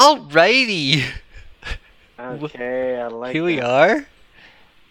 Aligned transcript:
Alrighty, 0.00 1.04
Okay, 2.18 2.98
I 2.98 3.08
like 3.08 3.32
here 3.34 3.44
we 3.44 3.56
that. 3.56 3.64
are. 3.64 4.06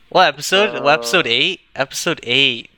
What 0.10 0.28
episode? 0.28 0.84
what 0.84 1.00
episode 1.00 1.26
eight? 1.26 1.62
Episode 1.76 2.20
eight. 2.22 2.70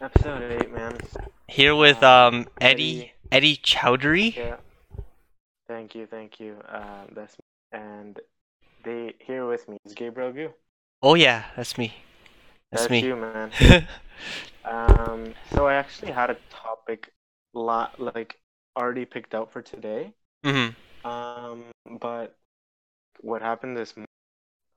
Episode 0.00 0.42
eight, 0.60 0.72
man. 0.72 0.98
Here 1.46 1.76
with 1.76 2.02
Um, 2.02 2.34
um 2.34 2.46
Eddie 2.60 3.12
Eddie 3.30 3.56
Chowdhury. 3.58 4.34
Yeah. 4.34 4.56
Thank 5.68 5.94
you, 5.94 6.06
thank 6.06 6.40
you. 6.40 6.56
Uh, 6.68 7.04
that's 7.14 7.36
me. 7.38 7.78
and 7.80 8.18
they 8.82 9.14
here 9.20 9.46
with 9.46 9.68
me 9.68 9.76
is 9.84 9.94
Gabriel 9.94 10.32
Gu. 10.32 10.48
Oh 11.00 11.14
yeah, 11.14 11.44
that's 11.54 11.78
me. 11.78 11.94
That's, 12.72 12.84
That's 12.84 12.90
me. 12.90 13.04
you, 13.04 13.14
man. 13.14 13.52
Um, 14.64 15.34
so 15.54 15.66
I 15.66 15.74
actually 15.74 16.12
had 16.12 16.30
a 16.30 16.36
topic, 16.50 17.12
lot 17.54 18.00
like 18.00 18.38
already 18.76 19.04
picked 19.04 19.34
out 19.34 19.52
for 19.52 19.62
today. 19.62 20.12
mhm. 20.44 20.74
Um, 21.04 21.64
but 22.00 22.36
what 23.20 23.42
happened 23.42 23.76
this, 23.76 23.94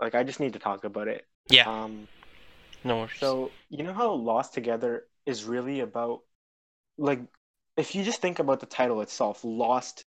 like 0.02 0.16
I 0.16 0.24
just 0.24 0.40
need 0.40 0.54
to 0.54 0.60
talk 0.60 0.84
about 0.84 1.08
it. 1.08 1.26
Yeah. 1.50 1.66
Um, 1.70 2.08
No 2.84 2.98
worries. 2.98 3.12
So 3.20 3.54
you 3.70 3.84
know 3.84 3.94
how 3.94 4.14
Lost 4.14 4.54
Together 4.54 5.08
is 5.26 5.44
really 5.46 5.80
about 5.82 6.22
like 6.98 7.22
if 7.78 7.96
you 7.96 8.04
just 8.04 8.22
think 8.22 8.40
about 8.40 8.60
the 8.60 8.66
title 8.66 9.02
itself, 9.02 9.44
Lost 9.44 10.06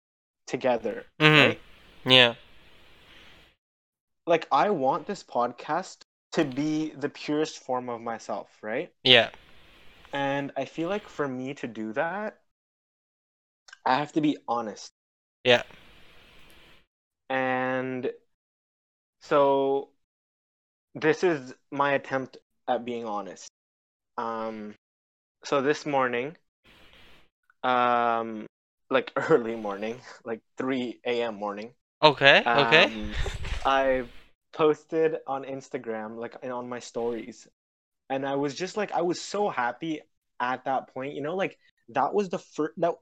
Together, 0.48 1.06
Mhm. 1.20 1.50
right? 1.50 1.62
Yeah. 2.06 2.36
Like 4.28 4.48
I 4.52 4.70
want 4.70 5.08
this 5.08 5.24
podcast 5.24 6.04
to 6.34 6.46
be 6.46 6.92
the 6.92 7.10
purest 7.10 7.58
form 7.60 7.90
of 7.90 8.02
myself, 8.02 8.60
right? 8.62 8.94
Yeah. 9.04 9.30
And 10.14 10.52
I 10.58 10.66
feel 10.66 10.90
like 10.90 11.08
for 11.08 11.28
me 11.28 11.54
to 11.56 11.68
do 11.68 11.94
that, 11.94 12.42
I 13.86 13.96
have 13.96 14.12
to 14.14 14.22
be 14.22 14.38
honest. 14.48 14.94
Yeah. 15.44 15.64
And 17.30 18.12
so 19.22 19.90
this 20.94 21.24
is 21.24 21.54
my 21.72 21.94
attempt 21.94 22.38
at 22.68 22.86
being 22.86 23.06
honest. 23.06 23.50
Um 24.18 24.76
so 25.44 25.62
this 25.62 25.86
morning 25.86 26.38
um 27.64 28.46
like 28.90 29.12
early 29.30 29.56
morning, 29.56 30.00
like 30.24 30.42
3 30.58 31.00
a.m. 31.06 31.36
morning. 31.36 31.72
Okay. 32.02 32.44
Okay. 32.46 32.84
um, 32.86 33.16
I 33.66 34.04
posted 34.54 35.18
on 35.28 35.44
Instagram 35.44 36.18
like 36.18 36.38
and 36.44 36.54
on 36.54 36.70
my 36.70 36.80
stories 36.80 37.48
and 38.10 38.26
I 38.26 38.36
was 38.36 38.56
just 38.56 38.78
like 38.78 38.92
I 38.92 39.02
was 39.02 39.20
so 39.20 39.50
happy 39.50 40.02
at 40.40 40.66
that 40.66 40.94
point, 40.94 41.16
you 41.16 41.22
know, 41.22 41.36
like 41.36 41.58
that 41.90 42.14
was 42.14 42.30
the 42.30 42.40
first 42.40 42.74
that 42.78 42.94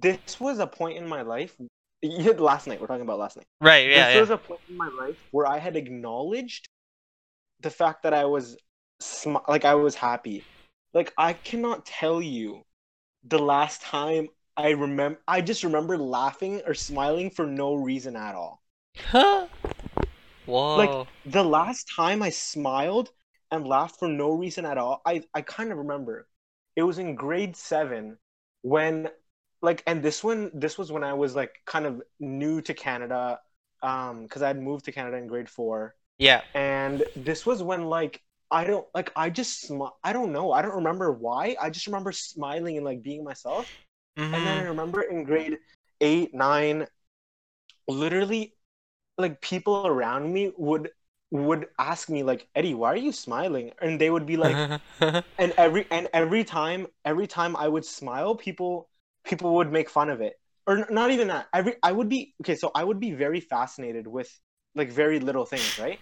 this 0.00 0.40
was 0.40 0.58
a 0.58 0.66
point 0.66 0.98
in 0.98 1.08
my 1.08 1.22
life 1.22 1.56
yeah, 2.02 2.32
last 2.32 2.66
night 2.66 2.80
we're 2.80 2.86
talking 2.86 3.02
about 3.02 3.18
last 3.18 3.36
night 3.36 3.46
right. 3.60 3.88
Yeah. 3.88 4.08
this 4.08 4.14
Yeah. 4.14 4.20
was 4.20 4.30
a 4.30 4.38
point 4.38 4.60
in 4.68 4.76
my 4.76 4.88
life 5.00 5.16
where 5.30 5.46
I 5.46 5.58
had 5.58 5.76
acknowledged 5.76 6.68
the 7.60 7.70
fact 7.70 8.02
that 8.04 8.14
I 8.14 8.24
was 8.26 8.56
sm- 9.00 9.36
like 9.48 9.64
I 9.64 9.74
was 9.76 9.94
happy. 9.94 10.46
Like 10.94 11.12
I 11.18 11.34
cannot 11.34 11.86
tell 11.86 12.22
you 12.22 12.64
the 13.24 13.38
last 13.40 13.82
time 13.82 14.28
I 14.56 14.70
remember. 14.70 15.20
I 15.28 15.40
just 15.42 15.64
remember 15.64 15.98
laughing 15.98 16.62
or 16.66 16.74
smiling 16.74 17.30
for 17.30 17.46
no 17.46 17.74
reason 17.74 18.16
at 18.16 18.34
all. 18.34 18.62
Huh. 18.98 19.48
Whoa. 20.46 20.76
Like 20.76 21.08
the 21.24 21.42
last 21.44 21.88
time 21.96 22.22
I 22.22 22.30
smiled 22.30 23.10
and 23.50 23.66
laughed 23.66 23.98
for 23.98 24.06
no 24.08 24.30
reason 24.32 24.64
at 24.64 24.78
all, 24.78 25.02
I 25.04 25.22
I 25.34 25.42
kind 25.42 25.72
of 25.72 25.78
remember. 25.78 26.28
It 26.76 26.82
was 26.84 26.98
in 26.98 27.14
grade 27.16 27.56
seven 27.56 28.18
when 28.62 29.10
like 29.62 29.82
and 29.86 30.02
this 30.02 30.22
one 30.24 30.50
this 30.54 30.78
was 30.78 30.92
when 30.92 31.04
I 31.04 31.14
was 31.14 31.34
like 31.36 31.52
kind 31.66 31.86
of 31.86 32.02
new 32.20 32.60
to 32.62 32.74
Canada 32.74 33.40
um 33.82 34.22
because 34.24 34.42
I 34.42 34.48
had 34.48 34.60
moved 34.60 34.84
to 34.86 34.92
Canada 34.92 35.16
in 35.16 35.26
grade 35.26 35.48
four. 35.48 35.94
Yeah. 36.18 36.42
and 36.54 37.04
this 37.16 37.46
was 37.46 37.62
when 37.62 37.84
like 37.86 38.22
I 38.50 38.64
don't 38.64 38.86
like 38.94 39.12
I 39.16 39.30
just 39.30 39.68
smi- 39.68 39.92
I 40.04 40.12
don't 40.12 40.32
know. 40.32 40.52
I 40.52 40.62
don't 40.62 40.76
remember 40.76 41.12
why. 41.12 41.56
I 41.60 41.70
just 41.70 41.86
remember 41.86 42.12
smiling 42.12 42.76
and 42.76 42.84
like 42.86 43.02
being 43.02 43.24
myself. 43.24 43.68
And 44.32 44.46
then 44.46 44.56
I 44.56 44.60
Mhm. 44.60 44.68
remember 44.68 45.02
in 45.02 45.24
grade 45.24 45.58
eight 46.00 46.34
nine 46.34 46.86
literally 47.88 48.54
like 49.18 49.40
people 49.42 49.80
around 49.80 50.26
me 50.26 50.46
would 50.50 50.84
would 51.24 51.66
ask 51.78 52.04
me 52.04 52.22
like 52.22 52.48
Eddie 52.54 52.74
why 52.74 52.92
are 52.92 52.96
you 52.96 53.12
smiling? 53.12 53.72
And 53.80 54.00
they 54.00 54.10
would 54.10 54.26
be 54.26 54.36
like 54.36 54.64
and 55.38 55.52
every 55.56 55.86
and 55.90 56.08
every 56.12 56.44
time 56.44 56.86
every 57.04 57.26
time 57.26 57.56
I 57.56 57.68
would 57.68 57.84
smile 57.84 58.34
people 58.36 58.88
people 59.26 59.56
would 59.56 59.72
make 59.72 59.90
fun 59.90 60.10
of 60.10 60.20
it 60.22 60.34
or 60.66 60.86
not 60.90 61.10
even 61.12 61.28
that 61.28 61.48
every 61.54 61.76
I 61.82 61.92
would 61.92 62.08
be 62.08 62.34
okay 62.42 62.56
so 62.56 62.70
I 62.74 62.84
would 62.84 63.00
be 63.00 63.12
very 63.12 63.40
fascinated 63.40 64.06
with 64.06 64.30
like 64.74 64.90
very 64.92 65.20
little 65.20 65.46
things 65.46 65.78
right 65.78 66.00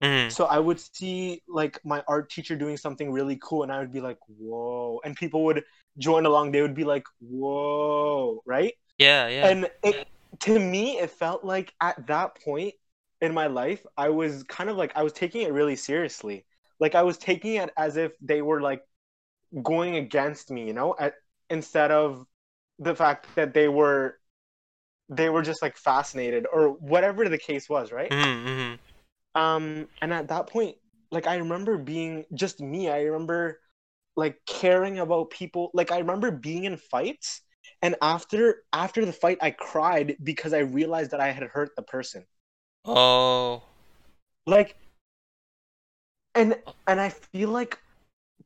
Mhm. 0.00 0.36
so 0.36 0.44
I 0.46 0.58
would 0.58 0.80
see 0.80 1.42
like 1.48 1.80
my 1.84 2.02
art 2.08 2.30
teacher 2.30 2.56
doing 2.56 2.76
something 2.76 3.12
really 3.12 3.38
cool, 3.42 3.62
and 3.62 3.72
I 3.72 3.78
would 3.80 3.92
be 3.92 4.00
like, 4.00 4.18
"Whoa!" 4.26 5.00
And 5.04 5.16
people 5.16 5.44
would 5.44 5.64
join 5.98 6.26
along. 6.26 6.52
They 6.52 6.62
would 6.62 6.74
be 6.74 6.84
like, 6.84 7.04
"Whoa!" 7.20 8.42
Right? 8.44 8.74
Yeah. 8.98 9.28
Yeah. 9.28 9.54
And 9.54 9.70
it, 9.82 10.08
to 10.40 10.58
me, 10.58 10.98
it 10.98 11.10
felt 11.10 11.44
like 11.44 11.74
at 11.80 12.06
that 12.08 12.36
point 12.44 12.74
in 13.20 13.34
my 13.34 13.46
life, 13.48 13.84
I 13.96 14.10
was 14.10 14.44
kind 14.44 14.70
of 14.70 14.76
like 14.76 14.92
I 14.96 15.02
was 15.02 15.12
taking 15.12 15.42
it 15.42 15.52
really 15.52 15.76
seriously. 15.76 16.46
Like 16.80 16.94
I 16.94 17.02
was 17.02 17.18
taking 17.18 17.54
it 17.56 17.70
as 17.76 17.96
if 17.96 18.12
they 18.20 18.42
were 18.42 18.60
like 18.60 18.82
going 19.62 19.96
against 19.96 20.50
me, 20.50 20.66
you 20.66 20.72
know, 20.72 20.94
at, 20.98 21.14
instead 21.50 21.90
of 21.90 22.26
the 22.78 22.94
fact 22.94 23.26
that 23.36 23.54
they 23.54 23.68
were 23.68 24.18
they 25.08 25.28
were 25.30 25.42
just 25.42 25.62
like 25.62 25.76
fascinated 25.76 26.46
or 26.52 26.70
whatever 26.70 27.28
the 27.28 27.38
case 27.38 27.68
was, 27.68 27.92
right? 27.92 28.10
Mhm. 28.10 28.46
Mhm. 28.46 28.78
um 29.34 29.88
and 30.00 30.12
at 30.12 30.28
that 30.28 30.46
point 30.48 30.76
like 31.10 31.26
i 31.26 31.36
remember 31.36 31.76
being 31.78 32.24
just 32.34 32.60
me 32.60 32.88
i 32.88 33.02
remember 33.02 33.60
like 34.16 34.38
caring 34.46 34.98
about 34.98 35.30
people 35.30 35.70
like 35.74 35.90
i 35.92 35.98
remember 35.98 36.30
being 36.30 36.64
in 36.64 36.76
fights 36.76 37.42
and 37.82 37.96
after 38.02 38.62
after 38.72 39.04
the 39.04 39.12
fight 39.12 39.38
i 39.42 39.50
cried 39.50 40.16
because 40.22 40.52
i 40.52 40.58
realized 40.58 41.10
that 41.10 41.20
i 41.20 41.30
had 41.30 41.44
hurt 41.44 41.70
the 41.76 41.82
person 41.82 42.24
Oh. 42.86 43.62
like 44.46 44.76
and 46.34 46.56
and 46.86 47.00
i 47.00 47.08
feel 47.08 47.48
like 47.50 47.78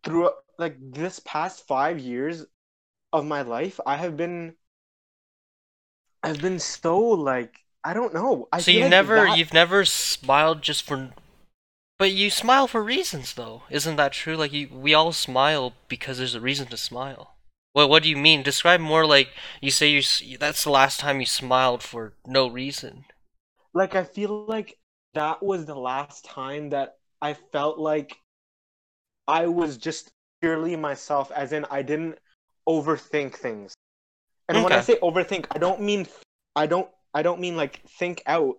through 0.04 0.30
like 0.58 0.76
this 0.80 1.20
past 1.20 1.66
5 1.66 1.98
years 1.98 2.44
of 3.12 3.24
my 3.26 3.42
life 3.42 3.80
i 3.86 3.96
have 3.96 4.16
been 4.16 4.54
i've 6.22 6.40
been 6.40 6.58
so 6.58 6.98
like 6.98 7.58
i 7.84 7.92
don't 7.94 8.14
know. 8.14 8.48
I 8.52 8.60
so 8.60 8.70
you 8.70 8.80
like 8.80 8.90
never 8.90 9.26
that- 9.26 9.38
you've 9.38 9.52
never 9.52 9.84
smiled 9.84 10.62
just 10.62 10.82
for 10.84 11.10
but 11.98 12.12
you 12.12 12.30
smile 12.30 12.66
for 12.66 12.82
reasons 12.82 13.34
though. 13.34 13.62
Isn't 13.70 13.96
that 13.96 14.12
true? 14.12 14.36
Like 14.36 14.52
you 14.52 14.68
we 14.72 14.94
all 14.94 15.12
smile 15.12 15.74
because 15.88 16.18
there's 16.18 16.34
a 16.34 16.40
reason 16.40 16.66
to 16.68 16.76
smile. 16.76 17.36
What 17.74 17.88
what 17.90 18.02
do 18.02 18.10
you 18.10 18.16
mean? 18.16 18.42
Describe 18.42 18.80
more 18.80 19.06
like 19.06 19.30
you 19.60 19.70
say 19.70 19.88
you 19.88 20.02
that's 20.38 20.64
the 20.64 20.70
last 20.70 21.00
time 21.00 21.20
you 21.20 21.26
smiled 21.26 21.82
for 21.82 22.14
no 22.26 22.48
reason. 22.48 23.06
Like 23.74 23.96
I 23.96 24.04
feel 24.04 24.46
like 24.46 24.78
that 25.14 25.42
was 25.42 25.66
the 25.66 25.74
last 25.74 26.24
time 26.24 26.70
that 26.70 26.98
I 27.20 27.34
felt 27.34 27.78
like 27.80 28.16
I 29.28 29.46
was 29.46 29.78
just 29.78 30.12
purely 30.42 30.76
myself 30.76 31.30
as 31.30 31.52
in 31.52 31.64
I 31.70 31.80
didn't 31.80 32.18
overthink 32.74 33.32
things. 33.34 33.74
And 34.48 34.62
when 34.64 34.72
I 34.72 34.80
say 34.88 34.96
overthink, 35.08 35.46
I 35.54 35.58
don't 35.58 35.80
mean 35.90 36.06
I 36.62 36.66
don't 36.72 36.88
I 37.18 37.22
don't 37.26 37.40
mean 37.44 37.56
like 37.62 37.74
think 37.98 38.22
out 38.26 38.54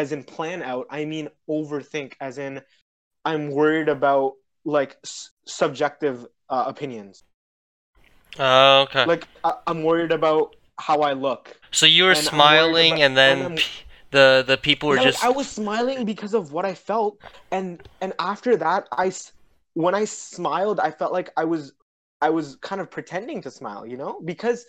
as 0.00 0.12
in 0.14 0.22
plan 0.34 0.62
out. 0.72 0.86
I 0.90 1.04
mean 1.12 1.26
overthink 1.56 2.10
as 2.20 2.38
in 2.38 2.62
I'm 3.24 3.50
worried 3.50 3.88
about 3.88 4.34
like 4.64 4.92
s- 5.04 5.30
subjective 5.46 6.16
uh, 6.54 6.64
opinions. 6.72 7.22
oh 8.38 8.82
okay 8.86 9.04
Like 9.12 9.24
I- 9.44 9.60
I'm 9.66 9.82
worried 9.82 10.12
about 10.12 10.54
how 10.78 10.98
I 11.10 11.12
look. 11.12 11.44
so 11.70 11.86
you 11.86 12.04
were 12.04 12.16
and 12.18 12.26
smiling 12.32 12.92
about- 12.94 13.04
and 13.04 13.16
then 13.16 13.38
and 13.46 13.56
p- 13.56 13.84
the 14.16 14.26
the 14.46 14.56
people 14.56 14.88
were 14.88 14.96
Yeah, 14.96 15.02
like, 15.04 15.12
just 15.12 15.24
I 15.24 15.30
was 15.40 15.48
smiling 15.60 16.04
because 16.12 16.34
of 16.34 16.52
what 16.54 16.64
I 16.64 16.74
felt, 16.74 17.18
and 17.56 17.68
and 18.02 18.12
after 18.18 18.56
that, 18.64 18.88
I 19.04 19.08
s- 19.08 19.32
when 19.74 19.94
I 19.94 20.04
smiled, 20.06 20.78
I 20.88 20.90
felt 20.90 21.12
like 21.18 21.30
I 21.36 21.44
was 21.44 21.62
I 22.20 22.30
was 22.30 22.56
kind 22.56 22.80
of 22.80 22.90
pretending 22.90 23.42
to 23.42 23.50
smile, 23.50 23.86
you 23.86 23.96
know, 23.96 24.20
because 24.24 24.66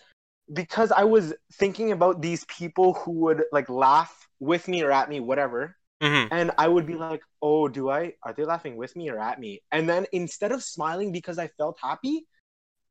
because 0.52 0.92
I 0.92 1.04
was 1.04 1.34
thinking 1.54 1.92
about 1.92 2.22
these 2.22 2.44
people 2.46 2.94
who 2.94 3.12
would 3.12 3.44
like 3.52 3.68
laugh 3.68 4.28
with 4.40 4.68
me 4.68 4.82
or 4.82 4.92
at 4.92 5.08
me, 5.08 5.20
whatever, 5.20 5.76
Mhm. 6.00 6.30
and 6.30 6.52
I 6.58 6.68
would 6.68 6.86
be 6.86 6.96
like, 6.96 7.22
oh, 7.42 7.68
do 7.68 7.90
I 7.90 8.14
are 8.24 8.32
they 8.34 8.44
laughing 8.44 8.76
with 8.76 8.96
me 8.96 9.10
or 9.10 9.18
at 9.20 9.40
me? 9.40 9.62
And 9.72 9.88
then 9.88 10.06
instead 10.12 10.52
of 10.52 10.62
smiling 10.62 11.12
because 11.12 11.38
I 11.38 11.48
felt 11.58 11.78
happy, 11.82 12.26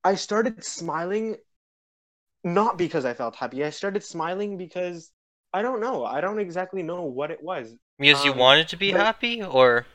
I 0.04 0.16
started 0.16 0.64
smiling 0.64 1.38
not 2.44 2.78
because 2.78 3.06
I 3.06 3.14
felt 3.14 3.36
happy. 3.36 3.64
I 3.64 3.70
started 3.70 4.04
smiling 4.04 4.58
because 4.58 5.12
I 5.54 5.62
don't 5.62 5.82
know. 5.82 6.06
I 6.06 6.22
don't 6.22 6.40
exactly 6.40 6.84
know 6.84 7.04
what 7.04 7.32
it 7.32 7.44
was. 7.44 7.76
because 8.00 8.26
you 8.26 8.34
um, 8.34 8.34
wanted 8.34 8.68
to 8.68 8.76
be 8.78 8.92
happy 8.94 9.44
or 9.44 9.86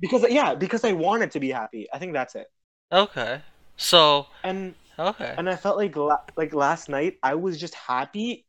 Because 0.00 0.24
yeah, 0.30 0.54
because 0.54 0.84
I 0.84 0.92
wanted 0.92 1.30
to 1.32 1.40
be 1.40 1.50
happy. 1.50 1.86
I 1.92 1.98
think 1.98 2.12
that's 2.12 2.34
it. 2.34 2.46
okay 2.92 3.42
so 3.80 4.26
And 4.44 4.74
okay 4.98 5.34
and 5.38 5.48
I 5.48 5.56
felt 5.56 5.76
like 5.78 5.96
la- 5.96 6.26
like 6.36 6.52
last 6.54 6.88
night 6.88 7.16
I 7.22 7.34
was 7.34 7.58
just 7.58 7.74
happy 7.74 8.44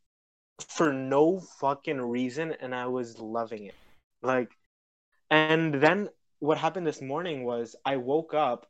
for 0.67 0.93
no 0.93 1.39
fucking 1.59 1.99
reason, 1.99 2.53
and 2.61 2.75
I 2.75 2.85
was 2.85 3.17
loving 3.17 3.65
it. 3.65 3.73
Like, 4.21 4.51
and 5.31 5.73
then 5.73 6.09
what 6.39 6.57
happened 6.59 6.85
this 6.85 7.01
morning 7.01 7.43
was 7.45 7.75
I 7.85 7.97
woke 7.97 8.33
up, 8.35 8.67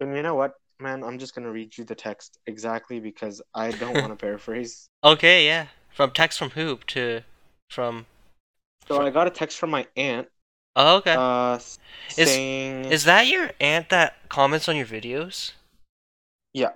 and 0.00 0.16
you 0.16 0.22
know 0.22 0.36
what, 0.36 0.54
man? 0.80 1.04
I'm 1.04 1.18
just 1.18 1.34
gonna 1.34 1.50
read 1.50 1.76
you 1.76 1.84
the 1.84 1.94
text 1.94 2.38
exactly 2.46 3.00
because 3.00 3.42
I 3.54 3.72
don't 3.72 3.94
want 3.94 4.10
to 4.12 4.16
paraphrase. 4.26 4.88
Okay, 5.04 5.44
yeah. 5.46 5.66
From 5.94 6.12
text 6.12 6.38
from 6.38 6.50
Hoop 6.50 6.86
to 6.86 7.22
from 7.68 8.06
So 8.86 9.02
I 9.02 9.10
got 9.10 9.26
a 9.26 9.30
text 9.30 9.58
from 9.58 9.70
my 9.70 9.86
aunt, 9.96 10.28
Oh, 10.76 10.96
okay. 10.98 11.14
uh, 11.18 11.56
Is- 11.56 11.74
saying, 12.14 12.86
Is 12.86 13.04
that 13.04 13.26
your 13.26 13.50
aunt 13.60 13.90
that 13.90 14.16
comments 14.30 14.68
on 14.68 14.76
your 14.76 14.86
videos? 14.86 15.52
Yeah, 16.58 16.72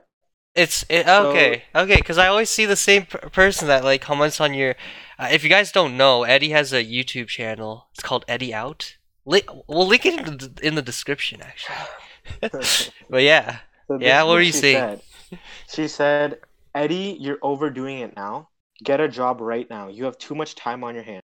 It's 0.55 0.85
it, 0.89 1.07
So- 1.07 1.31
okay, 1.31 1.65
okay, 1.75 1.97
because 1.97 2.19
I 2.19 2.29
always 2.29 2.51
see 2.51 2.67
the 2.67 2.77
same 2.77 3.07
per- 3.07 3.29
person 3.31 3.69
that 3.69 3.85
like 3.85 4.01
comments 4.01 4.41
on 4.41 4.55
your. 4.55 4.75
Uh, 5.19 5.29
if 5.31 5.43
you 5.45 5.51
guys 5.51 5.73
don't 5.73 5.97
know, 5.97 6.25
Eddie 6.25 6.51
has 6.51 6.73
a 6.73 6.85
YouTube 6.85 7.29
channel. 7.29 7.89
It's 7.95 8.03
called 8.03 8.25
Eddie 8.29 8.55
Out. 8.55 8.97
Li- 9.25 9.49
we'll 9.69 9.87
link 9.87 10.05
it 10.05 10.19
in 10.19 10.25
the, 10.37 10.53
in 10.63 10.75
the 10.75 10.83
description, 10.83 11.41
actually. 11.43 12.91
but 13.11 13.23
yeah, 13.23 13.59
So 13.89 13.99
Yeah, 14.01 14.23
what 14.25 14.35
were 14.35 14.41
you 14.43 14.53
saying? 14.53 15.01
Said. 15.31 15.39
She 15.69 15.89
said, 15.89 16.39
Eddie, 16.75 17.17
you're 17.21 17.39
overdoing 17.43 17.99
it 17.99 18.17
now. 18.17 18.49
Get 18.85 19.01
a 19.01 19.09
job 19.09 19.41
right 19.41 19.69
now. 19.71 19.89
You 19.89 20.05
have 20.05 20.19
too 20.19 20.35
much 20.35 20.55
time 20.55 20.83
on 20.85 20.95
your 20.95 21.05
hands. 21.05 21.23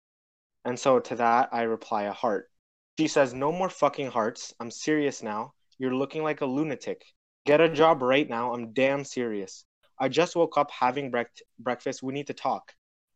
And 0.65 0.79
so 0.79 0.99
to 1.01 1.17
that, 1.17 1.49
I 1.53 1.63
reply 1.63 2.05
a 2.05 2.13
heart. 2.13 2.51
She 2.99 3.09
says, 3.09 3.33
No 3.35 3.53
more 3.53 3.71
fucking 3.71 4.11
hearts. 4.11 4.55
I'm 4.61 4.71
serious 4.71 5.23
now. 5.23 5.53
You're 5.79 5.95
looking 5.95 6.23
like 6.23 6.41
a 6.41 6.47
lunatic. 6.47 7.05
Get 7.47 7.61
a 7.61 7.69
job 7.69 8.03
right 8.03 8.29
now. 8.29 8.53
I'm 8.53 8.73
damn 8.73 9.05
serious. 9.05 9.65
I 9.99 10.09
just 10.09 10.37
woke 10.37 10.59
up 10.59 10.71
having 10.71 11.11
brec- 11.11 11.43
breakfast. 11.59 12.03
We 12.03 12.13
need 12.13 12.27
to 12.27 12.35
talk. 12.35 12.75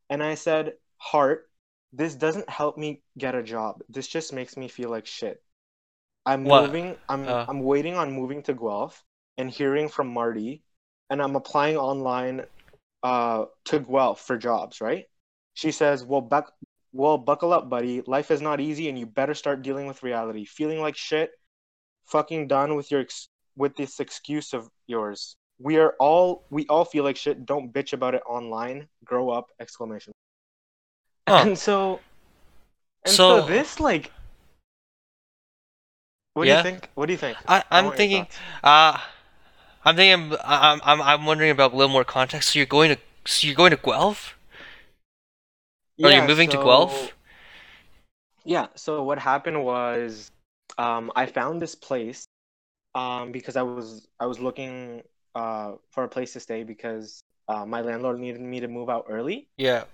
And 0.09 0.23
I 0.23 0.35
said, 0.35 0.75
Heart, 0.99 1.51
this 1.93 2.15
doesn't 2.15 2.49
help 2.49 2.79
me 2.79 3.03
get 3.19 3.35
a 3.35 3.43
job. 3.43 3.83
This 3.89 4.07
just 4.07 4.33
makes 4.33 4.57
me 4.57 4.69
feel 4.69 4.89
like 4.89 5.07
shit. 5.07 5.43
I'm 6.25 6.45
What? 6.45 6.67
moving. 6.67 6.97
I'm 7.09 7.27
Uh. 7.29 7.45
I'm 7.49 7.61
waiting 7.61 7.95
on 7.95 8.13
moving 8.13 8.43
to 8.45 8.55
Guelph 8.55 9.03
and 9.37 9.51
hearing 9.51 9.89
from 9.89 10.09
Marty, 10.09 10.63
and 11.11 11.21
I'm 11.21 11.35
applying 11.35 11.77
online 11.77 12.45
uh, 13.03 13.47
to 13.65 13.81
Guelph 13.81 14.21
for 14.21 14.37
jobs, 14.37 14.81
right? 14.81 15.07
She 15.55 15.73
says, 15.73 16.05
"Well, 16.05 16.21
buck, 16.21 16.53
well, 16.93 17.19
buckle 17.19 17.53
up, 17.53 17.69
buddy. 17.69 18.03
Life 18.07 18.31
is 18.31 18.41
not 18.41 18.61
easy, 18.61 18.89
and 18.89 18.99
you 18.99 19.07
better 19.07 19.35
start 19.35 19.63
dealing 19.63 19.87
with 19.87 20.03
reality. 20.05 20.45
Feeling 20.45 20.81
like 20.81 20.97
shit, 20.97 21.31
fucking 22.07 22.47
done 22.47 22.77
with 22.77 22.91
your 22.93 23.01
ex- 23.01 23.29
with 23.61 23.77
this 23.77 24.01
excuse 24.01 24.55
of 24.55 24.69
yours. 24.87 25.37
We 25.61 25.77
are 25.77 25.95
all 26.01 26.45
we 26.51 26.67
all 26.73 26.87
feel 26.87 27.05
like 27.05 27.17
shit. 27.17 27.45
Don't 27.45 27.71
bitch 27.73 27.93
about 27.93 28.15
it 28.15 28.23
online. 28.27 28.89
Grow 29.05 29.29
up!" 29.29 29.47
Exclamation. 29.61 30.13
Huh. 31.29 31.45
And 31.47 31.59
so, 31.59 32.01
and 33.05 33.15
so, 33.15 33.41
So- 33.41 33.47
this 33.47 33.79
like, 33.79 34.11
what 36.35 36.45
do 36.47 36.51
you 36.57 36.63
think? 36.63 36.89
What 36.95 37.07
do 37.07 37.13
you 37.13 37.19
think? 37.19 37.37
I 37.47 37.59
I 37.59 37.65
I'm 37.79 37.85
your 37.87 37.95
thinking. 38.01 38.27
Uh 38.65 38.97
I'm 39.85 39.97
thinking. 39.97 40.39
I'm 40.45 40.81
I'm 40.83 41.03
I'm 41.03 41.27
wondering 41.27 41.51
about 41.51 41.73
a 41.73 41.77
little 41.77 41.93
more 41.93 42.05
context. 42.05 42.51
So 42.51 42.59
you're 42.59 42.67
going 42.79 42.91
to 42.97 42.99
so 43.27 43.47
you're 43.47 43.57
going 43.57 43.71
to 43.71 43.77
Guelph? 43.77 44.37
Or 46.03 46.09
you're 46.09 46.21
Yeah, 46.21 46.27
moving 46.27 46.49
to 46.51 46.57
Guelph? 46.57 47.13
Yeah. 48.45 48.69
So 48.75 49.03
what 49.03 49.19
happened 49.19 49.63
was, 49.65 50.31
um, 50.79 51.13
I 51.15 51.27
found 51.27 51.61
this 51.61 51.75
place, 51.75 52.25
um, 52.95 53.33
because 53.33 53.57
I 53.57 53.63
was 53.63 54.07
I 54.19 54.27
was 54.27 54.39
looking 54.41 55.03
uh 55.35 55.73
for 55.91 56.05
a 56.05 56.09
place 56.09 56.33
to 56.35 56.41
stay 56.41 56.65
because 56.65 57.23
uh, 57.49 57.65
my 57.67 57.81
landlord 57.81 58.19
needed 58.21 58.41
me 58.41 58.61
to 58.61 58.69
move 58.69 58.89
out 58.91 59.07
early. 59.09 59.49
Yeah. 59.57 59.85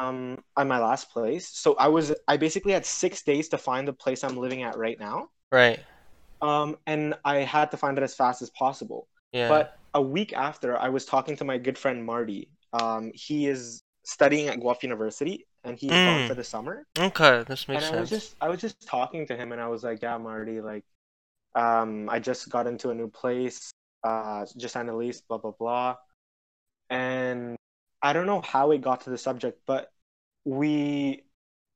Um, 0.00 0.42
at 0.56 0.66
my 0.66 0.78
last 0.78 1.10
place. 1.10 1.48
So 1.48 1.74
I 1.76 1.88
was 1.88 2.14
I 2.26 2.36
basically 2.38 2.72
had 2.72 2.86
six 2.86 3.22
days 3.22 3.48
to 3.50 3.58
find 3.58 3.86
the 3.86 3.92
place 3.92 4.24
I'm 4.24 4.36
living 4.36 4.62
at 4.62 4.76
right 4.78 4.98
now. 4.98 5.28
Right. 5.52 5.80
Um, 6.40 6.76
and 6.86 7.14
I 7.24 7.38
had 7.38 7.70
to 7.72 7.76
find 7.76 7.96
it 7.98 8.04
as 8.04 8.14
fast 8.14 8.42
as 8.42 8.50
possible. 8.50 9.08
Yeah. 9.32 9.48
But 9.48 9.72
a 9.94 10.02
week 10.02 10.32
after, 10.32 10.76
I 10.78 10.88
was 10.88 11.04
talking 11.04 11.36
to 11.36 11.44
my 11.44 11.58
good 11.58 11.78
friend 11.78 12.04
Marty. 12.04 12.50
Um, 12.72 13.12
he 13.14 13.46
is 13.46 13.82
studying 14.04 14.48
at 14.48 14.60
Guelph 14.60 14.82
University, 14.82 15.46
and 15.64 15.78
he's 15.78 15.90
Mm. 15.90 16.04
gone 16.04 16.28
for 16.28 16.34
the 16.34 16.44
summer. 16.44 16.86
okay, 16.98 17.44
this 17.46 17.68
makes 17.68 17.84
and 17.84 17.96
I 17.96 18.00
was 18.00 18.10
just 18.10 18.34
I 18.40 18.48
was 18.48 18.60
just 18.60 18.86
talking 18.86 19.26
to 19.28 19.36
him, 19.36 19.52
and 19.52 19.60
I 19.60 19.68
was 19.68 19.84
like, 19.84 20.02
"Yeah, 20.02 20.18
Marty, 20.18 20.60
like, 20.60 20.84
um, 21.54 22.08
I 22.10 22.18
just 22.18 22.48
got 22.50 22.66
into 22.66 22.90
a 22.90 22.94
new 22.94 23.08
place, 23.08 23.70
uh, 24.02 24.44
just 24.56 24.76
lease, 24.76 25.20
blah 25.20 25.38
blah 25.38 25.52
blah," 25.58 25.96
and 26.90 27.56
I 28.02 28.12
don't 28.12 28.26
know 28.26 28.40
how 28.40 28.70
it 28.72 28.82
got 28.82 29.02
to 29.02 29.10
the 29.10 29.18
subject, 29.18 29.60
but 29.66 29.90
we 30.44 31.24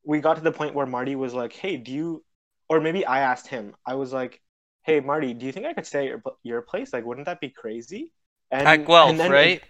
we 0.04 0.20
got 0.20 0.34
to 0.36 0.42
the 0.42 0.52
point 0.52 0.74
where 0.74 0.86
Marty 0.86 1.16
was 1.16 1.34
like, 1.34 1.52
"Hey, 1.52 1.76
do 1.76 1.92
you?" 1.92 2.24
Or 2.68 2.80
maybe 2.80 3.06
I 3.06 3.20
asked 3.20 3.46
him. 3.46 3.74
I 3.86 3.94
was 3.94 4.12
like, 4.12 4.40
"Hey, 4.82 5.00
Marty, 5.00 5.32
do 5.34 5.46
you 5.46 5.52
think 5.52 5.66
I 5.66 5.72
could 5.72 5.86
stay 5.86 6.00
at 6.00 6.04
your, 6.06 6.22
your 6.42 6.62
place? 6.62 6.92
Like, 6.92 7.04
wouldn't 7.04 7.26
that 7.26 7.40
be 7.40 7.50
crazy?" 7.50 8.12
And, 8.50 8.66
At 8.66 8.86
Guelph, 8.86 9.10
and 9.10 9.20
then- 9.20 9.30
right? 9.30 9.62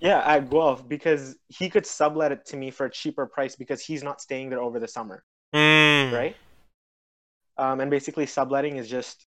yeah, 0.00 0.20
at 0.26 0.50
Guelph 0.50 0.86
because 0.86 1.36
he 1.48 1.70
could 1.70 1.86
sublet 1.86 2.30
it 2.32 2.44
to 2.46 2.56
me 2.56 2.70
for 2.70 2.86
a 2.86 2.90
cheaper 2.90 3.26
price 3.26 3.56
because 3.56 3.80
he's 3.80 4.02
not 4.02 4.20
staying 4.20 4.50
there 4.50 4.60
over 4.60 4.78
the 4.78 4.88
summer 4.88 5.24
Mm. 5.54 6.12
right? 6.12 6.36
Um, 7.56 7.80
and 7.80 7.90
basically, 7.90 8.26
subletting 8.26 8.76
is 8.76 8.88
just 8.88 9.26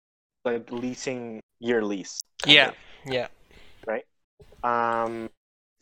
like 0.48 0.72
leasing 0.72 1.42
your 1.60 1.84
lease. 1.84 2.20
Yeah. 2.46 2.70
of. 2.70 2.76
Yeah. 3.06 3.28
Right. 3.86 4.06
Um, 4.64 5.30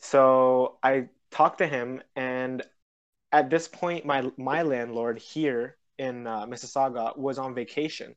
so 0.00 0.78
I 0.82 1.08
talked 1.30 1.58
to 1.58 1.66
him, 1.66 2.02
and 2.14 2.62
at 3.32 3.50
this 3.50 3.68
point, 3.68 4.04
my 4.04 4.30
my 4.36 4.62
landlord 4.62 5.18
here 5.18 5.76
in 5.98 6.26
uh, 6.26 6.46
Mississauga 6.46 7.16
was 7.16 7.38
on 7.38 7.54
vacation. 7.54 8.14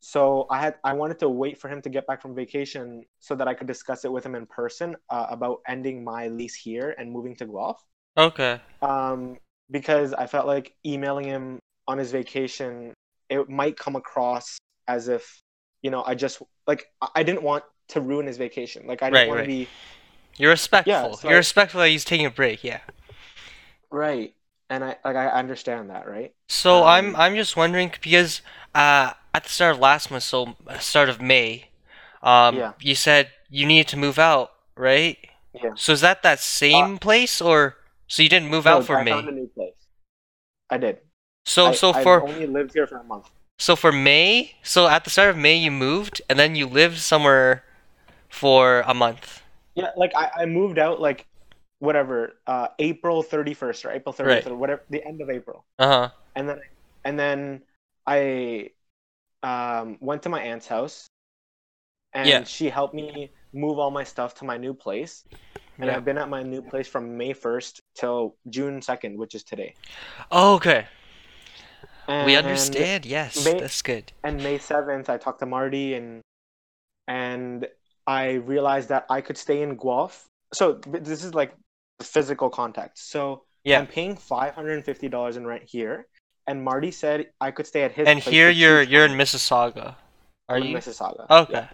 So 0.00 0.46
I 0.50 0.58
had 0.60 0.74
I 0.82 0.92
wanted 0.94 1.18
to 1.20 1.28
wait 1.28 1.58
for 1.58 1.68
him 1.68 1.80
to 1.82 1.90
get 1.90 2.06
back 2.06 2.20
from 2.20 2.34
vacation 2.34 3.04
so 3.20 3.34
that 3.36 3.46
I 3.46 3.54
could 3.54 3.68
discuss 3.68 4.04
it 4.04 4.12
with 4.12 4.26
him 4.26 4.34
in 4.34 4.46
person 4.46 4.96
uh, 5.10 5.26
about 5.30 5.60
ending 5.68 6.02
my 6.02 6.28
lease 6.28 6.54
here 6.56 6.94
and 6.98 7.10
moving 7.10 7.36
to 7.36 7.46
Guelph. 7.46 7.80
Okay. 8.16 8.60
um, 8.82 9.38
because 9.70 10.12
I 10.12 10.26
felt 10.26 10.46
like 10.46 10.74
emailing 10.84 11.24
him 11.24 11.58
on 11.88 11.98
his 11.98 12.12
vacation, 12.12 12.92
it 13.30 13.48
might 13.48 13.76
come 13.78 13.96
across 13.96 14.58
as 14.86 15.08
if, 15.08 15.40
you 15.82 15.90
know, 15.90 16.02
I 16.06 16.14
just 16.14 16.40
like 16.66 16.86
I- 17.00 17.08
I 17.16 17.22
didn't 17.22 17.42
want 17.42 17.64
to 17.88 18.00
ruin 18.00 18.26
his 18.26 18.38
vacation. 18.38 18.86
Like 18.86 19.02
I 19.02 19.06
didn't 19.10 19.14
Right, 19.22 19.28
want 19.28 19.38
right. 19.38 19.44
to 19.44 19.48
be 19.48 19.68
You're 20.38 20.50
respectful. 20.50 21.16
so 21.16 21.28
You're 21.28 21.36
I- 21.36 21.38
respectful 21.38 21.80
that 21.80 21.88
he's 21.88 22.04
taking 22.04 22.26
a 22.26 22.30
break. 22.30 22.64
Yeah. 22.64 22.80
right, 23.90 24.34
and 24.70 24.84
I 24.84 24.96
like 25.04 25.16
I 25.16 25.28
understand 25.28 25.90
that, 25.90 26.08
right? 26.08 26.34
So 26.48 26.84
I'm 26.84 27.14
Um, 27.14 27.16
I'm 27.20 27.34
just 27.34 27.56
wondering 27.56 27.88
because 28.00 28.40
uh 28.74 29.12
at 29.34 29.44
the 29.44 29.48
start 29.50 29.74
of 29.76 29.80
last 29.80 30.10
month, 30.10 30.22
so 30.24 30.56
uh, 30.66 30.78
start 30.78 31.08
of 31.08 31.20
May, 31.20 31.68
um 32.22 32.56
Yeah. 32.56 32.72
you 32.80 32.94
said 32.94 33.30
you 33.50 33.66
needed 33.66 33.88
to 33.88 33.96
move 33.96 34.18
out, 34.18 34.52
right? 34.76 35.18
Yeah. 35.54 35.72
So 35.76 35.92
is 35.92 36.00
that 36.00 36.22
that 36.22 36.40
same 36.40 36.98
place 36.98 37.40
or 37.42 37.76
so 38.06 38.22
you 38.22 38.28
didn't 38.28 38.48
move 38.48 38.66
out 38.66 38.80
No, 38.80 38.86
for 38.86 38.98
I 38.98 39.04
May? 39.04 39.10
found 39.10 39.28
a 39.28 39.32
new 39.32 39.48
place. 39.48 39.74
I 40.70 40.78
did. 40.78 40.98
So 41.44 41.66
I, 41.68 41.72
so 41.72 41.92
for 41.92 42.22
I've 42.22 42.30
only 42.30 42.46
lived 42.46 42.72
here 42.72 42.86
for 42.86 42.96
a 42.98 43.04
month. 43.04 43.28
So 43.62 43.76
for 43.76 43.92
May, 43.92 44.56
so 44.62 44.88
at 44.88 45.04
the 45.04 45.10
start 45.10 45.30
of 45.30 45.36
May 45.36 45.56
you 45.56 45.70
moved 45.70 46.20
and 46.28 46.36
then 46.38 46.56
you 46.58 46.66
lived 46.66 46.98
somewhere 46.98 47.62
for 48.28 48.82
a 48.86 48.94
month. 48.94 49.42
Yeah, 49.74 49.90
like 49.96 50.12
I, 50.16 50.42
I 50.42 50.44
moved 50.46 50.78
out 50.78 51.00
like 51.00 51.26
whatever 51.78 52.34
uh 52.46 52.68
April 52.78 53.22
31st 53.22 53.84
or 53.86 53.90
April 53.98 54.12
30th 54.12 54.26
Right. 54.26 54.46
or 54.46 54.56
whatever 54.56 54.82
the 54.90 55.02
end 55.06 55.20
of 55.22 55.30
April. 55.30 55.64
Uh-huh. 55.78 56.10
and 56.34 56.48
then 56.48 56.58
and 57.04 57.14
then 57.18 57.62
I 58.06 58.70
um, 59.42 59.98
went 60.00 60.22
to 60.22 60.28
my 60.28 60.40
aunt's 60.42 60.66
house, 60.66 61.06
and 62.14 62.28
Yeah. 62.28 62.42
she 62.44 62.68
helped 62.68 62.94
me 62.94 63.30
move 63.52 63.78
all 63.78 63.90
my 63.90 64.04
stuff 64.04 64.34
to 64.38 64.44
my 64.44 64.56
new 64.56 64.74
place. 64.74 65.24
And 65.78 65.86
Yeah. 65.86 65.96
I've 65.96 66.04
been 66.04 66.18
at 66.18 66.28
my 66.28 66.42
new 66.42 66.62
place 66.62 66.86
from 66.86 67.16
May 67.16 67.32
first 67.32 67.80
till 67.94 68.34
June 68.50 68.82
second, 68.82 69.18
which 69.18 69.34
is 69.34 69.42
today. 69.42 69.74
Oh, 70.30 70.54
okay. 70.58 70.86
And, 72.08 72.26
we 72.26 72.36
understand. 72.36 73.06
Yes. 73.06 73.44
May- 73.44 73.60
that's 73.60 73.82
good. 73.82 74.12
And 74.24 74.42
May 74.42 74.58
seventh, 74.58 75.08
I 75.08 75.18
talked 75.18 75.40
to 75.40 75.46
Marty, 75.46 75.94
and 75.94 76.20
and 77.08 77.66
I 78.06 78.32
realized 78.32 78.88
that 78.88 79.06
I 79.08 79.20
could 79.20 79.38
stay 79.38 79.62
in 79.62 79.76
Guelph. 79.76 80.26
So 80.52 80.74
this 80.86 81.24
is 81.24 81.34
like 81.34 81.54
the 81.98 82.04
physical 82.04 82.50
contact. 82.50 82.98
So 82.98 83.44
Yeah. 83.64 83.78
I'm 83.78 83.86
paying 83.86 84.16
five 84.16 84.54
hundred 84.54 84.74
and 84.74 84.84
fifty 84.84 85.08
dollars 85.08 85.36
in 85.36 85.46
rent 85.46 85.62
here, 85.64 86.06
and 86.46 86.62
Marty 86.62 86.90
said 86.90 87.30
I 87.40 87.50
could 87.50 87.66
stay 87.66 87.82
at 87.82 87.92
his. 87.92 88.08
And 88.08 88.18
here 88.18 88.50
you're 88.50 88.82
you're 88.82 89.04
in 89.04 89.12
Mississauga. 89.12 89.94
Are 90.48 90.56
I'm 90.56 90.62
in 90.62 90.68
you? 90.68 90.76
Mississauga. 90.76 91.30
Okay. 91.30 91.52
Yeah. 91.52 91.68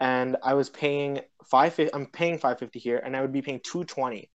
And 0.00 0.36
I 0.42 0.54
was 0.54 0.70
paying 0.70 1.20
five. 1.44 1.78
I'm 1.92 2.06
paying 2.06 2.38
five 2.38 2.58
fifty 2.58 2.78
here, 2.78 2.98
and 3.04 3.16
I 3.16 3.20
would 3.20 3.32
be 3.32 3.42
paying 3.42 3.60
two 3.64 3.84
twenty. 3.84 4.30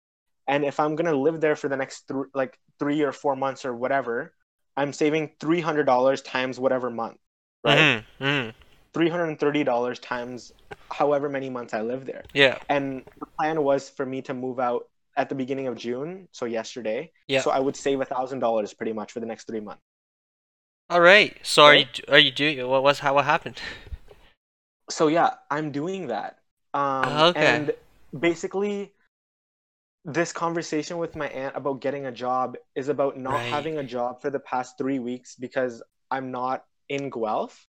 And 0.47 0.63
if 0.63 0.79
I'm 0.79 0.95
gonna 0.95 1.13
live 1.13 1.41
there 1.41 1.55
for 1.55 1.67
the 1.67 1.77
next 1.77 2.07
thr 2.07 2.23
like 2.33 2.57
three 2.79 3.01
or 3.01 3.11
four 3.11 3.35
months 3.35 3.65
or 3.65 3.75
whatever, 3.75 4.33
I'm 4.77 4.93
saving 4.93 5.31
three 5.41 5.61
hundred 5.61 5.85
dollars 5.85 6.21
times 6.21 6.59
whatever 6.59 6.89
month, 6.89 7.17
right? 7.65 7.79
Mhm, 7.79 8.05
mhm. 8.21 8.53
Three 8.93 9.09
hundred 9.09 9.25
and 9.29 9.39
thirty 9.39 9.63
dollars 9.63 9.99
times 9.99 10.53
however 10.91 11.29
many 11.29 11.49
months 11.49 11.73
I 11.73 11.81
live 11.81 12.05
there. 12.05 12.23
Yeah. 12.33 12.59
And 12.69 13.05
the 13.19 13.27
plan 13.39 13.63
was 13.63 13.89
for 13.89 14.05
me 14.05 14.21
to 14.23 14.33
move 14.33 14.59
out 14.59 14.87
at 15.17 15.29
the 15.29 15.35
beginning 15.35 15.67
of 15.67 15.77
June, 15.77 16.29
so 16.31 16.45
yesterday. 16.45 17.11
Yeah. 17.27 17.41
So 17.41 17.51
I 17.51 17.59
would 17.59 17.75
save 17.75 18.01
a 18.01 18.05
thousand 18.05 18.39
dollars 18.39 18.73
pretty 18.73 18.93
much 18.93 19.11
for 19.11 19.19
the 19.19 19.25
next 19.25 19.45
three 19.47 19.59
months. 19.61 19.81
All 20.89 21.01
right. 21.01 21.35
So 21.43 21.63
are 21.63 21.75
you 21.75 21.85
Right? 21.85 22.09
are 22.09 22.19
you 22.19 22.31
doing 22.31 22.65
what 22.67 22.83
was 22.83 22.99
how 22.99 23.15
what 23.15 23.25
happened? 23.25 23.59
So 24.89 25.07
yeah, 25.07 25.35
I'm 25.51 25.71
doing 25.71 26.07
that. 26.07 26.39
Um, 26.73 27.09
Okay. 27.31 27.45
And 27.45 27.73
basically, 28.17 28.93
this 30.07 30.33
conversation 30.33 30.97
with 30.97 31.15
my 31.15 31.27
aunt 31.29 31.55
about 31.55 31.81
getting 31.81 32.07
a 32.07 32.11
job 32.11 32.57
is 32.75 32.89
about 32.89 33.17
not 33.17 33.43
Right. 33.43 33.45
having 33.45 33.77
a 33.77 33.83
job 33.83 34.21
for 34.21 34.31
the 34.31 34.39
past 34.39 34.77
three 34.79 34.99
weeks 34.99 35.35
because 35.35 35.83
I'm 36.11 36.31
not 36.31 36.65
in 36.89 37.11
Guelph 37.11 37.67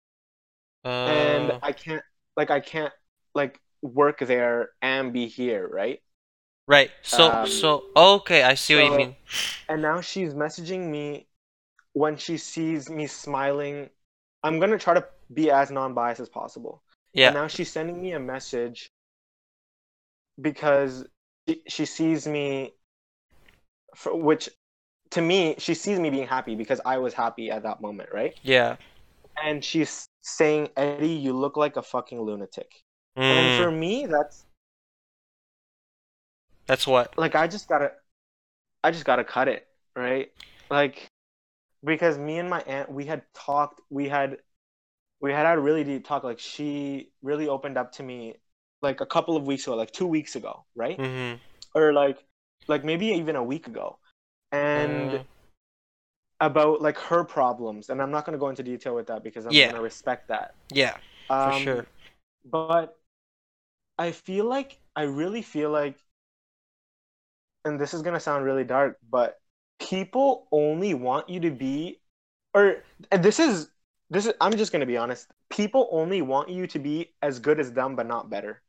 and 1.05 1.51
Uh, 1.51 1.59
I 1.61 1.71
can't 1.73 2.03
like 2.37 2.51
I 2.51 2.59
can't 2.59 2.93
like 3.35 3.59
work 3.81 4.19
there 4.19 4.69
and 4.81 5.13
be 5.13 5.27
here, 5.27 5.67
right? 5.67 6.01
right. 6.67 6.91
So 7.01 7.35
um, 7.35 7.45
so 7.45 7.83
okay, 7.95 8.43
I 8.43 8.55
see 8.55 8.75
what 8.75 8.85
you 8.85 8.91
mean. 8.91 9.15
And 9.69 9.81
now 9.81 10.01
she's 10.01 10.33
messaging 10.35 10.89
me 10.91 11.27
when 11.93 12.17
she 12.17 12.37
sees 12.37 12.89
me 12.89 13.07
smiling. 13.07 13.89
I'm 14.43 14.59
gonna 14.59 14.79
try 14.79 14.95
to 14.95 15.07
be 15.33 15.51
as 15.51 15.71
non-biased 15.71 16.21
as 16.21 16.29
possible. 16.29 16.83
Yeah. 17.13 17.27
And 17.27 17.35
now 17.35 17.47
she's 17.47 17.71
sending 17.71 18.01
me 18.01 18.13
a 18.13 18.19
message 18.19 18.91
because 20.39 21.05
she, 21.51 21.61
she 21.67 21.85
sees 21.85 22.27
me, 22.27 22.73
for, 23.95 24.15
which 24.15 24.49
to 25.11 25.21
me, 25.21 25.55
she 25.59 25.73
sees 25.75 25.99
me 25.99 26.09
being 26.09 26.27
happy 26.27 26.55
because 26.55 26.81
I 26.85 26.97
was 26.99 27.13
happy 27.13 27.51
at 27.51 27.63
that 27.63 27.81
moment, 27.81 28.09
right? 28.13 28.35
Yeah. 28.43 28.77
And 29.43 29.63
she's 29.63 30.07
saying, 30.21 30.69
Eddie, 30.77 31.09
you 31.09 31.33
look 31.33 31.57
like 31.57 31.75
a 31.77 31.81
fucking 31.81 32.21
lunatic. 32.21 32.71
And 33.29 33.51
Mm, 33.51 33.53
for 33.53 33.71
me, 33.71 34.05
that's 34.05 34.45
that's 36.67 36.87
what. 36.87 37.13
like 37.17 37.35
I 37.35 37.47
just 37.47 37.67
gotta, 37.67 37.91
I 38.83 38.91
just 38.91 39.05
gotta 39.05 39.25
cut 39.25 39.47
it, 39.47 39.67
right? 39.95 40.29
Like, 40.69 41.09
because 41.85 42.17
me 42.17 42.39
and 42.39 42.49
my 42.49 42.61
aunt, 42.61 42.91
we 42.91 43.05
had 43.05 43.23
talked, 43.35 43.81
we 43.89 44.09
had, 44.09 44.37
we 45.21 45.31
had 45.31 45.45
had 45.47 45.57
a 45.57 45.61
really 45.61 45.83
deep 45.83 46.05
talk. 46.07 46.23
Like 46.23 46.39
she 46.39 47.11
really 47.23 47.47
opened 47.49 47.77
up 47.77 47.93
to 47.93 48.03
me, 48.03 48.37
like 48.81 49.01
a 49.01 49.05
couple 49.05 49.35
of 49.37 49.47
weeks 49.47 49.63
ago, 49.67 49.75
like 49.75 49.91
two 49.91 50.07
weeks 50.07 50.35
ago, 50.35 50.65
right? 50.75 51.01
Mm-hmm. 51.01 51.37
Or 51.75 51.93
like, 51.93 52.23
like 52.67 52.83
maybe 52.83 53.07
even 53.07 53.35
a 53.35 53.43
week 53.43 53.67
ago, 53.67 53.99
and 54.51 55.13
Uh, 55.13 55.23
about 56.39 56.81
like 56.81 56.97
her 56.97 57.23
problems. 57.23 57.89
And 57.89 58.01
I'm 58.01 58.11
not 58.11 58.25
gonna 58.25 58.37
go 58.37 58.49
into 58.49 58.63
detail 58.63 58.95
with 58.95 59.07
that 59.07 59.23
because 59.23 59.45
I'm 59.45 59.53
Yeah. 59.53 59.65
gonna 59.65 59.81
respect 59.81 60.27
that. 60.29 60.55
yeah, 60.73 60.97
for 61.39 61.51
Um, 61.51 61.63
sure. 61.63 61.87
But 62.45 62.97
I 63.97 64.11
feel 64.11 64.45
like 64.45 64.79
I 64.97 65.03
really 65.03 65.41
feel 65.41 65.69
like, 65.69 65.97
and 67.65 67.79
this 67.79 67.93
is 67.93 68.01
gonna 68.01 68.19
sound 68.19 68.45
really 68.45 68.63
dark, 68.63 68.97
but 69.09 69.39
people 69.79 70.47
only 70.51 70.93
want 70.93 71.29
you 71.29 71.39
to 71.41 71.51
be, 71.51 71.99
or 72.53 72.83
and 73.11 73.23
this 73.23 73.39
is 73.39 73.69
this 74.09 74.25
is 74.25 74.33
I'm 74.41 74.57
just 74.57 74.71
gonna 74.71 74.85
be 74.85 74.97
honest. 74.97 75.27
People 75.49 75.87
only 75.91 76.21
want 76.21 76.49
you 76.49 76.67
to 76.67 76.79
be 76.79 77.13
as 77.21 77.39
good 77.39 77.59
as 77.59 77.71
them, 77.73 77.95
but 77.95 78.07
not 78.07 78.29
better. 78.29 78.61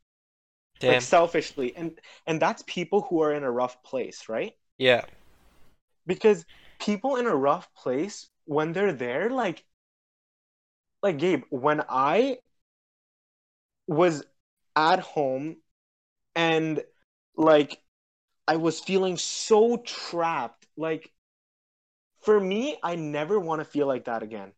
Damn. 0.83 0.95
Like 0.95 1.03
selfishly, 1.03 1.75
and 1.77 1.99
and 2.27 2.43
that's 2.43 2.63
people 2.67 3.03
who 3.03 3.23
are 3.23 3.33
in 3.33 3.45
a 3.45 3.51
rough 3.51 3.83
place, 3.83 4.29
right? 4.29 4.55
Yeah. 4.79 5.05
because 6.07 6.45
people 6.81 7.17
in 7.17 7.27
a 7.27 7.35
rough 7.35 7.73
place 7.75 8.29
when 8.45 8.73
they're 8.73 8.93
there 8.93 9.31
like 9.31 9.65
like 11.03 11.19
gabe 11.19 11.43
when 11.51 11.83
i 11.89 12.39
was 13.87 14.25
at 14.77 15.01
home 15.01 15.57
and 16.35 16.83
like 17.37 17.79
i 18.49 18.57
was 18.57 18.81
feeling 18.81 19.17
so 19.17 19.77
trapped 19.79 20.67
like 20.77 21.13
for 22.21 22.41
me 22.41 22.77
i 22.83 22.95
never 22.95 23.39
want 23.39 23.61
to 23.61 23.65
feel 23.65 23.87
like 23.87 24.05
that 24.05 24.23
again 24.23 24.53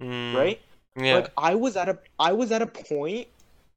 Mm, 0.00 0.34
right 0.34 0.60
Yeah. 0.96 1.14
like 1.14 1.32
i 1.36 1.54
was 1.54 1.76
at 1.76 1.88
a 1.88 1.98
i 2.18 2.32
was 2.32 2.52
at 2.52 2.62
a 2.62 2.66
point 2.66 3.28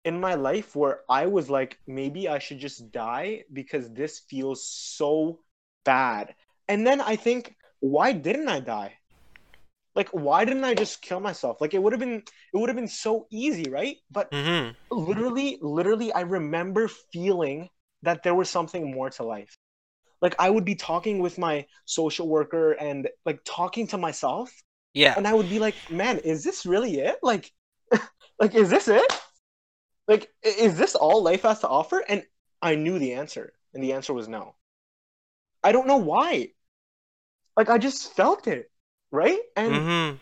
in 0.05 0.19
my 0.19 0.35
life 0.35 0.75
where 0.75 1.01
i 1.09 1.25
was 1.25 1.49
like 1.49 1.79
maybe 1.87 2.29
i 2.29 2.39
should 2.39 2.59
just 2.59 2.91
die 2.91 3.43
because 3.53 3.91
this 3.93 4.19
feels 4.29 4.67
so 4.67 5.39
bad 5.83 6.35
and 6.67 6.85
then 6.87 7.01
i 7.01 7.15
think 7.15 7.55
why 7.79 8.11
didn't 8.13 8.47
i 8.49 8.59
die 8.59 8.93
like 9.95 10.09
why 10.09 10.45
didn't 10.45 10.63
i 10.65 10.73
just 10.73 11.01
kill 11.01 11.19
myself 11.19 11.61
like 11.61 11.73
it 11.73 11.81
would 11.83 11.93
have 11.93 11.99
been 11.99 12.23
it 12.53 12.57
would 12.57 12.69
have 12.69 12.75
been 12.77 12.87
so 12.87 13.27
easy 13.31 13.69
right 13.69 13.97
but 14.11 14.31
mm-hmm. 14.31 14.71
literally 14.95 15.57
literally 15.61 16.11
i 16.13 16.21
remember 16.21 16.87
feeling 16.87 17.69
that 18.03 18.23
there 18.23 18.35
was 18.35 18.49
something 18.49 18.91
more 18.93 19.09
to 19.09 19.23
life 19.23 19.57
like 20.21 20.35
i 20.39 20.49
would 20.49 20.65
be 20.65 20.75
talking 20.75 21.19
with 21.19 21.37
my 21.37 21.65
social 21.85 22.27
worker 22.27 22.73
and 22.73 23.09
like 23.25 23.39
talking 23.45 23.87
to 23.87 23.97
myself 23.97 24.51
Yeah. 24.93 25.13
and 25.17 25.27
I 25.27 25.33
would 25.33 25.49
be 25.49 25.59
like, 25.59 25.75
man, 25.91 26.19
is 26.19 26.43
this 26.43 26.65
really 26.65 26.99
it? 26.99 27.17
Like, 27.21 27.51
like 28.39 28.55
is 28.55 28.69
this 28.69 28.87
it? 28.87 29.11
Like, 30.07 30.29
is 30.43 30.77
this 30.77 30.95
all 30.95 31.23
life 31.23 31.43
has 31.43 31.59
to 31.61 31.67
offer? 31.67 32.03
And 32.07 32.25
I 32.61 32.75
knew 32.75 32.99
the 32.99 33.13
answer, 33.13 33.53
and 33.73 33.83
the 33.83 33.93
answer 33.93 34.13
was 34.13 34.27
no. 34.27 34.55
I 35.63 35.71
don't 35.71 35.87
know 35.87 35.97
why. 35.97 36.53
Like, 37.57 37.69
I 37.69 37.77
just 37.77 38.13
felt 38.13 38.47
it, 38.47 38.71
right? 39.11 39.39
And 39.55 39.87
Mm-hmm. 39.89 40.17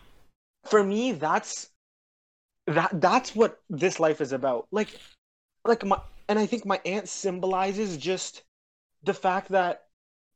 for 0.64 0.82
me, 0.82 1.12
that's 1.12 1.70
that. 2.66 3.00
That's 3.00 3.34
what 3.34 3.58
this 3.68 4.00
life 4.00 4.20
is 4.20 4.32
about. 4.32 4.66
Like, 4.70 5.00
like 5.64 5.84
my, 5.84 5.98
and 6.28 6.38
I 6.38 6.46
think 6.46 6.64
my 6.66 6.80
aunt 6.84 7.08
symbolizes 7.08 7.96
just 7.96 8.42
the 9.02 9.14
fact 9.14 9.50
that 9.50 9.82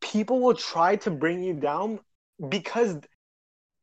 people 0.01 0.41
will 0.41 0.55
try 0.55 0.97
to 0.97 1.11
bring 1.11 1.43
you 1.43 1.55
down 1.55 2.01
because 2.49 2.97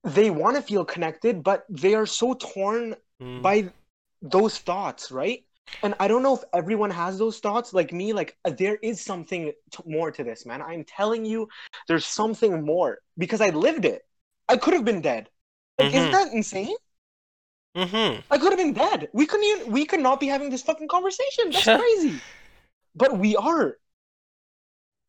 they 0.03 0.29
want 0.29 0.55
to 0.55 0.62
feel 0.62 0.86
connected, 0.86 1.43
but 1.43 1.65
they 1.69 1.95
are 1.95 2.05
so 2.05 2.34
torn 2.36 2.95
Mm. 3.22 3.41
by 3.41 3.72
those 4.22 4.57
thoughts, 4.57 5.12
right? 5.12 5.43
And 5.84 5.93
I 6.00 6.07
don't 6.07 6.24
know 6.24 6.36
if 6.36 6.43
everyone 6.53 6.91
has 6.91 7.17
those 7.17 7.39
thoughts 7.39 7.74
like 7.74 7.91
me. 7.93 8.13
Like, 8.13 8.38
uh, 8.45 8.51
there 8.51 8.75
is 8.81 9.01
something 9.01 9.51
t- 9.72 9.84
more 9.86 10.12
to 10.12 10.24
this, 10.24 10.45
man. 10.45 10.62
I'm 10.62 10.84
telling 10.84 11.25
you, 11.25 11.48
there's 11.88 12.05
something 12.05 12.63
more 12.65 13.00
because 13.17 13.41
I 13.41 13.50
lived 13.50 13.86
it. 13.86 14.03
I 14.50 14.57
could 14.57 14.74
have 14.74 14.86
been 14.86 15.01
dead. 15.01 15.29
Like, 15.77 15.89
Mhm. 15.89 15.95
isn't 15.98 16.12
that 16.12 16.34
insane? 16.34 16.75
Mm-hmm. 17.75 18.22
I 18.31 18.38
could 18.38 18.51
have 18.51 18.57
been 18.57 18.74
dead. 18.74 19.10
We 19.13 19.25
couldn't 19.25 19.45
even, 19.45 19.72
we 19.72 19.86
could 19.86 20.00
not 20.00 20.19
be 20.19 20.27
having 20.27 20.50
this 20.50 20.62
fucking 20.63 20.88
conversation. 20.88 21.51
That's 21.51 21.65
crazy. 21.81 22.22
But 22.95 23.17
we 23.19 23.36
are. 23.36 23.77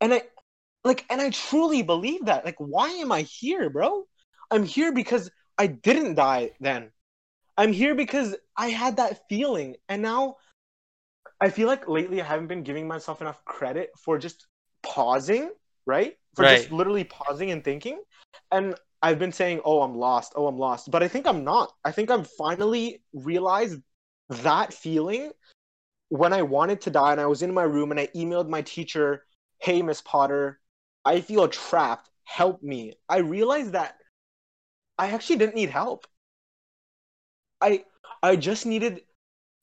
And 0.00 0.12
I 0.12 0.22
like 0.84 1.04
and 1.10 1.20
I 1.20 1.30
truly 1.30 1.82
believe 1.82 2.26
that. 2.26 2.44
Like 2.44 2.56
why 2.58 2.88
am 2.90 3.12
I 3.12 3.22
here, 3.22 3.70
bro? 3.70 4.06
I'm 4.50 4.64
here 4.64 4.92
because 4.92 5.30
I 5.58 5.66
didn't 5.68 6.14
die 6.14 6.52
then. 6.60 6.90
I'm 7.56 7.72
here 7.72 7.94
because 7.94 8.36
I 8.56 8.68
had 8.68 8.96
that 8.96 9.28
feeling 9.28 9.76
and 9.88 10.02
now 10.02 10.36
I 11.40 11.50
feel 11.50 11.68
like 11.68 11.88
lately 11.88 12.20
I 12.20 12.24
haven't 12.24 12.46
been 12.46 12.62
giving 12.62 12.88
myself 12.88 13.20
enough 13.20 13.44
credit 13.44 13.90
for 13.98 14.18
just 14.18 14.46
pausing, 14.82 15.50
right? 15.84 16.16
For 16.34 16.44
just 16.44 16.72
literally 16.72 17.04
pausing 17.04 17.50
and 17.50 17.62
thinking. 17.62 18.00
And 18.50 18.74
I've 19.02 19.18
been 19.18 19.32
saying, 19.32 19.60
"Oh, 19.64 19.82
I'm 19.82 19.94
lost. 19.94 20.32
Oh, 20.36 20.46
I'm 20.46 20.58
lost." 20.58 20.90
But 20.90 21.02
I 21.02 21.08
think 21.08 21.26
I'm 21.26 21.44
not. 21.44 21.72
I 21.84 21.92
think 21.92 22.10
I've 22.10 22.28
finally 22.38 23.02
realized 23.12 23.80
that 24.28 24.72
feeling 24.72 25.32
when 26.08 26.32
I 26.32 26.42
wanted 26.42 26.80
to 26.82 26.90
die 26.90 27.12
and 27.12 27.20
I 27.20 27.26
was 27.26 27.42
in 27.42 27.52
my 27.52 27.62
room 27.64 27.90
and 27.90 28.00
I 28.00 28.08
emailed 28.08 28.48
my 28.48 28.62
teacher, 28.62 29.26
"Hey, 29.58 29.82
Miss 29.82 30.00
Potter, 30.00 30.60
I 31.04 31.20
feel 31.20 31.48
trapped. 31.48 32.10
Help 32.24 32.62
me." 32.62 32.94
I 33.08 33.18
realized 33.18 33.72
that 33.72 33.96
I 34.98 35.10
actually 35.10 35.36
didn't 35.36 35.54
need 35.54 35.70
help. 35.70 36.06
I 37.60 37.84
I 38.22 38.36
just 38.36 38.66
needed 38.66 39.02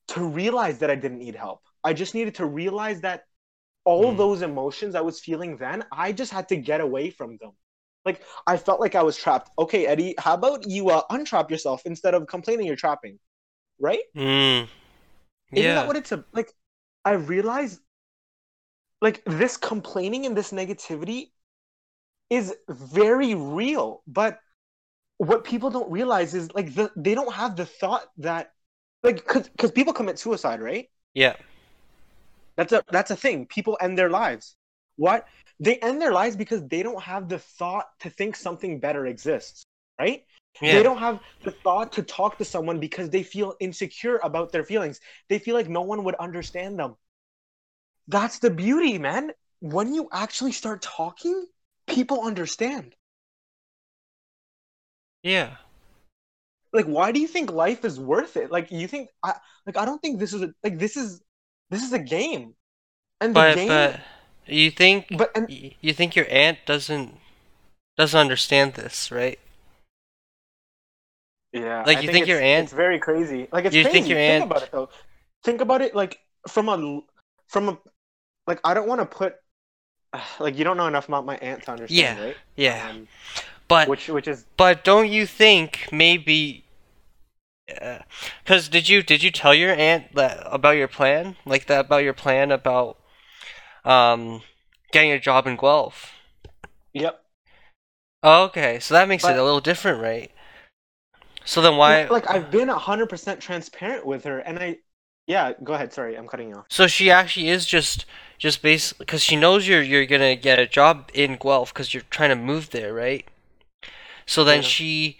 to 0.08 0.26
realize 0.26 0.78
that 0.78 0.90
I 0.90 0.94
didn't 0.96 1.18
need 1.18 1.34
help. 1.36 1.60
I 1.82 1.92
just 1.92 2.14
needed 2.14 2.36
to 2.36 2.46
realize 2.46 3.00
that 3.02 3.24
all 3.84 4.12
Hmm. 4.12 4.14
those 4.14 4.42
emotions 4.42 4.94
I 4.94 5.00
was 5.02 5.20
feeling 5.20 5.56
then, 5.56 5.84
I 5.92 6.12
just 6.12 6.32
had 6.32 6.48
to 6.50 6.56
get 6.56 6.80
away 6.80 7.10
from 7.10 7.38
them. 7.40 7.52
Like 8.04 8.22
I 8.46 8.56
felt 8.56 8.80
like 8.80 8.94
I 8.94 9.02
was 9.02 9.16
trapped. 9.16 9.50
Okay, 9.58 9.86
Eddie, 9.86 10.14
how 10.18 10.34
about 10.34 10.66
you 10.68 10.90
uh, 10.90 11.02
untrap 11.10 11.50
yourself 11.50 11.82
instead 11.86 12.14
of 12.14 12.26
complaining 12.26 12.66
you're 12.66 12.76
trapping? 12.76 13.18
Right? 13.80 14.02
Mm. 14.14 14.68
Isn't 15.54 15.74
that 15.74 15.86
what 15.86 15.96
it's 15.96 16.12
a, 16.12 16.24
like? 16.32 16.52
I 17.04 17.12
realized 17.12 17.80
like 19.00 19.22
this 19.26 19.56
complaining 19.56 20.26
and 20.26 20.36
this 20.36 20.52
negativity 20.52 21.30
is 22.30 22.54
very 22.68 23.34
real, 23.34 24.02
but 24.06 24.40
what 25.18 25.44
people 25.44 25.70
don't 25.70 25.90
realize 25.92 26.34
is 26.34 26.52
like 26.54 26.74
the, 26.74 26.90
they 26.96 27.14
don't 27.14 27.34
have 27.34 27.56
the 27.56 27.66
thought 27.66 28.06
that 28.18 28.52
like 29.04 29.24
because 29.26 29.72
people 29.72 29.92
commit 29.92 30.18
suicide, 30.18 30.60
right? 30.60 30.88
yeah. 31.14 31.36
That's 32.56 32.72
a 32.72 32.84
that's 32.90 33.10
a 33.10 33.16
thing. 33.16 33.46
People 33.46 33.78
end 33.80 33.98
their 33.98 34.10
lives. 34.10 34.56
What? 34.96 35.26
They 35.60 35.76
end 35.78 36.00
their 36.02 36.12
lives 36.12 36.36
because 36.36 36.66
they 36.68 36.82
don't 36.82 37.02
have 37.02 37.28
the 37.28 37.38
thought 37.38 37.86
to 38.00 38.10
think 38.10 38.36
something 38.36 38.80
better 38.80 39.06
exists, 39.06 39.66
right? 40.00 40.24
Yeah. 40.60 40.72
They 40.74 40.82
don't 40.84 40.98
have 40.98 41.20
the 41.44 41.52
thought 41.52 41.92
to 41.94 42.02
talk 42.02 42.38
to 42.38 42.44
someone 42.44 42.80
because 42.80 43.10
they 43.10 43.24
feel 43.24 43.54
insecure 43.60 44.20
about 44.22 44.52
their 44.52 44.64
feelings. 44.64 45.00
They 45.28 45.38
feel 45.38 45.54
like 45.56 45.68
no 45.68 45.82
one 45.82 46.04
would 46.04 46.14
understand 46.16 46.78
them. 46.78 46.96
That's 48.08 48.38
the 48.38 48.50
beauty, 48.50 48.98
man. 48.98 49.32
when 49.60 49.94
you 49.94 50.08
actually 50.12 50.52
start 50.52 50.82
talking, 50.82 51.46
people 51.86 52.22
understand. 52.22 52.94
Yeah. 55.22 55.56
Like, 56.74 56.86
why 56.86 57.12
do 57.12 57.20
you 57.20 57.28
think 57.28 57.52
life 57.52 57.84
is 57.84 58.00
worth 58.00 58.36
it? 58.36 58.50
Like, 58.50 58.70
you 58.70 58.88
think 58.88 59.08
I 59.22 59.34
like 59.64 59.76
I 59.78 59.84
don't 59.86 60.02
think 60.02 60.18
this 60.18 60.34
is 60.34 60.42
a 60.42 60.52
like 60.64 60.78
this 60.78 60.96
is 60.96 61.22
this 61.70 61.82
is 61.82 61.92
a 61.92 61.98
game, 61.98 62.54
and 63.20 63.30
the 63.30 63.40
But 63.40 63.54
game. 63.54 63.68
but 63.68 64.00
you 64.46 64.70
think 64.70 65.06
but 65.16 65.30
and 65.34 65.46
you 65.48 65.92
think 65.94 66.16
your 66.16 66.26
aunt 66.28 66.58
doesn't 66.66 67.14
doesn't 67.96 68.18
understand 68.20 68.74
this, 68.74 69.10
right? 69.12 69.38
Yeah, 71.52 71.84
Like, 71.86 71.98
I 71.98 72.00
you 72.00 72.08
think 72.10 72.26
your 72.26 72.38
it's- 72.38 72.56
aunt- 72.58 72.64
It's 72.64 72.72
very 72.72 72.98
crazy. 72.98 73.46
Like 73.52 73.64
it's 73.64 73.74
You 73.76 73.84
crazy. 73.84 73.94
think 73.98 74.08
your 74.08 74.18
aunt- 74.18 74.42
think 74.42 74.50
about 74.50 74.62
it 74.64 74.72
though. 74.72 74.88
Think 75.44 75.60
about 75.60 75.82
it 75.82 75.94
like 75.94 76.18
from 76.48 76.68
a 76.68 77.00
from 77.46 77.68
a 77.68 77.78
like 78.48 78.60
I 78.64 78.74
don't 78.74 78.88
want 78.88 79.00
to 79.00 79.06
put 79.06 79.36
like 80.40 80.58
you 80.58 80.64
don't 80.64 80.76
know 80.76 80.88
enough 80.88 81.06
about 81.08 81.24
my 81.24 81.36
aunt 81.36 81.62
to 81.64 81.70
understand, 81.72 82.18
Yeah, 82.18 82.24
right? 82.24 82.36
Yeah. 82.56 82.88
Um, 82.90 83.08
But 83.68 83.88
which 83.88 84.08
which 84.08 84.26
is 84.28 84.44
But 84.56 84.82
don't 84.84 85.08
you 85.08 85.26
think 85.26 85.88
maybe? 85.92 86.63
Because 87.66 88.68
did 88.68 88.88
you 88.88 89.02
did 89.02 89.22
you 89.22 89.30
tell 89.30 89.54
your 89.54 89.72
aunt 89.74 90.14
that 90.14 90.42
about 90.50 90.76
your 90.76 90.88
plan, 90.88 91.36
like 91.46 91.66
that 91.66 91.86
about 91.86 92.04
your 92.04 92.12
plan 92.12 92.50
about 92.50 92.98
um 93.84 94.42
getting 94.92 95.10
a 95.12 95.18
job 95.20 95.46
in 95.46 95.56
Guelph? 95.56 96.12
yep. 96.92 97.20
Oh, 98.22 98.44
okay, 98.44 98.78
so 98.80 98.94
that 98.94 99.08
makes 99.08 99.22
But- 99.22 99.36
it 99.36 99.38
a 99.38 99.44
little 99.44 99.60
different, 99.60 100.00
right? 100.02 100.30
So 101.44 101.60
then 101.60 101.76
why? 101.76 102.04
Like 102.04 102.28
I've 102.30 102.50
been 102.50 102.68
hundred 102.68 103.08
percent 103.08 103.40
transparent 103.40 104.06
with 104.06 104.24
her, 104.24 104.38
and 104.40 104.58
I 104.58 104.78
yeah. 105.26 105.52
Go 105.62 105.74
ahead. 105.74 105.92
Sorry, 105.92 106.16
I'm 106.16 106.26
cutting 106.26 106.48
you 106.50 106.56
off. 106.56 106.66
So 106.70 106.86
she 106.86 107.10
actually 107.10 107.48
is 107.48 107.66
just 107.66 108.06
just 108.38 108.62
basically 108.62 109.04
because 109.04 109.22
she 109.22 109.36
knows 109.36 109.66
you're 109.68 109.82
you're 109.82 110.06
gonna 110.06 110.36
get 110.36 110.58
a 110.58 110.66
job 110.66 111.10
in 111.14 111.36
Guelph 111.36 111.72
because 111.72 111.92
you're 111.92 112.02
trying 112.10 112.30
to 112.30 112.36
move 112.36 112.70
there, 112.70 112.92
right? 112.94 113.26
So 114.26 114.42
then 114.42 114.62
Yeah. 114.62 114.68
she, 114.68 115.18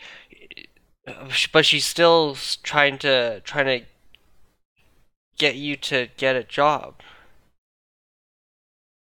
but 1.53 1.65
she's 1.67 1.85
still 1.85 2.37
trying 2.63 2.99
to 2.99 3.41
trying 3.41 3.67
to 3.67 3.87
get 5.39 5.57
you 5.57 5.77
to 5.77 6.09
get 6.17 6.37
a 6.37 6.43
job, 6.45 7.01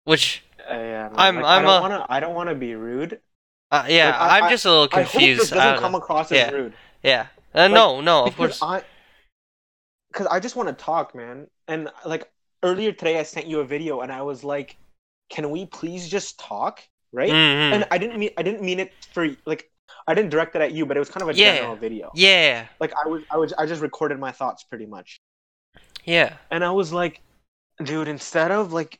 which 0.03 0.43
Uh, 0.69 0.73
yeah. 0.75 1.09
I'm- 1.15 1.35
Like, 1.37 1.45
I'm 1.45 1.45
I 1.45 1.61
don't 1.61 1.77
a- 1.77 1.81
wanna 1.81 2.05
I 2.09 2.19
don't 2.19 2.35
wanna 2.35 2.55
be 2.55 2.75
rude. 2.75 3.19
uh, 3.71 3.85
yeah, 3.89 4.07
Like, 4.11 4.15
I- 4.19 4.39
I'm 4.39 4.49
just 4.49 4.65
a 4.65 4.69
little 4.69 4.87
confused. 4.87 4.99
I 4.99 5.03
hope 5.03 5.11
confused. 5.19 5.41
this 5.41 5.51
I 5.51 5.55
doesn't 5.55 5.79
come 5.81 5.91
know. 5.93 5.97
across 5.97 6.31
as 6.31 6.37
Yeah. 6.37 6.49
rude. 6.51 6.73
Yeah, 7.03 7.27
uh, 7.55 7.67
no, 7.67 8.01
no, 8.01 8.25
of 8.25 8.35
course. 8.35 8.61
I 8.61 8.83
because 10.11 10.27
I 10.27 10.39
just 10.39 10.55
want 10.55 10.69
to 10.69 10.75
talk, 10.75 11.13
man. 11.15 11.47
And 11.67 11.89
like 12.05 12.29
earlier 12.63 12.91
today, 12.91 13.19
I 13.19 13.23
sent 13.23 13.45
you 13.47 13.59
a 13.61 13.65
video, 13.65 14.01
and 14.01 14.11
I 14.11 14.21
was 14.23 14.43
like, 14.43 14.75
"Can 15.29 15.49
we 15.51 15.65
please 15.65 16.09
just 16.09 16.39
talk?" 16.39 16.81
Right? 17.11 17.29
Mhm. 17.31 17.73
And 17.73 17.87
I 17.89 17.97
didn't 17.97 18.19
mean 18.19 18.31
I 18.37 18.43
didn't 18.43 18.61
mean 18.61 18.79
it 18.79 18.93
for 19.13 19.27
like 19.45 19.71
I 20.07 20.13
didn't 20.13 20.29
direct 20.31 20.55
it 20.55 20.61
at 20.61 20.71
you, 20.71 20.85
but 20.85 20.97
it 20.97 20.99
was 20.99 21.09
kind 21.09 21.21
of 21.23 21.29
a 21.29 21.33
Yeah. 21.35 21.55
general 21.55 21.75
video. 21.75 22.11
yeah, 22.15 22.67
Like 22.79 22.93
I 23.03 23.07
was 23.07 23.21
I 23.31 23.37
was 23.37 23.53
I 23.53 23.65
just 23.65 23.81
recorded 23.81 24.19
my 24.19 24.31
thoughts 24.31 24.63
pretty 24.63 24.85
much, 24.85 25.19
yeah, 26.05 26.37
and 26.51 26.63
I 26.63 26.71
was 26.71 26.91
like, 26.93 27.21
"Dude, 27.83 28.07
instead 28.07 28.51
of 28.51 28.73
like." 28.73 28.99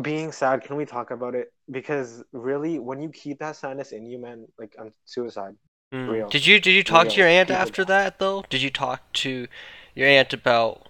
Being 0.00 0.30
sad, 0.32 0.62
can 0.62 0.76
we 0.76 0.86
talk 0.86 1.10
about 1.10 1.34
it? 1.34 1.52
Because 1.70 2.22
really, 2.32 2.78
when 2.78 3.02
you 3.02 3.10
keep 3.10 3.40
that 3.40 3.56
sadness 3.56 3.90
in 3.92 4.06
you, 4.06 4.18
man, 4.18 4.46
like 4.58 4.74
I'm 4.80 4.94
suicide. 5.04 5.56
Mm. 5.92 6.08
Real. 6.08 6.28
Did 6.28 6.46
you 6.46 6.60
did 6.60 6.70
you 6.70 6.84
talk 6.84 7.08
to 7.08 7.16
your 7.16 7.26
aunt 7.26 7.50
after 7.50 7.84
that 7.84 8.18
though? 8.20 8.44
Did 8.48 8.62
you 8.62 8.70
talk 8.70 9.12
to 9.24 9.48
your 9.94 10.08
aunt 10.08 10.32
about? 10.32 10.86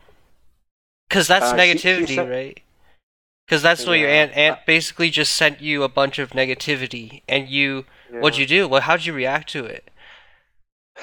Because 1.08 1.26
that's 1.26 1.46
Uh, 1.46 1.56
she- 1.58 1.78
she 1.78 1.88
negativity, 1.88 2.14
said- 2.14 2.30
right? 2.30 2.60
Because 3.46 3.62
that's 3.62 3.86
what 3.86 3.98
your 3.98 4.10
aunt 4.10 4.32
aunt 4.36 4.64
basically 4.66 5.10
just 5.10 5.32
sent 5.32 5.60
you 5.60 5.82
a 5.82 5.88
bunch 5.88 6.18
of 6.20 6.30
negativity, 6.30 7.22
and 7.26 7.48
you 7.48 7.86
what'd 8.12 8.38
you 8.38 8.46
do? 8.46 8.68
Well, 8.68 8.80
how'd 8.80 9.04
you 9.04 9.12
react 9.12 9.50
to 9.50 9.64
it? 9.64 9.90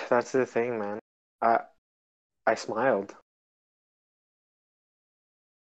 That's 0.09 0.31
the 0.31 0.45
thing, 0.45 0.79
man. 0.79 0.99
I 1.41 1.59
I 2.45 2.55
smiled. 2.55 3.15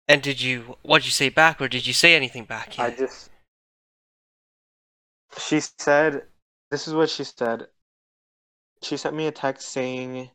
And 0.07 0.21
did 0.21 0.41
you 0.41 0.77
what'd 0.81 1.05
you 1.05 1.11
say 1.11 1.29
back, 1.29 1.61
or 1.61 1.67
did 1.67 1.87
you 1.87 1.93
say 1.93 2.15
anything 2.15 2.45
back? 2.45 2.77
I 2.77 2.91
just. 2.91 3.29
She 5.37 5.59
said, 5.79 6.23
"This 6.71 6.87
is 6.87 6.93
what 6.93 7.09
she 7.09 7.23
said." 7.23 7.67
She 8.81 8.97
sent 8.97 9.15
me 9.15 9.27
a 9.27 9.31
text 9.31 9.69
saying, 9.69 10.29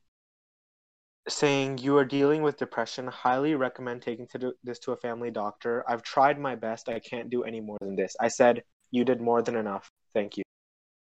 saying 1.29 1.79
you 1.79 1.99
are 1.99 2.05
dealing 2.05 2.43
with 2.43 2.57
depression. 2.57 3.07
Highly 3.07 3.55
recommend 3.55 4.01
taking 4.01 4.27
to 4.29 4.55
this 4.65 4.79
to 4.81 4.93
a 4.93 4.97
family 4.97 5.31
doctor. 5.31 5.85
I've 5.87 6.03
tried 6.03 6.41
my 6.41 6.55
best. 6.55 6.89
I 6.89 6.99
can't 6.99 7.29
do 7.29 7.45
any 7.45 7.61
more 7.61 7.77
than 7.81 7.95
this. 7.95 8.17
I 8.19 8.29
said 8.29 8.65
you 8.91 9.05
did 9.05 9.21
more 9.21 9.43
than 9.43 9.55
enough. 9.55 9.91
Thank 10.15 10.39
you. 10.39 10.45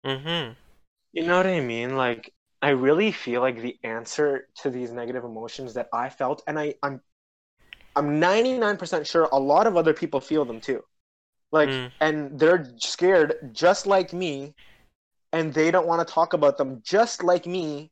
Mm-hmm. 0.06 0.54
You 1.14 1.24
know 1.28 1.38
what 1.38 1.48
I 1.48 1.60
mean? 1.62 1.96
Like 1.96 2.34
I 2.62 2.70
really 2.70 3.12
feel 3.12 3.42
like 3.42 3.62
the 3.62 3.78
answer 3.84 4.48
to 4.62 4.70
these 4.70 4.92
negative 4.92 5.24
emotions 5.24 5.74
that 5.76 5.88
I 5.94 6.10
felt, 6.10 6.44
and 6.48 6.60
I, 6.60 6.76
I'm, 6.84 7.02
I'm 7.96 8.20
99% 8.20 9.08
sure 9.08 9.30
a 9.32 9.40
lot 9.40 9.68
of 9.68 9.78
other 9.78 9.94
people 9.94 10.20
feel 10.20 10.46
them 10.46 10.60
too. 10.62 10.84
Like, 11.52 11.70
Mm. 11.70 11.92
and 12.02 12.40
they're 12.40 12.74
scared 12.78 13.52
just 13.54 13.88
like 13.88 14.14
me, 14.14 14.56
and 15.32 15.54
they 15.54 15.72
don't 15.72 15.88
want 15.88 16.06
to 16.06 16.14
talk 16.14 16.34
about 16.34 16.58
them 16.58 16.82
just 16.84 17.24
like 17.24 17.46
me, 17.46 17.92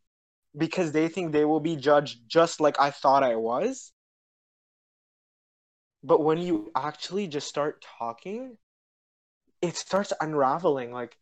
because 0.58 0.92
they 0.92 1.08
think 1.08 1.32
they 1.32 1.46
will 1.46 1.60
be 1.60 1.76
judged 1.76 2.20
just 2.28 2.60
like 2.60 2.80
I 2.80 2.92
thought 2.92 3.24
I 3.24 3.36
was. 3.36 3.94
But 6.04 6.24
when 6.24 6.38
you 6.40 6.72
actually 6.76 7.28
just 7.28 7.48
start 7.48 7.84
talking, 8.00 8.58
it 9.62 9.76
starts 9.76 10.14
unraveling. 10.22 10.92
Like, 10.92 11.18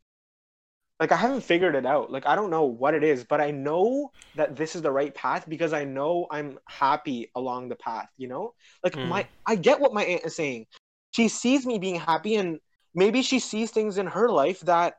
like 1.00 1.12
I 1.12 1.16
haven't 1.18 1.42
figured 1.44 1.76
it 1.76 1.86
out. 1.86 2.12
Like 2.12 2.26
I 2.26 2.36
don't 2.36 2.50
know 2.50 2.66
what 2.66 2.94
it 2.94 3.04
is, 3.04 3.24
but 3.26 3.42
I 3.42 3.52
know 3.52 4.12
that 4.36 4.56
this 4.56 4.76
is 4.76 4.82
the 4.82 4.92
right 4.92 5.14
path 5.14 5.46
because 5.48 5.74
I 5.74 5.84
know 5.86 6.28
I'm 6.32 6.60
happy 6.68 7.32
along 7.36 7.70
the 7.70 7.76
path, 7.76 8.10
you 8.18 8.28
know? 8.28 8.54
Like 8.84 8.96
Mm. 8.96 9.08
my 9.10 9.28
I 9.46 9.56
get 9.56 9.80
what 9.80 9.94
my 9.94 10.04
aunt 10.04 10.26
is 10.26 10.36
saying. 10.36 10.68
She 11.12 11.28
sees 11.30 11.66
me 11.66 11.80
being 11.80 12.00
happy 12.00 12.36
and 12.36 12.60
maybe 12.94 13.22
she 13.22 13.40
sees 13.40 13.72
things 13.72 13.98
in 13.98 14.08
her 14.08 14.30
life 14.30 14.60
that 14.62 14.96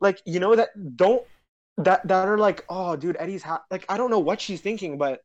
like, 0.00 0.20
you 0.26 0.40
know, 0.40 0.54
that 0.56 0.70
don't 0.96 1.22
that 1.78 2.06
that 2.08 2.28
are 2.28 2.38
like, 2.38 2.64
"Oh, 2.68 2.96
dude, 2.96 3.16
Eddie's 3.18 3.42
ha-. 3.42 3.64
like 3.70 3.84
I 3.88 3.96
don't 3.96 4.10
know 4.10 4.18
what 4.20 4.40
she's 4.40 4.60
thinking, 4.60 4.98
but 4.98 5.20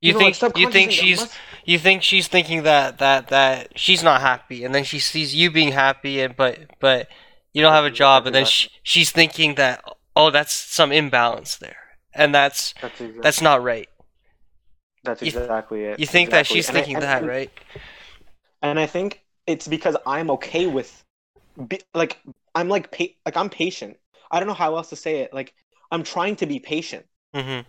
You, 0.00 0.12
know, 0.12 0.20
like, 0.20 0.36
think 0.36 0.56
you 0.56 0.70
think 0.70 0.92
she's 0.92 1.18
must- 1.20 1.34
you 1.64 1.78
think 1.78 2.02
she's 2.02 2.28
thinking 2.28 2.62
that 2.62 2.98
that 2.98 3.28
that 3.28 3.78
she's 3.78 4.02
not 4.02 4.20
happy, 4.20 4.64
and 4.64 4.74
then 4.74 4.84
she 4.84 4.98
sees 4.98 5.34
you 5.34 5.50
being 5.50 5.72
happy, 5.72 6.20
and 6.20 6.36
but 6.36 6.58
but 6.80 7.08
you 7.52 7.62
don't 7.62 7.72
have 7.72 7.84
a 7.84 7.90
job, 7.90 8.26
and 8.26 8.34
then 8.34 8.44
she, 8.46 8.68
she's 8.82 9.10
thinking 9.10 9.54
that 9.56 9.82
oh 10.16 10.30
that's 10.30 10.52
some 10.52 10.92
imbalance 10.92 11.56
there, 11.56 11.76
and 12.14 12.34
that's 12.34 12.74
that's 12.80 13.00
exactly, 13.00 13.20
that's 13.22 13.40
not 13.42 13.62
right. 13.62 13.88
that's 15.04 15.22
you 15.22 15.28
exactly 15.28 15.84
it. 15.84 15.98
You 16.00 16.06
think 16.06 16.30
that 16.30 16.46
she's 16.46 16.68
And 16.68 16.76
thinking 16.76 16.94
and- 16.96 17.02
that, 17.04 17.18
and- 17.22 17.28
right? 17.28 17.50
and 18.62 18.78
I 18.78 18.86
think 18.86 19.22
it's 19.46 19.66
because 19.68 19.96
I'm 20.06 20.30
okay 20.32 20.66
with, 20.66 21.04
be, 21.68 21.80
like 21.94 22.18
I'm 22.54 22.68
like 22.68 22.90
pa- 22.90 23.14
like 23.24 23.36
I'm 23.36 23.48
patient. 23.50 23.96
I 24.30 24.38
don't 24.40 24.48
know 24.48 24.54
how 24.54 24.76
else 24.76 24.90
to 24.90 24.96
say 24.96 25.20
it. 25.20 25.32
Like 25.32 25.54
I'm 25.90 26.02
trying 26.02 26.36
to 26.36 26.46
be 26.46 26.58
patient. 26.60 27.06
Mm-hmm. 27.34 27.66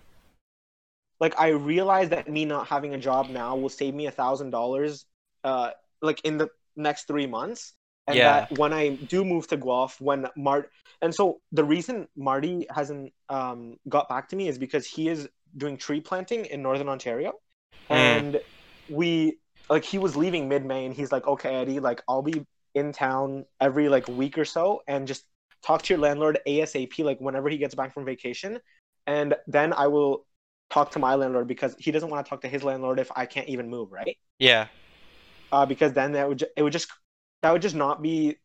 Like 1.20 1.40
I 1.40 1.50
realize 1.50 2.10
that 2.10 2.30
me 2.30 2.46
not 2.46 2.68
having 2.68 2.94
a 2.94 2.98
job 2.98 3.30
now 3.30 3.56
will 3.56 3.70
save 3.70 3.94
me 3.94 4.08
a 4.08 4.12
thousand 4.12 4.50
dollars, 4.52 5.06
uh, 5.44 5.72
like 6.02 6.22
in 6.26 6.38
the 6.38 6.50
next 6.76 7.08
three 7.08 7.28
months. 7.28 7.74
And 8.10 8.18
Yeah. 8.18 8.26
that 8.40 8.52
when 8.52 8.74
I 8.74 8.98
do 9.08 9.24
move 9.24 9.48
to 9.48 9.58
Guelph, 9.58 10.02
when 10.02 10.28
Mart, 10.36 10.72
and 11.02 11.14
so 11.14 11.42
the 11.52 11.64
reason 11.64 12.08
Marty 12.18 12.68
hasn't 12.76 13.14
um 13.30 13.78
got 13.88 14.10
back 14.10 14.30
to 14.30 14.36
me 14.36 14.48
is 14.50 14.58
because 14.58 14.86
he 14.88 15.08
is 15.10 15.30
doing 15.56 15.78
tree 15.78 16.02
planting 16.02 16.46
in 16.46 16.62
Northern 16.64 16.90
Ontario, 16.90 17.34
Mm. 17.92 17.96
and 17.98 18.40
we 18.88 19.38
like 19.70 19.86
he 19.86 20.00
was 20.00 20.16
leaving 20.16 20.50
mid 20.50 20.66
May, 20.66 20.86
and 20.86 20.94
he's 20.94 21.12
like, 21.12 21.28
okay, 21.28 21.56
Eddie, 21.56 21.80
like 21.80 22.02
I'll 22.10 22.24
be 22.24 22.46
in 22.76 22.92
town 22.94 23.46
every 23.62 23.90
like 23.90 24.08
week 24.08 24.38
or 24.38 24.46
so, 24.46 24.82
and 24.88 25.08
just 25.08 25.26
talk 25.64 25.84
to 25.84 25.94
your 25.94 26.02
landlord 26.02 26.40
ASAP, 26.48 27.04
like 27.04 27.20
whenever 27.20 27.50
he 27.50 27.58
gets 27.58 27.76
back 27.76 27.94
from 27.94 28.06
vacation, 28.06 28.60
and 29.08 29.36
then 29.48 29.74
I 29.74 29.88
will 29.88 30.26
talk 30.70 30.92
to 30.92 31.00
my 31.00 31.16
landlord 31.16 31.48
because 31.48 31.76
he 31.80 31.92
doesn't 31.92 32.10
want 32.10 32.26
to 32.26 32.30
talk 32.30 32.42
to 32.42 32.48
his 32.48 32.64
landlord 32.64 33.00
if 33.00 33.12
I 33.16 33.26
can't 33.26 33.50
even 33.50 33.70
move, 33.70 33.92
right? 33.92 34.18
Yeah. 34.40 34.68
Uh, 35.52 35.66
because 35.66 35.94
then 35.94 36.12
that 36.14 36.28
would 36.30 36.40
ju- 36.40 36.54
it 36.56 36.62
would 36.64 36.74
just 36.74 36.88
that 37.42 37.52
would 37.52 37.62
just 37.62 37.76
not 37.76 38.02
be 38.02 38.38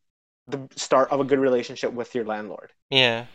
the 0.48 0.68
start 0.76 1.10
of 1.10 1.20
a 1.20 1.24
good 1.24 1.38
relationship 1.38 1.92
with 1.92 2.14
your 2.14 2.24
landlord. 2.24 2.72
Yeah. 2.90 3.26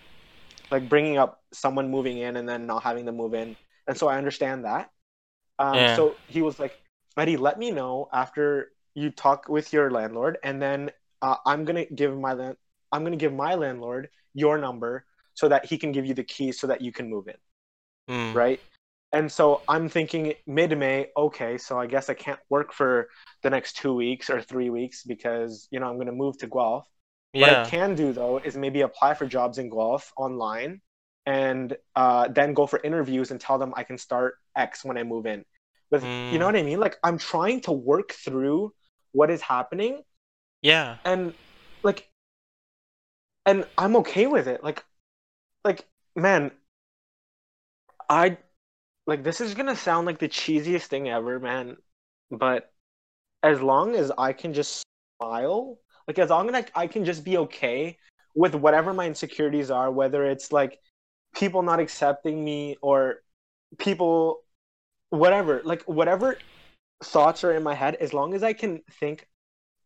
Like 0.71 0.87
bringing 0.87 1.17
up 1.17 1.41
someone 1.51 1.89
moving 1.89 2.19
in 2.19 2.37
and 2.37 2.47
then 2.47 2.67
not 2.67 2.83
having 2.83 3.05
them 3.05 3.17
move 3.17 3.33
in, 3.33 3.55
and 3.87 3.97
so 3.97 4.07
I 4.07 4.17
understand 4.17 4.65
that. 4.65 4.91
Um, 5.57 5.75
Yeah. 5.75 5.95
So 5.95 6.15
he 6.27 6.41
was 6.41 6.59
like, 6.59 6.79
Eddie, 7.17 7.37
let 7.37 7.57
me 7.57 7.71
know 7.71 8.07
after 8.13 8.71
you 8.93 9.09
talk 9.09 9.49
with 9.49 9.73
your 9.73 9.89
landlord, 9.91 10.37
and 10.43 10.61
then 10.61 10.91
uh, 11.21 11.35
I'm 11.45 11.65
gonna 11.65 11.85
give 11.85 12.17
my 12.17 12.33
land 12.33 12.57
I'm 12.91 13.03
gonna 13.03 13.17
give 13.17 13.33
my 13.33 13.55
landlord 13.55 14.09
your 14.33 14.57
number 14.57 15.05
so 15.33 15.47
that 15.47 15.65
he 15.65 15.77
can 15.77 15.91
give 15.91 16.05
you 16.05 16.13
the 16.13 16.23
keys 16.23 16.59
so 16.59 16.67
that 16.67 16.81
you 16.81 16.91
can 16.91 17.09
move 17.09 17.27
in. 17.27 17.35
Mm. 18.09 18.33
right? 18.33 18.59
And 19.11 19.31
so 19.31 19.63
I'm 19.67 19.89
thinking 19.89 20.33
mid 20.45 20.77
May, 20.77 21.07
okay, 21.17 21.57
so 21.57 21.79
I 21.79 21.87
guess 21.87 22.09
I 22.09 22.13
can't 22.13 22.39
work 22.49 22.73
for 22.73 23.09
the 23.41 23.49
next 23.49 23.77
two 23.77 23.93
weeks 23.93 24.29
or 24.29 24.41
three 24.41 24.69
weeks 24.69 25.03
because, 25.03 25.67
you 25.71 25.79
know, 25.79 25.87
I'm 25.87 25.95
going 25.95 26.07
to 26.07 26.13
move 26.13 26.37
to 26.39 26.47
Guelph. 26.47 26.87
What 27.37 27.49
I 27.49 27.55
can 27.55 27.95
do 27.95 28.13
though 28.13 28.39
is 28.43 28.55
maybe 28.55 28.81
apply 28.81 29.15
for 29.15 29.25
jobs 29.25 29.57
in 29.57 29.69
Guelph 29.69 30.11
online 30.17 30.81
and 31.25 31.75
uh, 31.95 32.27
then 32.27 32.53
go 32.53 32.67
for 32.67 32.79
interviews 32.83 33.31
and 33.31 33.39
tell 33.39 33.57
them 33.57 33.73
I 33.75 33.83
can 33.83 33.97
start 33.97 34.35
X 34.55 34.85
when 34.85 34.97
I 34.97 35.03
move 35.03 35.25
in. 35.25 35.45
But 35.89 36.07
you 36.29 36.37
know 36.37 36.45
Mm. 36.45 36.51
what 36.51 36.55
I 36.55 36.63
mean? 36.63 36.79
Like 36.79 36.97
I'm 37.03 37.17
trying 37.17 37.61
to 37.61 37.71
work 37.71 38.11
through 38.13 38.73
what 39.11 39.31
is 39.31 39.41
happening 39.41 40.03
Yeah. 40.61 40.99
and 41.05 41.33
like 41.83 42.09
and 43.45 43.65
I'm 43.77 43.95
okay 43.97 44.27
with 44.27 44.47
it. 44.47 44.63
Like 44.63 44.83
like 45.65 45.87
man, 46.15 46.51
I 48.09 48.37
like 49.09 49.23
this 49.23 49.41
is 49.41 49.55
gonna 49.55 49.75
sound 49.75 50.05
like 50.05 50.19
the 50.19 50.29
cheesiest 50.29 50.85
thing 50.85 51.09
ever, 51.09 51.39
man. 51.39 51.77
But 52.31 52.71
as 53.41 53.61
long 53.61 53.95
as 53.95 54.11
I 54.17 54.33
can 54.33 54.53
just 54.53 54.83
smile, 55.19 55.79
like 56.07 56.19
as 56.19 56.29
long 56.29 56.47
as 56.49 56.55
I, 56.55 56.83
I 56.83 56.87
can 56.87 57.03
just 57.03 57.23
be 57.25 57.37
okay 57.37 57.97
with 58.35 58.53
whatever 58.53 58.93
my 58.93 59.07
insecurities 59.07 59.71
are, 59.71 59.91
whether 59.91 60.25
it's 60.25 60.51
like 60.51 60.79
people 61.35 61.63
not 61.63 61.79
accepting 61.79 62.45
me 62.45 62.77
or 62.81 63.23
people 63.79 64.43
whatever, 65.09 65.61
like 65.65 65.81
whatever 65.83 66.37
thoughts 67.03 67.43
are 67.43 67.53
in 67.53 67.63
my 67.63 67.73
head, 67.73 67.95
as 67.95 68.13
long 68.13 68.35
as 68.35 68.43
I 68.43 68.53
can 68.53 68.81
think 68.99 69.27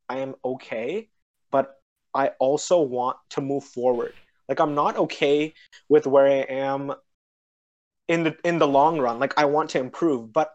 I 0.10 0.18
am 0.20 0.36
okay, 0.44 1.08
but 1.50 1.80
I 2.14 2.32
also 2.40 2.82
want 2.82 3.18
to 3.30 3.42
move 3.42 3.64
forward. 3.64 4.14
Like 4.50 4.60
I'm 4.60 4.76
not 4.76 4.98
okay 4.98 5.54
with 5.88 6.06
where 6.06 6.28
I 6.28 6.46
am 6.50 6.94
in 8.08 8.24
the 8.24 8.38
in 8.44 8.60
the 8.60 8.68
long 8.68 9.00
run. 9.00 9.20
Like 9.20 9.34
I 9.38 9.46
want 9.46 9.72
to 9.72 9.80
improve, 9.80 10.34
but 10.34 10.52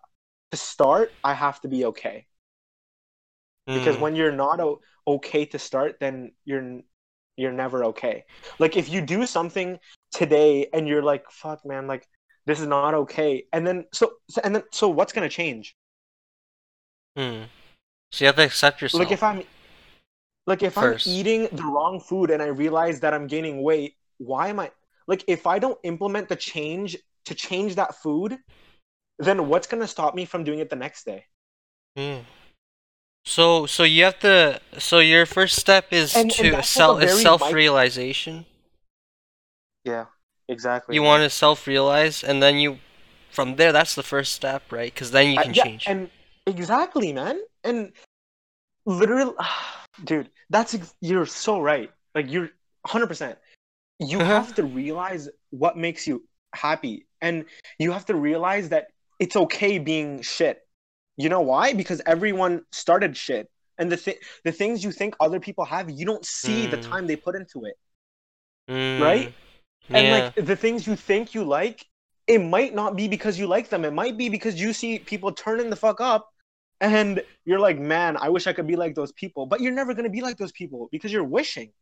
to 0.53 0.57
start, 0.57 1.13
I 1.25 1.35
have 1.35 1.61
to 1.63 1.69
be 1.69 1.85
okay. 1.87 2.27
Because 3.73 3.97
Mm. 3.97 4.01
when 4.01 4.17
you're 4.17 4.33
not 4.33 4.61
o- 4.61 4.81
okay 5.07 5.45
to 5.47 5.59
start, 5.59 6.01
then 6.01 6.33
you're 6.45 6.81
you're 7.37 7.53
never 7.53 7.85
okay. 7.87 8.25
Like 8.59 8.77
if 8.77 8.89
you 8.89 9.01
do 9.01 9.27
something 9.27 9.79
today 10.13 10.69
and 10.73 10.89
you're 10.89 11.03
like, 11.03 11.31
"Fuck, 11.31 11.65
man, 11.67 11.87
like 11.87 12.09
this 12.47 12.61
is 12.61 12.67
not 12.67 12.95
okay," 12.95 13.47
and 13.53 13.67
then 13.67 13.87
so 13.93 14.13
so- 14.31 14.41
and 14.45 14.55
then 14.57 14.65
so 14.73 14.89
what's 14.89 15.13
gonna 15.13 15.29
change? 15.29 15.77
Mm. 17.17 17.49
So 18.13 18.25
you 18.25 18.27
have 18.27 18.37
to 18.37 18.45
accept 18.45 18.81
yourself. 18.81 19.01
Like 19.01 19.13
if 19.13 19.23
I'm 19.23 19.43
like 20.47 20.63
if. 20.63 20.79
I'm 20.79 20.99
eating 21.05 21.49
the 21.53 21.65
wrong 21.65 22.01
food 22.01 22.31
and 22.31 22.43
I 22.43 22.47
realize 22.47 23.01
that 23.01 23.13
I'm 23.15 23.27
gaining 23.27 23.63
weight, 23.63 23.97
why 24.19 24.49
am 24.49 24.61
I 24.61 24.71
like 25.07 25.25
if 25.29 25.47
I 25.47 25.59
don't 25.59 25.79
implement 25.85 26.29
the 26.29 26.37
change 26.37 26.97
to 27.29 27.35
change 27.35 27.77
that 27.77 27.95
food, 27.97 28.39
then 29.19 29.49
what's 29.49 29.67
gonna 29.67 29.87
stop 29.89 30.15
me 30.15 30.25
from 30.25 30.45
doing 30.45 30.59
it 30.59 30.69
the 30.71 30.77
next 30.77 31.05
day? 31.05 31.25
Mm. 31.97 32.25
So 33.25 33.67
so 33.67 33.83
you 33.85 34.05
have 34.05 34.19
to 34.21 34.61
so 34.79 34.99
your 35.01 35.27
first 35.27 35.57
step 35.57 35.93
is 35.93 36.15
And- 36.17 36.31
and 36.31 36.33
to 36.33 36.51
that's 36.53 36.69
self 36.71 36.99
like 36.99 37.09
is 37.09 37.21
self 37.21 37.53
realization. 37.53 38.47
Yeah, 39.85 40.07
exactly. 40.49 40.95
You 40.95 41.03
want 41.03 41.23
to 41.25 41.31
self 41.31 41.67
realize 41.67 42.23
and 42.25 42.43
then 42.43 42.57
you 42.59 42.79
from 43.31 43.57
there 43.57 43.73
that's 43.73 43.95
the 43.95 44.03
first 44.03 44.33
step, 44.33 44.73
right? 44.73 44.95
Cuz 44.95 45.11
then 45.11 45.33
you 45.33 45.39
Uh, 45.39 45.45
can 45.45 45.55
yeah, 45.55 45.65
change. 45.65 45.85
And 45.87 46.11
exactly, 46.47 47.13
man. 47.13 47.41
And 47.65 47.93
literally, 48.87 49.35
dude, 50.05 50.31
that's 50.49 50.77
you're 51.01 51.27
so 51.27 51.61
right. 51.61 51.91
Like 52.15 52.31
you're 52.31 52.51
100%. 52.87 53.37
You 53.99 54.21
Uh-huh. 54.21 54.41
have 54.41 54.55
to 54.55 54.65
realize 54.65 55.29
what 55.51 55.77
makes 55.77 56.07
you 56.07 56.23
happy, 56.55 57.07
and 57.21 57.45
you 57.79 57.93
have 57.93 58.07
to 58.07 58.15
realize 58.15 58.69
that 58.71 58.89
it's 59.19 59.37
okay 59.37 59.79
being 59.79 60.23
shit. 60.23 60.61
You 61.17 61.29
know 61.29 61.41
why? 61.41 61.73
Because 61.73 62.01
everyone 62.07 62.63
started 62.71 63.17
shit, 63.17 63.51
and 63.79 63.91
the 63.91 63.97
th- 63.97 64.19
the 64.45 64.53
things 64.53 64.85
you 64.85 64.93
think 64.93 65.17
other 65.21 65.41
people 65.41 65.65
have, 65.65 65.91
you 65.91 66.07
don't 66.07 66.25
see 66.25 66.67
the 66.67 66.77
Mm. 66.79 66.91
time 66.91 67.07
they 67.07 67.17
put 67.17 67.35
into 67.35 67.65
it. 67.65 67.77
Mm. 68.71 69.01
right? 69.01 69.35
And 69.91 70.07
Yeah. 70.07 70.13
like 70.13 70.35
the 70.35 70.57
things 70.57 70.87
you 70.87 70.95
think 70.95 71.35
you 71.35 71.45
like, 71.45 71.87
it 72.27 72.39
might 72.39 72.75
not 72.75 72.97
be 72.97 73.09
because 73.09 73.39
you 73.39 73.47
like 73.47 73.71
them. 73.71 73.85
It 73.85 73.93
might 73.93 74.17
be 74.19 74.29
because 74.29 74.61
you 74.61 74.73
see 74.73 74.99
people 74.99 75.33
turning 75.33 75.71
the 75.71 75.77
fuck 75.77 76.01
up 76.01 76.29
and 76.81 77.23
you're 77.47 77.59
like, 77.59 77.79
man, 77.79 78.19
I 78.19 78.29
wish 78.29 78.47
I 78.47 78.53
could 78.53 78.67
be 78.67 78.77
like 78.77 78.95
those 78.95 79.13
people. 79.13 79.47
But 79.47 79.61
you're 79.63 79.73
never 79.73 79.95
gonna 79.95 80.11
be 80.11 80.21
like 80.21 80.37
those 80.37 80.53
people 80.53 80.89
because 80.93 81.11
you're 81.13 81.25
wishing. 81.25 81.73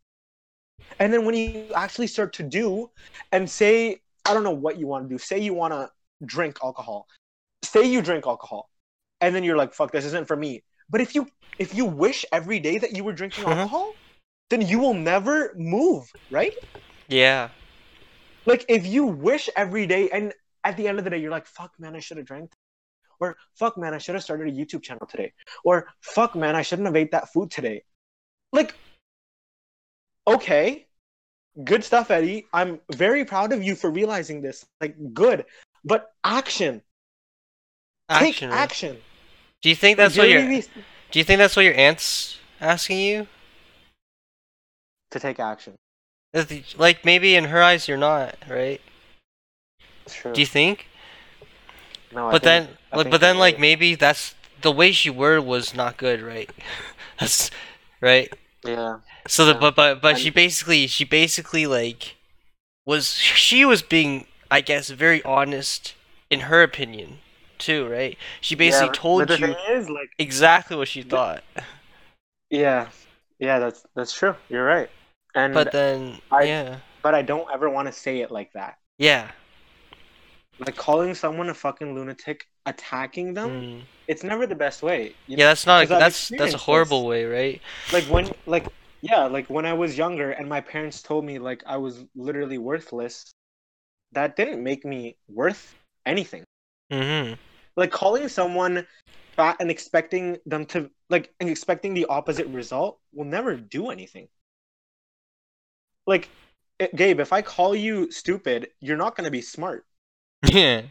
And 1.01 1.13
then 1.13 1.25
when 1.25 1.35
you 1.35 1.73
actually 1.75 2.07
start 2.07 2.33
to 2.35 2.45
do 2.45 2.91
and 3.33 3.51
say, 3.51 4.01
I 4.29 4.35
don't 4.35 4.45
know 4.45 4.51
what 4.53 4.79
you 4.79 4.87
want 4.87 5.09
to 5.09 5.15
do, 5.15 5.19
say 5.19 5.39
you 5.39 5.55
want 5.55 5.73
to 5.75 5.91
drink 6.25 6.59
alcohol, 6.63 7.07
say 7.63 7.85
you 7.85 8.03
drink 8.03 8.27
alcohol, 8.27 8.71
and 9.21 9.35
then 9.35 9.45
you're 9.45 9.57
like, 9.57 9.75
fuck, 9.75 9.93
this 9.93 10.05
isn't 10.07 10.29
for 10.29 10.37
me. 10.37 10.63
But 10.91 11.01
if 11.01 11.15
you 11.15 11.29
if 11.59 11.75
you 11.75 11.85
wish 11.87 12.25
every 12.33 12.61
day 12.61 12.79
that 12.79 12.97
you 12.97 13.05
were 13.05 13.13
drinking 13.13 13.45
Mhm. 13.45 13.49
alcohol, 13.59 13.95
then 14.51 14.63
you 14.63 14.79
will 14.79 14.95
never 14.95 15.55
move, 15.57 16.13
right? 16.31 16.53
yeah. 17.09 17.51
like 18.47 18.65
if 18.69 18.87
you 18.87 19.07
wish 19.07 19.49
every 19.57 19.87
day 19.87 20.09
and 20.11 20.33
at 20.65 20.77
the 20.77 20.89
end 20.89 20.99
of 20.99 21.05
the 21.05 21.11
day 21.11 21.19
you're 21.19 21.31
like 21.31 21.47
fuck 21.47 21.73
man 21.79 21.95
i 21.97 22.01
should 22.01 22.17
have 22.17 22.27
drank 22.27 22.53
or 23.21 23.37
fuck 23.55 23.77
man 23.79 23.95
i 23.95 23.99
should 23.99 24.15
have 24.15 24.25
started 24.25 24.49
a 24.49 24.53
youtube 24.53 24.83
channel 24.83 25.07
today 25.07 25.33
or 25.65 25.89
fuck 26.01 26.35
man 26.37 26.55
i 26.57 26.63
shouldn't 26.63 26.87
have 26.87 26.97
ate 26.97 27.11
that 27.13 27.33
food 27.33 27.51
today 27.51 27.83
like 28.53 28.75
okay 30.27 30.86
good 31.65 31.83
stuff 31.83 32.11
eddie 32.11 32.47
i'm 32.53 32.79
very 32.93 33.25
proud 33.25 33.53
of 33.53 33.63
you 33.63 33.75
for 33.75 33.91
realizing 33.91 34.41
this 34.43 34.65
like 34.81 34.95
good 35.15 35.45
but 35.85 36.13
action, 36.25 36.83
Action. 38.09 38.51
right? 38.51 38.59
action 38.59 38.97
Do 39.63 39.69
you 39.69 39.77
think 39.77 39.97
that's 39.97 40.17
what 40.19 40.29
your 40.29 40.41
Legitimately 40.43 40.83
Do 41.13 41.19
you 41.21 41.25
think 41.25 41.39
that's 41.39 41.55
what 41.57 41.65
your 41.65 41.75
aunt's 41.75 42.39
asking 42.61 42.99
you? 43.01 43.27
to 45.13 45.21
take 45.21 45.39
action 45.39 45.75
Like 46.77 47.05
maybe 47.05 47.37
in 47.37 47.45
her 47.45 47.63
eyes 47.63 47.87
you're 47.89 47.97
not, 47.97 48.37
right? 48.51 48.81
sure 50.09 50.33
Do 50.33 50.41
you 50.41 50.47
think? 50.47 50.89
no, 52.13 52.29
I 52.29 52.33
but 52.33 52.43
think- 52.43 52.67
then, 52.67 52.77
I 52.93 52.97
like, 52.97 53.11
but 53.11 53.21
then, 53.21 53.37
you're 53.37 53.41
like, 53.41 53.59
maybe 53.59 53.95
that's 53.95 54.35
the 54.63 54.73
way 54.73 54.91
she 54.93 55.11
worded 55.11 55.45
was 55.45 55.75
not 55.75 55.97
good, 55.97 56.21
right? 56.23 56.51
that's 57.21 57.51
right. 58.01 58.33
Yeah 58.67 58.99
So 59.29 59.45
the 59.45 59.55
Yeah. 59.55 59.59
but 59.59 59.75
but 59.75 60.01
but 60.01 60.19
she 60.19 60.31
basically 60.31 60.87
she 60.87 61.05
basically 61.05 61.67
like 61.67 62.17
was 62.87 63.15
she 63.15 63.65
was 63.65 63.83
being 63.83 64.27
I 64.51 64.61
guess 64.61 64.91
very 64.91 65.23
honest 65.25 65.95
in 66.31 66.41
her 66.43 66.63
opinion 66.63 67.21
too, 67.59 67.89
right? 67.89 68.19
She 68.41 68.55
basically 68.57 68.89
Yeah, 68.89 68.93
told 68.93 69.31
you 69.31 69.57
is 69.71 69.91
like 69.91 70.11
exactly 70.19 70.77
what 70.77 70.89
she 70.89 71.03
thought. 71.03 71.45
yeah 72.51 72.89
yeah 73.39 73.59
that's 73.59 73.85
that's 73.95 74.13
true 74.13 74.35
you're 74.49 74.65
right 74.65 74.91
and 75.35 75.55
But 75.55 75.73
then 75.73 76.21
I- 76.31 76.45
yeah. 76.45 76.81
but 77.03 77.15
I 77.15 77.23
don't 77.23 77.49
ever 77.53 77.71
want 77.71 77.87
to 77.89 77.93
say 77.93 78.21
it 78.21 78.31
like 78.31 78.53
that. 78.55 78.79
Yeah. 78.99 79.33
Like 80.59 80.77
calling 80.77 81.15
someone 81.15 81.49
a 81.49 81.55
fucking 81.55 81.95
lunatic, 81.95 82.47
attacking 82.67 83.35
them, 83.35 83.51
Mm. 83.51 83.83
it's 84.09 84.23
never 84.25 84.47
the 84.47 84.55
best 84.57 84.83
way. 84.83 85.15
you 85.27 85.37
Yeah, 85.39 85.47
that's 85.47 85.67
not 85.67 85.85
a, 85.85 85.87
'Cause 85.87 85.99
that's 85.99 86.29
that's 86.37 86.55
a 86.55 86.59
horrible 86.59 87.03
this. 87.03 87.09
way, 87.09 87.25
right? 87.25 87.63
Like 87.93 88.05
when, 88.05 88.33
like 88.47 88.67
yeah, 89.03 89.25
like 89.27 89.49
when 89.49 89.67
I 89.67 89.73
was 89.73 89.97
younger 89.99 90.31
and 90.33 90.49
my 90.49 90.61
parents 90.61 91.03
told 91.03 91.25
me 91.25 91.39
like 91.39 91.63
I 91.67 91.77
was 91.79 92.05
literally 92.15 92.59
worthless. 92.59 93.33
That 94.13 94.37
didn't 94.37 94.63
make 94.63 94.85
me 94.85 95.17
worth 95.29 95.75
anything. 96.07 96.45
Mm-hmm. 96.93 97.35
Like 97.77 97.91
calling 97.91 98.29
someone 98.29 98.87
fat 99.37 99.57
and 99.61 99.71
expecting 99.71 100.39
them 100.47 100.67
to 100.67 100.91
like 101.11 101.33
and 101.41 101.49
expecting 101.51 101.95
the 101.95 102.07
opposite 102.07 102.47
result 102.49 103.01
will 103.13 103.27
never 103.27 103.57
do 103.57 103.91
anything. 103.91 104.29
Like, 106.07 106.29
eh, 106.81 106.89
Gabe, 106.95 107.21
if 107.21 107.33
I 107.33 107.43
call 107.43 107.75
you 107.75 108.11
stupid, 108.11 108.69
you're 108.81 108.97
not 108.97 109.17
gonna 109.17 109.31
be 109.31 109.43
smart, 109.43 109.87
Yeah. 110.53 110.83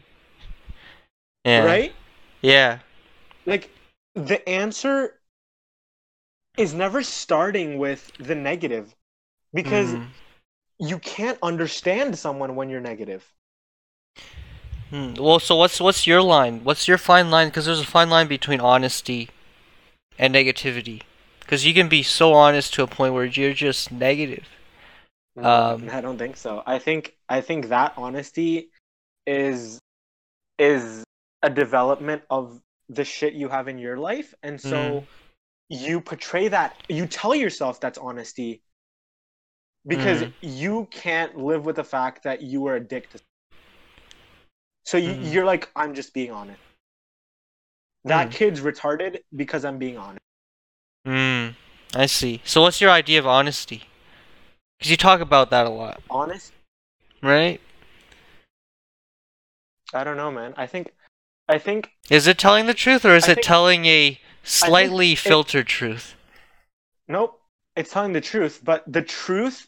Yeah. 1.46 1.64
right? 1.64 1.92
Yeah. 2.42 2.80
like 3.46 3.70
the 4.14 4.46
answer 4.48 5.20
is 6.58 6.74
never 6.74 7.02
starting 7.02 7.78
with 7.78 8.10
the 8.18 8.34
negative 8.34 8.94
because 9.54 9.94
Mhm. 9.94 10.08
you 10.78 10.98
can't 10.98 11.38
understand 11.42 12.18
someone 12.18 12.56
when 12.56 12.68
you're 12.70 12.80
negative 12.80 13.32
Hmm. 14.90 15.14
Well, 15.14 15.40
so 15.40 15.56
what's 15.56 15.80
what's 15.80 16.06
your 16.06 16.22
line? 16.22 16.62
What's 16.62 16.86
your 16.86 16.98
fine 16.98 17.30
line? 17.30 17.48
Because 17.48 17.66
there's 17.66 17.80
a 17.80 17.86
fine 17.86 18.08
line 18.08 18.28
between 18.28 18.60
honesty 18.60 19.30
and 20.18 20.34
negativity. 20.34 21.02
Because 21.40 21.66
you 21.66 21.74
can 21.74 21.88
be 21.88 22.02
so 22.02 22.34
honest 22.34 22.74
to 22.74 22.82
a 22.82 22.86
point 22.86 23.14
where 23.14 23.24
you're 23.24 23.54
just 23.54 23.92
negative. 23.92 24.46
Um, 25.36 25.88
i 25.90 26.00
don't 26.00 26.16
think 26.18 26.36
so 26.36 26.62
i 26.66 26.78
think 26.78 27.14
i 27.28 27.42
think 27.42 27.68
that 27.68 27.92
honesty 27.98 28.70
is 29.26 29.78
is 30.58 31.04
a 31.42 31.50
development 31.50 32.22
of 32.30 32.60
the 32.88 33.04
shit 33.04 33.34
you 33.34 33.48
have 33.48 33.68
in 33.68 33.78
your 33.78 33.96
life 33.96 34.34
and 34.42 34.60
so 34.60 35.00
Mm. 35.00 35.06
you 35.68 36.00
portray 36.00 36.48
that 36.48 36.76
you 36.88 37.06
tell 37.06 37.34
yourself 37.34 37.80
that's 37.80 37.98
honesty 37.98 38.62
because 39.86 40.22
Mm. 40.22 40.32
you 40.42 40.88
can't 40.90 41.36
live 41.36 41.64
with 41.64 41.76
the 41.76 41.84
fact 41.84 42.24
that 42.24 42.42
you 42.42 42.60
were 42.60 42.76
a 42.76 42.80
dick 42.80 43.10
to 43.10 43.18
So 44.84 44.98
you, 44.98 45.12
Mhm. 45.12 45.32
you're 45.32 45.44
like, 45.44 45.70
I'm 45.76 45.94
just 45.94 46.14
being 46.14 46.30
honest. 46.30 46.60
That 48.04 48.30
Mm. 48.30 48.30
kid's 48.30 48.60
retarded 48.60 49.18
because 49.34 49.64
I'm 49.64 49.78
being 49.78 49.98
honest. 49.98 50.20
Hmm. 51.06 51.48
I 51.94 52.06
see. 52.06 52.42
So 52.44 52.62
what's 52.62 52.80
your 52.80 52.90
idea 52.90 53.18
of 53.18 53.26
honesty? 53.26 53.84
Because 54.78 54.90
you 54.90 54.96
talk 54.96 55.20
about 55.20 55.50
that 55.50 55.66
a 55.66 55.70
lot, 55.70 56.02
Honest? 56.10 56.52
right? 57.22 57.60
I 59.92 60.04
don't 60.04 60.16
know, 60.16 60.30
man. 60.30 60.54
I 60.56 60.66
think, 60.66 60.92
I 61.48 61.58
think, 61.58 61.90
Is 62.10 62.26
it 62.26 62.38
telling 62.38 62.66
the 62.66 62.74
truth 62.74 63.04
or 63.04 63.14
is 63.14 63.28
I 63.28 63.32
it 63.32 63.34
think- 63.36 63.46
telling 63.46 63.86
a 63.86 64.20
slightly 64.42 65.12
it- 65.12 65.18
filtered 65.18 65.66
truth? 65.66 66.14
nope. 67.08 67.40
It's 67.76 67.92
telling 67.92 68.12
the 68.14 68.22
truth, 68.22 68.60
but 68.64 68.82
the 68.86 69.02
truth, 69.02 69.66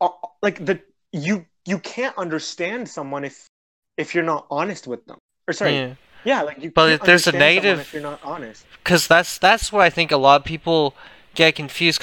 uh, 0.00 0.10
like 0.42 0.64
the 0.64 0.80
you 1.12 1.44
you 1.66 1.78
can't 1.80 2.16
understand 2.16 2.88
someone 2.88 3.24
if 3.24 3.48
if 3.96 4.14
you're 4.14 4.24
not 4.24 4.46
honest 4.50 4.86
with 4.86 5.04
them. 5.06 5.18
Or 5.48 5.52
sorry, 5.54 5.74
yeah, 5.74 5.94
Yeah. 6.24 6.42
like 6.42 6.62
you. 6.62 6.70
But 6.70 6.88
can't 6.88 7.02
there's 7.04 7.26
a 7.26 7.32
negative- 7.32 7.80
if 7.80 7.92
you're 7.92 8.00
not 8.02 8.20
honest. 8.22 8.64
because 8.78 9.08
that's 9.08 9.38
that's 9.38 9.72
where 9.72 9.82
I 9.82 9.90
think 9.90 10.12
a 10.12 10.16
lot 10.16 10.40
of 10.40 10.44
people 10.44 10.94
get 11.34 11.56
confused. 11.56 12.00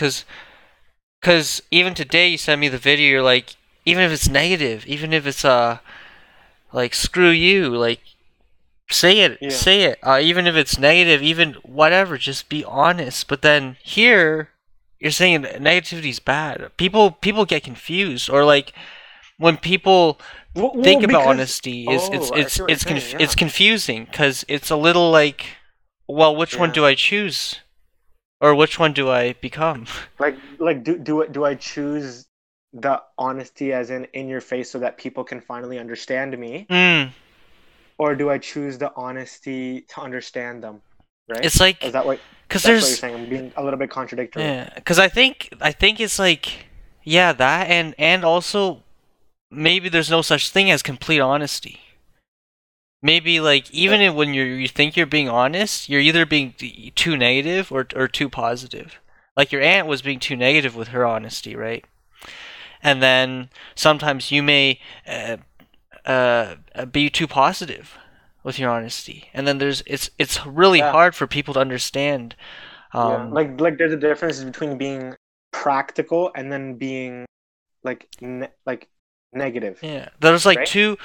Because 1.22 1.62
even 1.72 1.94
today 1.94 2.28
you 2.28 2.38
sent 2.38 2.60
me 2.60 2.68
the 2.68 2.78
video, 2.78 3.08
you're 3.10 3.22
like, 3.24 3.56
even 3.86 4.04
if 4.04 4.12
it's 4.12 4.28
negative, 4.28 4.86
even 4.88 5.14
if 5.14 5.26
it's 5.26 5.46
uh, 5.46 5.78
like 6.74 6.94
screw 6.94 7.30
you, 7.30 7.70
like 7.70 8.02
say 8.92 9.20
it, 9.20 9.38
Yeah. 9.42 9.50
say 9.50 9.84
it. 9.84 10.00
Uh, 10.04 10.20
even 10.22 10.48
if 10.48 10.56
it's 10.56 10.78
negative, 10.78 11.22
even 11.24 11.54
whatever, 11.64 12.18
just 12.18 12.50
be 12.50 12.64
honest. 12.66 13.28
But 13.28 13.42
then 13.42 13.78
here, 13.84 14.50
you're 15.00 15.12
saying 15.12 15.44
negativity 15.44 16.10
is 16.10 16.20
bad. 16.20 16.72
People 16.78 17.12
people 17.12 17.46
get 17.46 17.64
confused, 17.64 18.30
or 18.30 18.44
like 18.46 18.74
when 19.38 19.58
people 19.58 20.20
Well, 20.56 20.72
well, 20.76 20.84
think 20.84 21.04
about 21.04 21.20
because- 21.22 21.28
honesty 21.28 21.86
is 21.90 22.04
Oh, 22.10 22.14
it's 22.14 22.32
it's 22.32 22.60
it's 22.70 22.84
conf- 22.84 23.04
saying, 23.04 23.22
it's 23.24 23.36
confusing 23.36 24.06
because 24.06 24.46
it's 24.48 24.70
a 24.70 24.76
little 24.76 25.10
like 25.12 25.46
well 26.08 26.36
which 26.36 26.58
one 26.60 26.72
do 26.72 26.86
i 26.86 26.94
choose 26.94 27.62
or 28.42 28.54
which 28.54 28.78
one 28.78 28.92
do 28.92 29.10
i 29.10 29.32
become 29.34 29.86
like 30.20 30.36
like 30.60 30.84
do 30.84 30.98
do 30.98 31.26
do 31.32 31.46
I 31.46 31.56
choose 31.56 32.28
the 32.74 33.02
honesty 33.18 33.72
as 33.74 33.90
in 33.90 34.06
in 34.14 34.28
your 34.28 34.42
face 34.42 34.70
so 34.72 34.80
that 34.80 34.98
people 34.98 35.24
can 35.24 35.42
finally 35.42 35.80
understand 35.80 36.38
me, 36.38 36.66
mm, 36.70 37.12
or 38.02 38.16
do 38.22 38.26
I 38.36 38.38
choose 38.52 38.76
the 38.84 38.92
honesty 38.96 39.82
to 39.92 40.02
understand 40.02 40.56
them? 40.66 40.82
Right? 41.30 41.46
it's 41.46 41.60
like 41.66 41.78
Is 41.86 41.94
that 41.94 42.06
what? 42.06 42.20
because 42.48 42.64
That's 42.64 42.82
what 42.82 42.90
you're 42.90 42.98
saying. 43.04 43.16
I'm 43.16 43.30
being 43.30 43.54
a 43.56 43.64
little 43.64 43.80
bit 43.80 43.90
contradictory. 43.90 44.44
yeah 44.44 44.70
because 44.76 45.00
i 45.00 45.08
think 45.18 45.34
i 45.62 45.72
think 45.82 46.00
it's 46.06 46.20
like 46.20 46.46
yeah 47.16 47.32
that 47.32 47.64
and 47.70 47.96
and 47.98 48.26
also 48.26 48.84
maybe 49.68 49.88
there's 49.88 50.12
no 50.18 50.22
such 50.22 50.50
thing 50.50 50.70
as 50.70 50.82
complete 50.84 51.22
honesty 51.22 51.80
maybe 53.02 53.40
like 53.40 53.72
even 53.72 54.02
if 54.02 54.14
when 54.14 54.34
you 54.34 54.44
you 54.44 54.68
think 54.68 54.98
you're 54.98 55.06
being 55.18 55.30
honest 55.30 55.88
you're 55.90 56.02
either 56.10 56.26
being 56.26 56.54
too 56.96 57.16
negative 57.16 57.72
or 57.72 57.88
or 57.96 58.08
too 58.08 58.28
positive 58.30 59.00
like 59.38 59.52
your 59.54 59.62
aunt 59.62 59.88
was 59.88 60.02
being 60.02 60.20
too 60.20 60.36
negative 60.36 60.76
with 60.76 60.90
her 60.90 61.06
honesty 61.06 61.56
right 61.56 61.86
and 62.84 63.02
then 63.02 63.50
sometimes 63.76 64.32
you 64.32 64.42
may 64.44 64.80
uh, 65.08 65.38
uh, 66.06 66.56
be 66.92 67.10
too 67.10 67.28
positive 67.28 67.98
with 68.44 68.58
your 68.58 68.70
honesty 68.72 69.30
and 69.34 69.48
then 69.48 69.60
there's 69.60 69.84
it's 69.86 70.10
it's 70.18 70.46
really 70.46 70.80
Yeah. 70.80 70.92
hard 70.92 71.16
for 71.16 71.28
people 71.28 71.54
to 71.54 71.60
understand 71.60 72.36
Yeah. 72.94 73.02
um, 73.02 73.32
Like 73.34 73.60
like 73.62 73.78
there's 73.78 73.94
a 73.94 73.98
difference 73.98 74.44
between 74.44 74.78
being 74.78 75.16
practical 75.52 76.32
and 76.36 76.52
then 76.52 76.76
being 76.76 77.26
like 77.84 78.08
ne- 78.22 78.50
like 78.66 78.90
negative. 79.34 79.80
Yeah, 79.82 80.10
there's 80.20 80.46
like 80.46 80.60
Right? 80.60 80.68
two. 80.68 80.98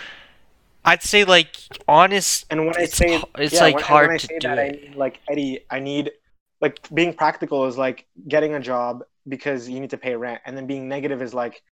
I'd 0.85 1.03
say 1.03 1.25
like 1.25 1.57
honest. 1.89 2.47
And 2.51 2.67
when 2.67 2.77
I 2.77 2.83
It's 2.83 2.97
say 2.97 3.23
it's, 3.39 3.55
yeah, 3.55 3.61
like, 3.61 3.75
when, 3.77 3.85
hard 3.85 4.09
when 4.09 4.19
to 4.19 4.27
do 4.29 4.39
that, 4.49 4.59
it. 4.59 4.83
mean 4.83 4.99
like 4.99 5.21
Eddie, 5.29 5.61
I 5.71 5.81
need 5.81 6.13
like 6.61 6.79
being 6.95 7.13
practical 7.13 7.67
is 7.67 7.77
like 7.77 8.07
getting 8.29 8.55
a 8.55 8.61
job 8.61 9.05
because 9.29 9.69
you 9.69 9.81
need 9.81 9.91
to 9.91 9.99
pay 9.99 10.15
rent, 10.17 10.41
and 10.47 10.57
then 10.57 10.67
being 10.67 10.89
negative 10.89 11.21
is 11.23 11.35
like 11.35 11.63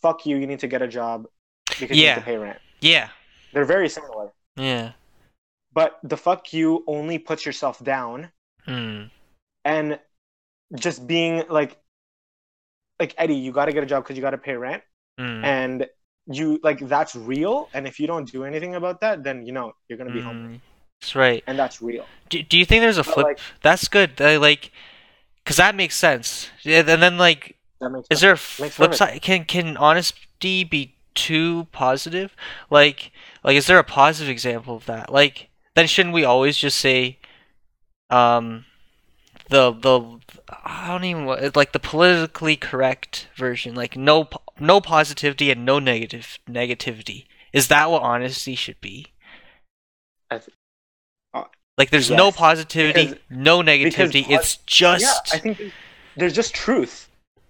fuck 0.00 0.24
you, 0.24 0.36
you 0.36 0.46
need 0.46 0.60
to 0.60 0.66
get 0.68 0.80
a 0.82 0.88
job 0.88 1.26
because 1.78 1.96
you 1.96 2.04
Yeah. 2.04 2.14
need 2.14 2.20
to 2.20 2.24
pay 2.24 2.36
rent. 2.38 2.58
Yeah, 2.80 3.08
They're 3.52 3.64
very 3.64 3.88
similar, 3.88 4.32
yeah. 4.56 4.92
but 5.72 5.98
the 6.02 6.16
fuck 6.16 6.52
you 6.52 6.84
only 6.86 7.18
puts 7.18 7.44
yourself 7.46 7.82
down, 7.84 8.30
Mm. 8.66 9.10
and 9.64 9.98
just 10.74 11.06
being 11.06 11.44
like 11.48 11.76
like 13.00 13.14
Eddie, 13.16 13.34
you 13.34 13.50
got 13.52 13.64
to 13.66 13.72
get 13.72 13.82
a 13.82 13.86
job 13.86 14.04
because 14.04 14.16
you 14.16 14.22
got 14.22 14.30
to 14.32 14.38
pay 14.38 14.54
rent, 14.54 14.82
Mm. 15.18 15.44
and 15.44 15.86
you 16.26 16.60
like 16.62 16.78
that's 16.86 17.16
real. 17.16 17.68
And 17.74 17.86
if 17.86 17.98
you 17.98 18.06
don't 18.06 18.30
do 18.30 18.44
anything 18.44 18.74
about 18.74 19.00
that, 19.00 19.24
then 19.24 19.44
you 19.46 19.52
know 19.52 19.72
you're 19.88 19.98
gonna 19.98 20.12
be 20.12 20.20
homeless, 20.20 20.56
Mm. 20.56 20.60
That's 21.00 21.14
right. 21.16 21.42
and 21.46 21.58
that's 21.58 21.80
real. 21.82 22.06
Do, 22.28 22.42
do 22.42 22.58
you 22.58 22.64
think 22.64 22.82
there's 22.82 22.98
a 22.98 23.02
But, 23.04 23.14
flip? 23.14 23.24
like- 23.26 23.38
That's 23.62 23.88
good. 23.88 24.20
Like, 24.20 24.70
cause 25.46 25.56
that 25.56 25.74
makes 25.74 25.96
sense. 25.96 26.50
Yeah, 26.62 26.80
and 26.86 27.02
then 27.02 27.16
like, 27.18 27.56
That 27.80 27.90
makes 27.90 28.06
is 28.10 28.20
there 28.20 28.32
a 28.32 28.36
flip 28.36 28.94
side? 28.94 29.20
Can 29.22 29.44
can 29.44 29.76
honesty 29.78 30.64
be 30.64 30.94
too 31.14 31.66
positive? 31.72 32.34
Like, 32.70 33.12
like 33.44 33.56
is 33.56 33.66
there 33.66 33.78
a 33.78 33.84
positive 33.84 34.30
example 34.30 34.76
of 34.76 34.86
that? 34.86 35.12
Like, 35.12 35.48
then 35.74 35.86
shouldn't 35.86 36.14
we 36.14 36.24
always 36.24 36.56
just 36.56 36.78
say, 36.78 37.18
um, 38.10 38.64
the 39.48 39.72
the 39.72 40.20
I 40.64 40.88
don't 40.88 41.04
even 41.04 41.26
like 41.54 41.72
the 41.72 41.78
politically 41.78 42.56
correct 42.56 43.28
version, 43.36 43.74
like 43.74 43.96
no 43.96 44.28
no 44.58 44.80
positivity 44.80 45.50
and 45.50 45.64
no 45.64 45.78
negative 45.78 46.38
negativity. 46.48 47.26
Is 47.52 47.68
that 47.68 47.90
what 47.90 48.02
honesty 48.02 48.54
should 48.54 48.80
be? 48.80 49.06
Th- 50.30 50.42
uh, 51.34 51.44
Like, 51.76 51.90
there's 51.90 52.10
no 52.10 52.30
positivity, 52.30 53.06
because- 53.08 53.20
no 53.28 53.60
negativity. 53.60 54.24
it's 54.30 54.58
just. 54.66 55.02
yeah, 55.02 55.14
I 55.32 55.38
think 55.38 55.58
there's, 55.58 55.72
there's 56.16 56.32
just 56.32 56.54
truth, 56.54 57.08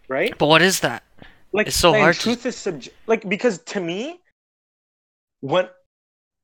right? 0.08 0.32
But 0.38 0.46
what 0.46 0.62
is 0.62 0.80
that? 0.80 1.02
Like 1.52 1.66
It's 1.68 1.76
so 1.76 1.92
hard 1.92 2.14
to- 2.14 2.20
Truth 2.20 2.46
is 2.46 2.56
subj- 2.56 2.90
like 3.06 3.28
because 3.28 3.58
to 3.74 3.80
me, 3.80 4.20
what 5.40 5.74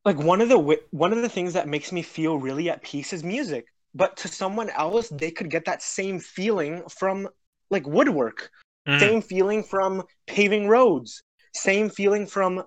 like 0.05 0.19
one 0.19 0.41
of 0.41 0.49
the 0.49 0.59
one 0.91 1.13
of 1.13 1.23
the 1.23 1.29
things 1.29 1.53
that 1.55 1.69
makes 1.69 1.93
me 1.93 2.03
feel 2.03 2.39
really 2.39 2.71
at 2.71 2.83
peace 2.83 3.13
is 3.13 3.23
music. 3.25 3.67
But 3.95 4.17
to 4.19 4.29
someone 4.29 4.69
else, 4.71 5.09
they 5.09 5.31
could 5.31 5.51
get 5.51 5.65
that 5.65 5.83
same 5.83 6.19
feeling 6.21 6.83
from 6.89 7.29
like 7.71 7.87
woodwork, 7.87 8.51
Mm. 8.89 9.01
same 9.01 9.23
feeling 9.23 9.65
from 9.65 10.05
paving 10.27 10.69
roads, 10.69 11.23
same 11.55 11.89
feeling 11.91 12.25
from 12.27 12.63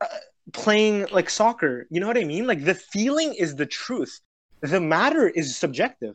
uh, 0.00 0.06
playing 0.52 1.06
like 1.12 1.28
soccer. 1.28 1.86
You 1.90 2.00
know 2.00 2.06
what 2.06 2.16
I 2.16 2.24
mean? 2.24 2.46
Like 2.46 2.64
the 2.64 2.74
feeling 2.74 3.34
is 3.34 3.56
the 3.56 3.66
truth. 3.66 4.20
The 4.62 4.80
matter 4.80 5.28
is 5.28 5.56
subjective. 5.56 6.14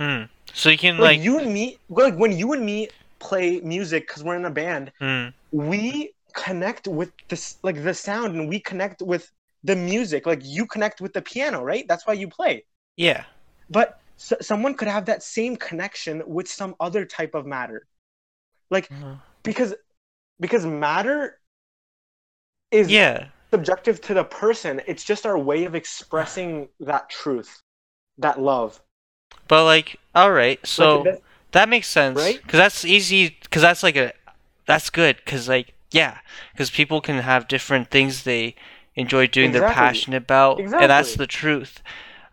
Mm. 0.00 0.28
So 0.52 0.68
you 0.70 0.78
can 0.78 0.98
like, 0.98 1.18
like. 1.18 1.24
you 1.24 1.38
and 1.38 1.52
me 1.52 1.78
like 1.88 2.14
when 2.14 2.36
you 2.36 2.52
and 2.52 2.64
me 2.64 2.88
play 3.20 3.60
music 3.60 4.06
because 4.06 4.22
we're 4.24 4.36
in 4.36 4.44
a 4.44 4.50
band 4.50 4.92
Mm. 5.00 5.32
we 5.52 6.14
connect 6.34 6.86
with 6.88 7.10
this 7.28 7.56
like 7.62 7.82
the 7.82 7.94
sound 7.94 8.34
and 8.36 8.48
we 8.48 8.60
connect 8.60 9.02
with 9.02 9.30
the 9.64 9.76
music 9.76 10.26
like 10.26 10.40
you 10.44 10.66
connect 10.66 11.00
with 11.00 11.12
the 11.12 11.22
piano 11.22 11.62
right 11.62 11.86
that's 11.88 12.06
why 12.06 12.12
you 12.14 12.28
play 12.28 12.64
Yeah. 12.96 13.24
but 13.70 14.00
s 14.18 14.32
someone 14.40 14.74
could 14.74 14.88
have 14.88 15.06
that 15.06 15.22
same 15.22 15.56
connection 15.56 16.22
with 16.26 16.48
some 16.48 16.74
other 16.80 17.04
type 17.04 17.34
of 17.34 17.46
matter 17.46 17.86
like 18.70 18.90
Mhm. 18.90 19.20
because 19.42 19.74
because 20.40 20.66
matter 20.66 21.38
is 22.70 22.88
Yeah. 22.90 23.28
subjective 23.52 24.00
to 24.02 24.14
the 24.14 24.24
person 24.24 24.80
it's 24.86 25.04
just 25.04 25.26
our 25.26 25.38
way 25.38 25.64
of 25.64 25.74
expressing 25.74 26.68
that 26.80 27.08
truth 27.10 27.62
that 28.18 28.40
love 28.40 28.80
But 29.48 29.64
like, 29.64 29.96
all 30.14 30.30
right. 30.32 30.64
So 30.66 31.02
Like, 31.02 31.22
that- 31.52 31.68
makes 31.68 31.88
sense, 31.88 32.18
Right? 32.18 32.40
Because 32.42 32.58
that's 32.58 32.84
easy. 32.84 33.36
Because 33.42 33.62
that's 33.62 33.82
like 33.82 33.96
a, 33.96 34.12
that's 34.66 34.90
good. 34.90 35.16
Because 35.16 35.48
like, 35.48 35.74
yeah. 35.90 36.18
Because 36.52 36.70
people 36.70 37.00
can 37.00 37.18
have 37.18 37.48
different 37.48 37.90
things 37.90 38.24
they 38.24 38.54
enjoy 38.94 39.26
doing. 39.26 39.52
They're 39.52 39.68
passionate 39.68 40.16
about, 40.16 40.60
exactly. 40.60 40.84
and 40.84 40.90
that's 40.90 41.14
the 41.16 41.26
truth. 41.26 41.82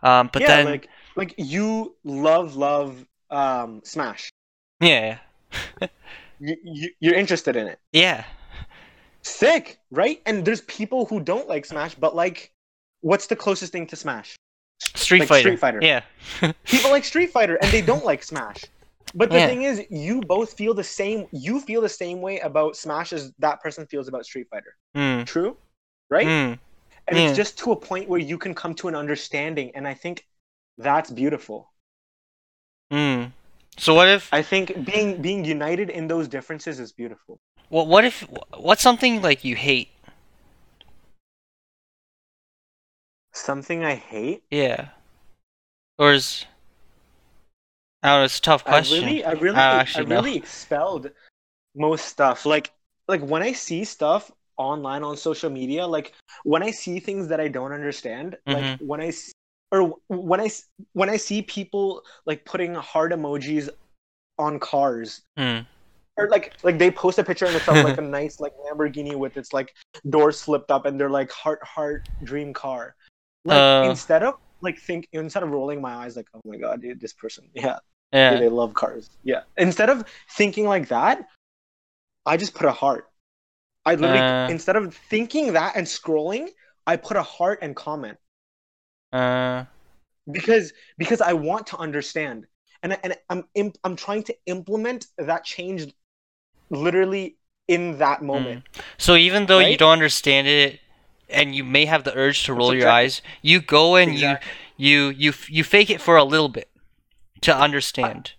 Um, 0.04 0.30
but 0.32 0.42
yeah 0.44 0.48
then, 0.48 0.66
like 0.66 0.90
like 1.16 1.34
you 1.38 1.96
love 2.04 2.56
love 2.56 3.06
um 3.32 3.82
smash 3.84 4.30
yeah, 4.80 5.18
you, 6.40 6.56
you, 6.64 6.90
you're 7.00 7.16
interested 7.16 7.56
in 7.56 7.68
it 7.68 7.80
yeah, 7.92 8.26
sick 9.24 9.80
right 9.90 10.22
and 10.26 10.46
there's 10.46 10.62
people 10.62 11.06
who 11.06 11.20
don't 11.20 11.48
like 11.48 11.66
smash 11.66 11.96
but 11.96 12.16
like 12.16 12.52
what's 13.02 13.28
the 13.28 13.36
closest 13.36 13.72
thing 13.72 13.88
to 13.88 13.96
smash 13.96 14.36
Street 14.80 15.20
Like 15.22 15.30
Fighter. 15.30 15.42
Street 15.42 15.60
Fighter. 15.60 15.80
Yeah. 15.82 16.02
people 16.66 16.92
like 16.92 17.06
street 17.06 17.32
fighter 17.32 17.56
and 17.56 17.72
they 17.72 17.82
don't 17.82 18.04
like 18.04 18.24
smash 18.24 18.64
but 19.16 19.30
the 19.32 19.38
Yeah. 19.40 19.48
thing 19.48 19.64
is 19.64 19.84
you 19.90 20.22
both 20.22 20.54
feel 20.54 20.74
the 20.74 20.84
same 20.84 21.28
you 21.32 21.60
feel 21.60 21.82
the 21.82 21.90
same 21.90 22.22
way 22.22 22.40
about 22.40 22.76
smash 22.76 23.14
as 23.14 23.32
that 23.40 23.62
person 23.62 23.88
feels 23.88 24.08
about 24.08 24.26
street 24.26 24.48
fighter 24.52 24.76
Mm. 24.96 25.26
true 25.26 25.58
right 26.10 26.28
Mm. 26.28 26.60
and 27.08 27.18
yeah. 27.18 27.24
it's 27.28 27.36
just 27.36 27.58
to 27.60 27.72
a 27.72 27.76
point 27.76 28.10
where 28.10 28.20
you 28.20 28.38
can 28.38 28.54
come 28.56 28.74
to 28.76 28.88
an 28.88 28.96
understanding 28.96 29.72
and 29.76 29.88
i 29.88 29.94
think 29.94 30.26
that's 30.78 31.12
beautiful 31.12 31.72
Mm. 32.92 33.32
So 33.78 33.94
what 33.94 34.08
if? 34.08 34.34
i 34.34 34.42
think 34.42 34.86
being 34.86 35.22
being 35.22 35.46
united 35.46 35.90
in 35.90 36.08
those 36.08 36.28
differences 36.28 36.80
is 36.80 36.92
beautiful 36.92 37.40
What 37.70 37.88
what 37.88 38.06
if? 38.06 38.22
What's 38.58 38.82
something 38.82 39.22
like 39.22 39.44
you 39.44 39.56
hate? 39.56 39.90
Something 43.34 43.84
I 43.84 43.96
hate. 43.96 44.44
Yeah. 44.50 44.90
Or 45.98 46.14
is 46.14 46.46
Don't 48.06 48.24
it's 48.24 48.38
a 48.38 48.42
tough 48.42 48.64
question. 48.64 49.04
I 49.04 49.08
really, 49.08 49.24
I 49.26 49.32
really, 49.34 49.58
I 49.58 49.88
I, 49.96 50.02
know. 50.04 50.16
really 50.16 50.36
expelled 50.38 51.12
most 51.76 52.06
stuff. 52.06 52.46
Like, 52.46 52.72
like 53.08 53.22
when 53.22 53.42
I 53.44 53.52
see 53.52 53.84
stuff 53.84 54.32
online 54.58 55.04
on 55.04 55.18
social 55.18 55.50
media, 55.50 55.86
like 55.86 56.14
when 56.44 56.64
I 56.64 56.72
see 56.72 57.00
things 57.00 57.28
that 57.28 57.40
I 57.40 57.48
don't 57.48 57.72
understand, 57.74 58.38
like 58.48 58.64
Mm-hmm. 58.64 58.86
when 58.88 59.02
I 59.02 59.08
s- 59.08 59.32
or 59.72 59.96
when 60.08 60.40
I 60.40 60.50
when 60.94 61.10
I 61.10 61.18
see 61.18 61.42
people 61.42 62.02
like 62.26 62.46
putting 62.46 62.74
heart 62.76 63.12
emojis 63.12 63.70
on 64.38 64.60
cars, 64.60 65.22
Hmm. 65.38 65.60
or 66.18 66.30
like 66.30 66.54
like 66.64 66.78
they 66.78 66.92
post 66.92 67.18
a 67.20 67.24
picture 67.24 67.46
and 67.46 67.56
it's 67.56 67.68
of 67.68 67.84
like 67.84 67.98
a 67.98 68.02
nice 68.20 68.40
like 68.40 68.54
Lamborghini 68.58 69.16
with 69.16 69.36
its 69.38 69.52
like 69.54 69.74
doors 70.10 70.42
flipped 70.44 70.72
up 70.72 70.86
and 70.86 71.00
they're 71.00 71.10
like 71.10 71.32
heart 71.32 71.60
heart 71.66 72.08
dream 72.24 72.54
car. 72.54 72.96
Like 73.44 73.58
Uh. 73.62 73.90
instead 73.90 74.24
of 74.24 74.36
like 74.62 74.80
think 74.80 75.08
instead 75.12 75.44
of 75.44 75.50
rolling 75.50 75.82
my 75.82 75.94
eyes 75.94 76.16
like 76.16 76.28
oh 76.34 76.42
my 76.46 76.58
god 76.58 76.82
dude 76.82 77.00
this 77.02 77.14
person 77.14 77.50
yeah 77.54 77.78
Yeah. 78.16 78.40
they 78.40 78.50
love 78.50 78.74
cars. 78.74 79.10
Yeah. 79.24 79.42
Instead 79.58 79.90
of 79.90 80.06
thinking 80.32 80.66
like 80.66 80.88
that, 80.90 81.28
I 82.26 82.38
just 82.38 82.54
put 82.56 82.66
a 82.66 82.72
heart. 82.72 83.10
I 83.86 83.96
literally 83.96 84.20
Uh. 84.20 84.50
instead 84.50 84.76
of 84.76 84.96
thinking 85.10 85.54
that 85.54 85.76
and 85.76 85.86
scrolling, 85.86 86.50
I 86.88 86.98
put 86.98 87.18
a 87.18 87.24
heart 87.24 87.60
and 87.62 87.76
comment 87.76 88.18
Uh 89.14 89.66
because 90.32 90.74
because 90.98 91.22
I 91.22 91.34
want 91.34 91.68
to 91.68 91.78
understand. 91.78 92.48
And 92.82 92.98
and 93.04 93.16
I'm 93.30 93.44
imp- 93.56 93.78
I'm 93.84 93.96
trying 93.96 94.24
to 94.24 94.36
implement 94.46 95.08
that 95.18 95.44
change 95.44 95.94
literally 96.70 97.38
in 97.68 97.98
that 98.00 98.22
moment. 98.22 98.64
so 98.98 99.16
even 99.16 99.46
though 99.48 99.60
you 99.60 99.78
don't 99.78 99.94
understand 99.94 100.48
it 100.48 100.80
and 101.30 101.56
you 101.56 101.64
may 101.64 101.86
have 101.86 102.04
the 102.04 102.16
urge 102.16 102.44
to 102.46 102.54
roll 102.54 102.74
your 102.74 102.90
eyes, 102.90 103.22
you 103.42 103.60
go 103.62 103.96
and 103.96 104.12
Exactly. 104.12 104.52
you 104.78 104.96
you 105.14 105.30
you 105.30 105.34
you 105.50 105.64
fake 105.64 105.90
it 105.90 106.02
for 106.02 106.16
a 106.18 106.24
little 106.24 106.50
bit 106.50 106.70
to 107.42 107.56
understand. 107.56 108.34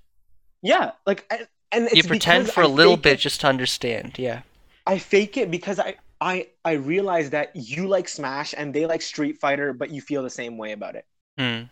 Yeah, 0.63 0.93
like 1.07 1.31
and, 1.73 1.89
you 1.93 2.03
pretend 2.03 2.51
for 2.51 2.63
a 2.63 2.69
little 2.69 2.97
bit 2.97 3.15
it- 3.15 3.21
just 3.21 3.41
to 3.43 3.47
understand. 3.49 4.19
Yeah. 4.19 4.43
I 4.87 4.99
fake 4.99 5.37
it 5.37 5.51
because 5.51 5.79
I 5.81 5.97
I 6.21 6.49
I 6.65 6.73
realize 6.73 7.31
that 7.31 7.51
you 7.55 7.89
like 7.89 8.09
Smash 8.09 8.55
and 8.57 8.73
they 8.73 8.87
like 8.87 9.03
Street 9.03 9.39
Fighter, 9.41 9.73
but 9.73 9.91
you 9.91 10.01
feel 10.01 10.23
the 10.23 10.31
same 10.31 10.57
way 10.57 10.73
about 10.73 10.95
it. 10.97 11.05
Hmm. 11.39 11.65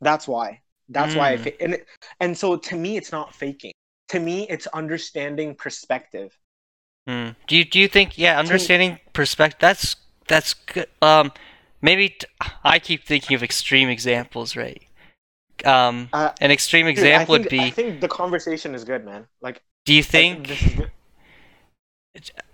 That's 0.00 0.26
why. 0.28 0.60
That's 0.88 1.14
why 1.14 1.32
I 1.32 1.36
Mm. 1.36 1.42
fa- 1.42 1.62
and 1.62 1.74
it, 1.74 1.86
and 2.20 2.36
so 2.36 2.56
to 2.56 2.76
me 2.76 2.96
it's 2.96 3.10
not 3.12 3.34
faking. 3.34 3.72
To 4.08 4.20
me 4.20 4.46
it's 4.48 4.66
understanding 4.68 5.54
perspective. 5.54 6.36
Hmm. 7.08 7.30
Do 7.46 7.56
you 7.56 7.64
do 7.64 7.78
you 7.80 7.88
think 7.88 8.18
yeah 8.18 8.38
understanding 8.38 8.98
perspective 9.12 9.58
that's 9.60 9.96
that's 10.28 10.54
good 10.54 10.88
um 11.02 11.32
maybe 11.80 12.10
t- 12.10 12.26
I 12.64 12.78
keep 12.80 13.04
thinking 13.04 13.34
of 13.36 13.42
extreme 13.44 13.88
examples 13.88 14.56
right 14.56 14.82
um 15.64 16.08
Uh, 16.12 16.32
an 16.40 16.50
extreme 16.50 16.86
Dude, 16.86 16.92
example 16.92 17.34
I 17.34 17.38
would 17.38 17.48
be 17.48 17.60
I 17.60 17.70
think 17.70 18.00
the 18.00 18.08
conversation 18.08 18.74
is 18.74 18.84
good, 18.84 19.04
man. 19.04 19.26
Like 19.40 19.62
do 19.84 19.94
you 19.94 20.02
think 20.02 20.48
good. 20.48 20.90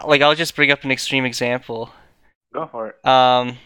like 0.04 0.20
I'll 0.22 0.34
just 0.34 0.54
bring 0.54 0.70
up 0.70 0.84
an 0.84 0.90
extreme 0.90 1.24
example 1.24 1.90
Go 2.52 2.66
for 2.66 2.88
it. 2.88 3.06
um 3.06 3.58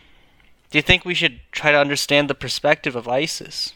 do 0.70 0.78
you 0.78 0.82
think 0.82 1.04
we 1.04 1.14
should 1.14 1.40
try 1.52 1.72
to 1.72 1.78
understand 1.78 2.30
the 2.30 2.34
perspective 2.34 2.96
of 2.96 3.08
ISIS 3.08 3.72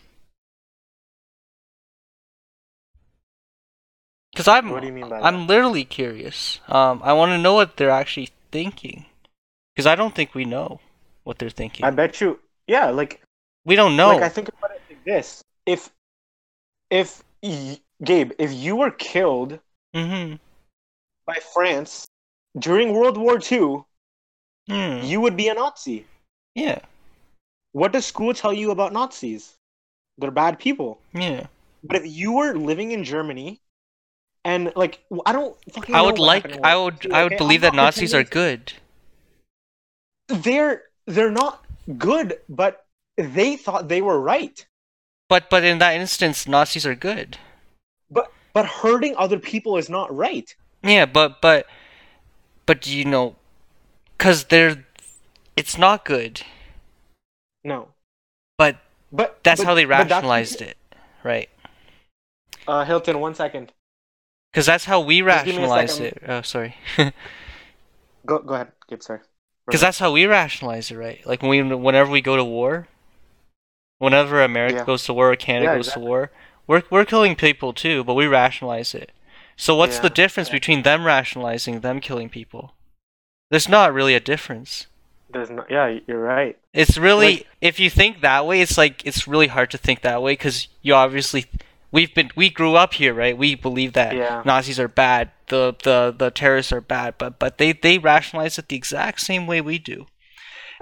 because 4.33 4.47
I'm 4.49 4.71
What 4.71 4.81
do 4.81 4.87
you 4.87 4.93
mean 4.93 5.09
by 5.09 5.21
I'm 5.21 5.47
literally 5.47 5.85
curious 5.85 6.61
um 6.69 7.01
I 7.03 7.13
want 7.13 7.31
to 7.31 7.39
know 7.39 7.55
what 7.55 7.77
they're 7.77 7.91
actually 7.91 8.31
thinking 8.53 9.07
because 9.75 9.87
I 9.87 9.95
don't 9.95 10.15
think 10.15 10.35
we 10.35 10.45
know 10.45 10.81
what 11.25 11.39
they're 11.39 11.51
thinking 11.51 11.85
I 11.85 11.91
bet 11.91 12.21
you 12.21 12.39
yeah, 12.71 12.91
like 12.91 13.21
we 13.65 13.75
don't 13.75 13.97
know 13.97 14.15
like 14.15 14.23
I 14.23 14.29
think 14.29 14.49
about 14.49 14.71
it 14.71 14.81
like 14.89 15.05
this. 15.05 15.43
If 15.75 15.91
if 17.01 17.23
y- 17.43 17.79
Gabe, 18.11 18.33
if 18.39 18.53
you 18.53 18.77
were 18.83 18.91
killed 18.91 19.59
mm-hmm 19.95 20.37
by 21.27 21.39
France 21.55 22.07
during 22.59 22.93
World 22.99 23.17
War 23.25 23.39
II, 23.53 23.85
Hmm. 24.69 25.01
you 25.11 25.21
would 25.21 25.37
be 25.37 25.49
a 25.49 25.55
Nazi. 25.55 26.07
Yeah, 26.55 26.79
What 27.73 27.93
does 27.93 28.07
school 28.07 28.35
tell 28.35 28.53
you 28.53 28.71
about 28.73 28.93
Nazis? 28.93 29.43
They're 30.19 30.31
bad 30.43 30.59
people. 30.59 30.99
yeah. 31.15 31.47
But 31.83 31.97
if 32.01 32.07
you 32.21 32.33
were 32.39 32.53
living 32.71 32.91
in 32.97 33.05
Germany, 33.05 33.61
and 34.45 34.73
like 34.77 34.99
I 35.27 35.33
don't 35.33 35.57
fucking. 35.73 35.95
I 35.95 35.99
know 35.99 36.07
would 36.07 36.19
like. 36.19 36.47
I 36.73 36.75
would. 36.77 37.05
II, 37.05 37.13
I 37.13 37.23
would 37.25 37.37
believe 37.39 37.63
I'm 37.63 37.71
that 37.71 37.75
Nazis 37.83 38.13
are 38.15 38.25
good. 38.25 38.73
They're 40.29 40.83
they're 41.07 41.31
not 41.31 41.65
good, 41.99 42.39
but 42.49 42.85
they 43.17 43.57
thought 43.57 43.89
they 43.89 44.03
were 44.03 44.21
right. 44.21 44.67
But 45.31 45.49
but 45.49 45.63
in 45.63 45.79
that 45.79 45.95
instance, 45.95 46.49
Nazis 46.49 46.85
are 46.85 46.97
good. 46.97 47.39
But 48.11 48.33
but 48.53 48.67
hurting 48.67 49.15
other 49.17 49.39
people 49.39 49.77
is 49.77 49.89
not 49.89 50.15
right. 50.15 50.53
Yeah, 50.83 51.07
but 51.07 51.41
but 51.41 51.67
but 52.67 52.87
you 52.89 53.05
know? 53.05 53.37
Cause 54.19 54.45
they're. 54.45 54.85
It's 55.57 55.79
not 55.79 56.05
good. 56.05 56.43
No. 57.63 57.91
But 58.59 58.79
But 59.13 59.39
that's 59.45 59.61
but- 59.61 59.67
how 59.69 59.75
they 59.75 59.87
rationalized 59.87 60.61
it, 60.61 60.77
right? 61.23 61.49
Uh, 62.67 62.85
Hilton, 62.85 63.21
one 63.21 63.35
second. 63.35 63.73
Because 64.53 64.67
that's 64.67 64.85
how 64.85 65.01
we 65.01 65.23
Just 65.23 65.45
give 65.45 65.55
me 65.55 65.63
a 65.63 65.69
rationalize 65.69 66.01
it. 66.01 66.23
Oh, 66.27 66.43
sorry. 66.43 66.75
Go 68.27 68.41
go 68.41 68.55
ahead, 68.55 68.73
Gabe. 68.89 69.01
Sorry. 69.01 69.21
Because 69.67 69.81
that's 69.81 70.01
how 70.01 70.11
we 70.11 70.27
rationalize 70.27 70.91
it, 70.91 70.97
right? 70.97 71.25
Like 71.25 71.41
when 71.43 71.51
we, 71.51 71.75
whenever 71.75 72.11
we 72.11 72.21
go 72.21 72.37
to 72.37 72.45
war, 72.45 72.89
whenever 74.01 74.43
America 74.43 74.79
Yeah. 74.79 74.85
goes 74.85 75.05
to 75.05 75.13
war 75.15 75.31
or 75.31 75.37
Canada 75.37 75.67
Yeah, 75.71 75.77
goes 75.77 75.87
exactly. 75.87 76.03
to 76.05 76.09
war, 76.09 76.31
we're 76.67 76.83
we're 76.91 77.05
killing 77.05 77.37
people 77.37 77.73
too, 77.73 78.03
but 78.03 78.15
we 78.15 78.27
rationalize 78.27 78.93
it. 78.95 79.13
So 79.57 79.77
what's 79.77 79.97
Yeah, 79.97 80.03
the 80.03 80.11
difference 80.11 80.49
between 80.49 80.83
them 80.83 81.05
rationalizing 81.05 81.81
them 81.81 82.01
killing 82.01 82.29
people? 82.29 82.75
There's 83.51 83.69
not 83.69 83.93
really 83.93 84.15
a 84.15 84.21
difference. 84.21 84.87
There's 85.33 85.51
no. 85.51 85.65
Yeah, 85.71 85.99
you're 86.09 86.19
right. 86.37 86.57
It's 86.73 86.97
really 86.99 87.33
Like- 87.37 87.47
if 87.61 87.79
you 87.79 87.91
think 87.91 88.21
that 88.21 88.47
way, 88.47 88.61
it's 88.63 88.77
like 88.79 89.05
it's 89.07 89.29
really 89.29 89.47
hard 89.49 89.71
to 89.73 89.79
think 89.79 90.01
that 90.01 90.23
way 90.23 90.33
because 90.33 90.67
you 90.83 90.95
obviously 90.95 91.45
we've 91.93 92.15
been 92.15 92.31
we 92.35 92.49
grew 92.51 92.75
up 92.77 92.95
here, 92.95 93.13
right? 93.15 93.37
We 93.37 93.55
believe 93.55 93.93
that 93.93 94.17
Yeah. 94.17 94.43
Nazis 94.45 94.81
are 94.81 94.89
bad, 94.89 95.31
the 95.49 95.75
the 95.85 96.15
the 96.17 96.31
terrorists 96.31 96.73
are 96.73 96.81
bad, 96.81 97.15
but 97.19 97.39
but 97.39 97.59
they 97.59 97.73
they 97.73 97.99
rationalize 97.99 98.59
it 98.59 98.69
the 98.69 98.77
exact 98.77 99.21
same 99.21 99.47
way 99.47 99.61
we 99.61 99.79
do, 99.79 100.07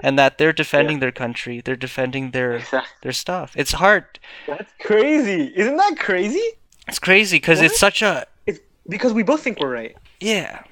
and 0.01 0.17
that 0.17 0.37
they're 0.37 0.53
defending 0.53 0.99
their 0.99 1.11
country, 1.11 1.61
they're 1.61 1.75
defending 1.75 2.31
their 2.31 2.61
their 3.01 3.11
stuff. 3.11 3.53
It's 3.55 3.73
hard. 3.73 4.19
That's 4.47 4.71
crazy. 4.81 5.51
Isn't 5.55 5.77
that 5.77 5.97
crazy? 5.99 6.41
It's 6.87 6.99
crazy 6.99 7.37
because 7.37 7.61
it's 7.61 7.79
such 7.79 8.01
a 8.01 8.25
It's 8.45 8.59
because 8.87 9.13
we 9.13 9.23
both 9.23 9.41
think 9.41 9.59
we're 9.59 9.73
right. 9.73 9.95
yeah. 10.19 10.63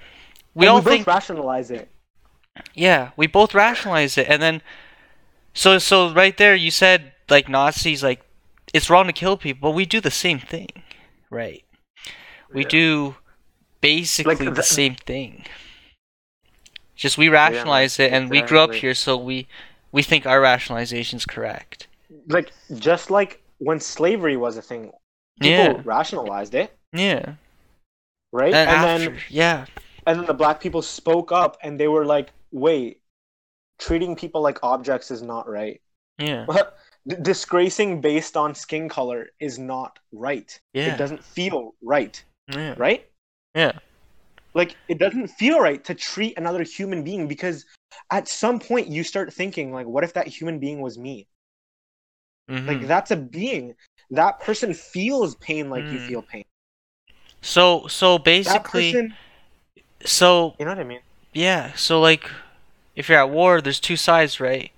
We 0.56 0.66
And 0.66 0.72
all 0.74 0.82
both 0.82 0.92
think 0.92 1.06
rationalize 1.08 1.70
it. 1.70 1.90
Yeah, 2.74 3.12
we 3.16 3.28
both 3.28 3.54
rationalize 3.54 4.18
it, 4.18 4.28
and 4.28 4.42
then 4.42 4.62
so 5.54 5.78
so 5.78 6.12
right 6.14 6.36
there 6.38 6.56
you 6.56 6.72
said 6.72 7.14
like 7.30 7.48
Nazis 7.48 8.02
like 8.02 8.22
it's 8.74 8.90
wrong 8.90 9.06
to 9.08 9.14
kill 9.14 9.38
people, 9.38 9.70
but 9.70 9.76
we 9.76 9.86
do 9.86 10.02
the 10.02 10.10
same 10.12 10.40
thing, 10.40 10.70
right? 11.30 11.64
We 12.52 12.62
Yeah. 12.64 12.70
do 12.70 13.16
basically 13.82 14.36
the 14.36 14.52
the- 14.52 14.64
same 14.64 14.96
thing. 14.96 15.46
Just 16.98 17.18
we 17.18 17.30
rationalize 17.30 18.00
it, 18.00 18.12
and 18.12 18.30
we 18.30 18.42
grew 18.42 18.60
up 18.60 18.76
here, 18.76 18.94
so 18.96 19.18
we 19.18 19.48
we 19.94 20.04
think 20.04 20.26
our 20.26 20.42
rationalization 20.42 21.18
is 21.18 21.26
correct. 21.26 21.88
Like 22.28 22.52
just 22.78 23.10
like 23.12 23.42
when 23.60 23.80
slavery 23.80 24.38
was 24.38 24.58
a 24.58 24.62
thing, 24.62 24.92
people 25.40 25.80
Yeah, 25.80 25.84
rationalized 25.84 26.54
it, 26.56 26.78
yeah, 26.94 27.36
right? 28.32 28.60
and, 28.60 28.66
And, 28.66 28.84
after, 28.84 29.12
then 29.12 29.22
yeah, 29.30 29.66
and 30.08 30.20
then 30.20 30.28
the 30.28 30.34
black 30.34 30.62
people 30.62 30.82
spoke 30.82 31.32
up 31.32 31.58
and 31.64 31.80
they 31.80 31.88
were 31.88 32.06
like, 32.06 32.32
"Wait, 32.52 33.02
treating 33.80 34.16
people 34.16 34.42
like 34.42 34.60
objects 34.64 35.12
is 35.12 35.24
not 35.24 35.50
right. 35.50 35.82
yeah, 36.18 36.48
disgracing 37.24 38.02
based 38.02 38.38
on 38.38 38.56
skin 38.56 38.90
color 38.90 39.30
is 39.40 39.60
not 39.60 40.00
right. 40.14 40.60
yeah, 40.74 40.84
It 40.86 40.98
doesn't 40.98 41.24
feel 41.24 41.76
right, 41.84 42.24
yeah, 42.48 42.76
right? 42.76 43.10
yeah, 43.56 43.80
Like 44.54 44.78
it 44.88 44.98
doesn't 45.00 45.28
feel 45.30 45.60
right 45.60 45.84
to 45.86 45.96
treat 45.96 46.38
another 46.38 46.64
human 46.64 47.04
being 47.04 47.28
because 47.28 47.66
at 48.12 48.28
some 48.28 48.60
point 48.60 48.88
you 48.88 49.04
start 49.04 49.34
thinking 49.34 49.72
like, 49.72 49.88
what 49.88 50.04
if 50.04 50.14
that 50.14 50.28
human 50.28 50.60
being 50.60 50.82
was 50.82 50.98
me? 50.98 51.28
mhm. 52.48 52.68
Like 52.68 52.88
that's 52.88 53.10
a 53.12 53.16
being. 53.18 53.76
That 54.12 54.40
person 54.40 54.74
feels 54.76 55.36
pain 55.38 55.70
like 55.72 55.92
you 55.92 56.00
Mm. 56.00 56.00
feel 56.00 56.22
pain. 56.22 56.46
So 57.42 57.88
so 57.88 58.18
basically, 58.20 59.00
person, 59.00 59.18
so 60.06 60.56
you 60.60 60.66
know 60.66 60.72
what 60.72 60.80
I 60.80 60.84
mean? 60.84 61.02
Yeah, 61.34 61.74
so 61.74 62.00
like 62.00 62.30
if 62.96 63.10
you're 63.10 63.20
at 63.20 63.30
war, 63.30 63.62
there's 63.62 63.80
two 63.80 63.96
sides, 63.98 64.40
right? 64.40 64.72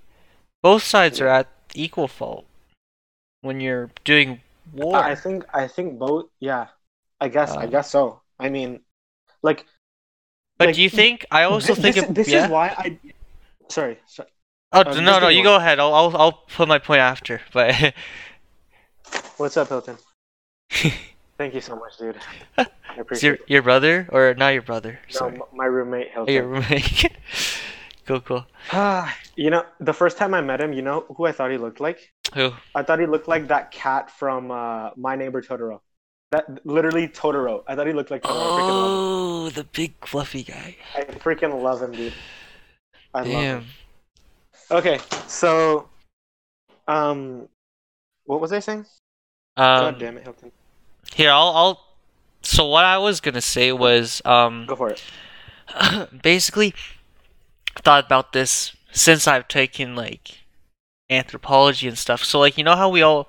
Both 0.62 0.84
sides 0.84 1.22
are 1.22 1.28
at 1.28 1.48
equal 1.76 2.08
fault 2.08 2.46
when 3.42 3.62
you're 3.62 3.92
doing 4.06 4.42
war. 4.74 5.12
I 5.12 5.16
think 5.16 5.46
I 5.54 5.68
think 5.68 6.00
both. 6.00 6.30
Yeah, 6.40 6.68
I 7.20 7.30
guess 7.30 7.58
I 7.58 7.68
Uh, 7.68 7.68
guess 7.68 7.92
so. 7.92 8.22
I 8.40 8.50
mean, 8.50 8.82
like, 9.44 9.66
but 10.58 10.66
like, 10.66 10.74
do 10.74 10.82
you 10.82 10.90
think 10.90 11.26
I 11.32 11.44
also 11.44 11.74
thi- 11.74 11.82
think 11.82 11.96
this, 11.96 11.98
of, 11.98 12.08
this 12.08 12.28
yeah? 12.28 12.46
is 12.46 12.48
why 12.48 12.70
I. 12.70 13.00
Sorry, 13.70 14.00
sorry. 14.08 14.30
Oh 14.72 14.84
Um, 14.84 15.04
no, 15.04 15.20
no, 15.20 15.28
you 15.30 15.42
one. 15.42 15.44
go 15.44 15.56
ahead. 15.56 15.80
I'll, 15.80 15.94
I'll, 15.94 16.16
I'll 16.18 16.32
put 16.32 16.68
my 16.68 16.78
point 16.80 17.00
after. 17.02 17.42
But 17.54 17.94
What's 19.38 19.58
up, 19.58 19.70
Hilton? 19.70 19.98
Thank 21.38 21.54
you 21.56 21.62
so 21.62 21.76
much, 21.76 21.98
dude. 21.98 22.20
I 22.58 22.96
appreciate 23.02 23.32
your 23.32 23.38
it. 23.40 23.48
your 23.48 23.62
brother 23.62 24.08
or 24.12 24.34
not 24.34 24.50
your 24.50 24.62
brother? 24.62 25.00
No, 25.14 25.32
Sorry, 25.32 25.42
my 25.52 25.66
roommate 25.66 26.10
Oh, 26.28 26.32
Hilton. 26.32 26.34
your 26.34 26.48
roommate. 26.48 27.12
cool, 28.06 28.22
cool. 28.22 28.46
You 29.36 29.50
know, 29.50 29.66
the 29.80 29.94
first 29.94 30.18
time 30.18 30.34
I 30.34 30.42
met 30.42 30.60
him, 30.62 30.74
you 30.74 30.82
know 30.82 31.06
who 31.16 31.26
I 31.26 31.32
thought 31.32 31.52
he 31.52 31.58
looked 31.58 31.80
like? 31.80 32.12
Who? 32.36 32.54
I 32.76 32.84
thought 32.84 33.00
he 33.00 33.06
looked 33.08 33.28
like 33.28 33.48
that 33.50 33.72
cat 33.72 34.12
from 34.12 34.52
uh, 34.52 34.92
My 34.98 35.16
Neighbor 35.16 35.42
Totoro. 35.42 35.82
That 36.32 36.66
literally 36.66 37.08
Totoro. 37.08 37.64
I 37.68 37.76
thought 37.76 37.88
he 37.88 37.94
looked 37.94 38.12
like 38.12 38.22
Totoro. 38.22 38.52
I 38.52 38.62
freaking 38.62 38.76
love 38.76 38.92
him. 38.92 38.98
Oh, 38.98 39.50
the 39.50 39.64
big 39.64 39.94
fluffy 40.06 40.44
guy. 40.44 40.76
I 40.96 41.02
freaking 41.04 41.62
love 41.62 41.82
him, 41.82 41.92
dude. 41.92 42.14
I 43.14 43.22
love 43.22 43.44
him. 43.44 43.66
Okay, 44.72 45.00
so, 45.28 45.90
um, 46.88 47.48
what 48.26 48.40
was 48.40 48.54
I 48.54 48.60
saying? 48.60 48.86
Um, 49.58 49.82
God 49.82 50.00
damn 50.00 50.18
it, 50.18 50.24
Hilton. 50.24 50.52
here, 51.16 51.32
I'll, 51.32 51.50
I'll. 51.56 51.86
So 52.44 52.68
what 52.68 52.86
I 52.86 53.00
was 53.00 53.20
gonna 53.20 53.42
say 53.42 53.72
was, 53.72 54.22
um, 54.26 54.66
Go 54.68 54.76
for 54.76 54.90
it. 54.90 55.04
basically 56.22 56.74
thought 57.76 58.06
about 58.06 58.34
this 58.34 58.76
since 58.92 59.28
I've 59.28 59.48
taken 59.48 59.96
like 59.96 60.40
anthropology 61.10 61.88
and 61.88 61.98
stuff. 61.98 62.24
So 62.24 62.40
like 62.40 62.58
you 62.58 62.64
know 62.64 62.76
how 62.76 62.90
we 62.90 63.02
all 63.02 63.28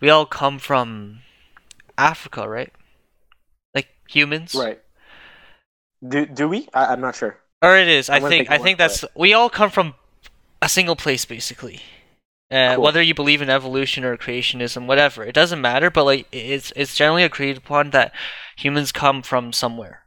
we 0.00 0.10
all 0.10 0.26
come 0.26 0.58
from 0.58 1.20
Africa, 2.02 2.48
right? 2.48 2.72
Like 3.74 3.88
humans. 4.08 4.54
Right. 4.54 4.80
Do 6.06 6.26
do 6.26 6.48
we? 6.48 6.68
I, 6.74 6.86
I'm 6.92 7.00
not 7.00 7.14
sure. 7.14 7.38
Or 7.62 7.76
it 7.76 7.88
is. 7.88 8.10
I 8.10 8.18
think 8.20 8.50
I 8.50 8.58
think 8.58 8.76
that's 8.78 9.04
we 9.14 9.32
all 9.34 9.48
come 9.48 9.70
from 9.70 9.94
a 10.60 10.68
single 10.68 10.96
place 10.96 11.24
basically. 11.24 11.80
Uh, 12.50 12.74
Cool. 12.74 12.84
Whether 12.84 13.00
you 13.02 13.14
believe 13.14 13.40
in 13.40 13.48
evolution 13.48 14.04
or 14.04 14.14
creationism, 14.18 14.86
whatever, 14.86 15.24
it 15.24 15.32
doesn't 15.34 15.60
matter. 15.60 15.90
But 15.90 16.04
like, 16.04 16.26
it's 16.32 16.72
it's 16.76 16.94
generally 16.94 17.22
agreed 17.24 17.56
upon 17.56 17.90
that 17.90 18.12
humans 18.56 18.92
come 18.92 19.22
from 19.22 19.54
somewhere, 19.54 20.02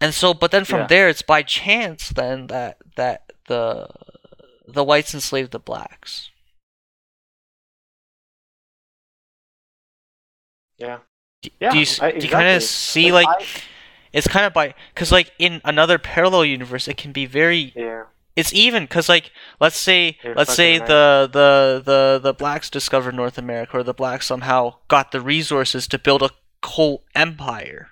and 0.00 0.12
so, 0.12 0.34
but 0.34 0.50
then 0.50 0.64
from 0.64 0.80
Yeah. 0.80 0.86
there, 0.88 1.08
it's 1.08 1.22
by 1.22 1.42
chance 1.42 2.08
then 2.08 2.48
that 2.48 2.78
that 2.96 3.30
the 3.46 3.86
the 4.66 4.82
whites 4.82 5.14
enslaved 5.14 5.52
the 5.52 5.60
blacks. 5.60 6.30
Yeah. 10.82 10.98
Do, 11.42 11.50
Yeah. 11.60 11.70
do 11.70 11.76
you 11.78 11.82
s- 11.82 12.00
I- 12.02 12.12
do 12.12 12.26
you 12.26 12.32
kind 12.32 12.48
of 12.48 12.56
exactly. 12.56 13.02
see 13.06 13.12
like 13.12 13.28
I- 13.28 13.46
it's 14.12 14.28
kind 14.28 14.44
of 14.46 14.52
by 14.52 14.74
because 14.94 15.10
like 15.12 15.32
in 15.38 15.60
another 15.64 15.98
parallel 15.98 16.44
universe, 16.44 16.86
it 16.88 16.96
can 16.96 17.12
be 17.12 17.24
very 17.26 17.72
yeah. 17.74 18.04
it's 18.36 18.52
even 18.52 18.84
because 18.84 19.08
like 19.08 19.30
let's 19.60 19.78
say 19.78 20.18
You're 20.22 20.34
let's 20.34 20.54
say 20.54 20.78
the, 20.78 21.28
the 21.32 21.82
the 21.84 22.20
the 22.22 22.34
blacks 22.34 22.68
discovered 22.70 23.14
north 23.14 23.38
america 23.38 23.76
or 23.78 23.82
the 23.82 23.94
blacks 23.94 24.26
somehow 24.26 24.76
got 24.88 25.12
the 25.12 25.20
resources 25.20 25.86
to 25.88 25.98
build 25.98 26.22
a 26.22 26.30
whole 26.64 27.04
empire 27.14 27.88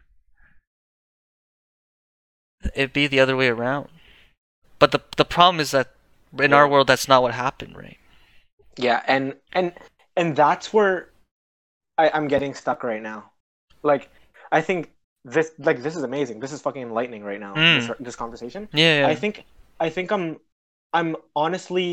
it'd 2.75 2.93
be 2.93 3.07
the 3.07 3.21
other 3.21 3.37
way 3.37 3.49
around 3.49 3.89
but 4.79 4.93
the 4.93 5.01
the 5.17 5.25
problem 5.25 5.61
is 5.61 5.71
that 5.71 5.95
in 6.39 6.53
our 6.53 6.69
world 6.69 6.87
that's 6.87 7.09
not 7.09 7.23
what 7.23 7.35
happened 7.35 7.77
right 7.77 7.99
Yeah, 8.77 9.03
and 9.07 9.35
and 9.53 9.73
and 10.17 10.37
that's 10.37 10.73
where 10.73 11.10
I, 12.01 12.05
I'm 12.17 12.29
getting 12.35 12.53
stuck 12.63 12.81
right 12.93 13.03
now. 13.13 13.21
Like, 13.91 14.05
I 14.59 14.61
think 14.69 14.81
this 15.35 15.49
like 15.69 15.79
this 15.87 15.97
is 16.01 16.05
amazing. 16.11 16.37
This 16.45 16.53
is 16.57 16.61
fucking 16.67 16.83
enlightening 16.91 17.23
right 17.31 17.41
now. 17.47 17.55
Mm. 17.55 17.73
This 17.77 17.87
this 18.09 18.17
conversation. 18.17 18.63
yeah, 18.73 19.01
yeah. 19.01 19.09
I 19.13 19.15
think 19.23 19.35
I 19.87 19.89
think 19.97 20.07
I'm 20.17 20.27
I'm 20.99 21.11
honestly, 21.45 21.89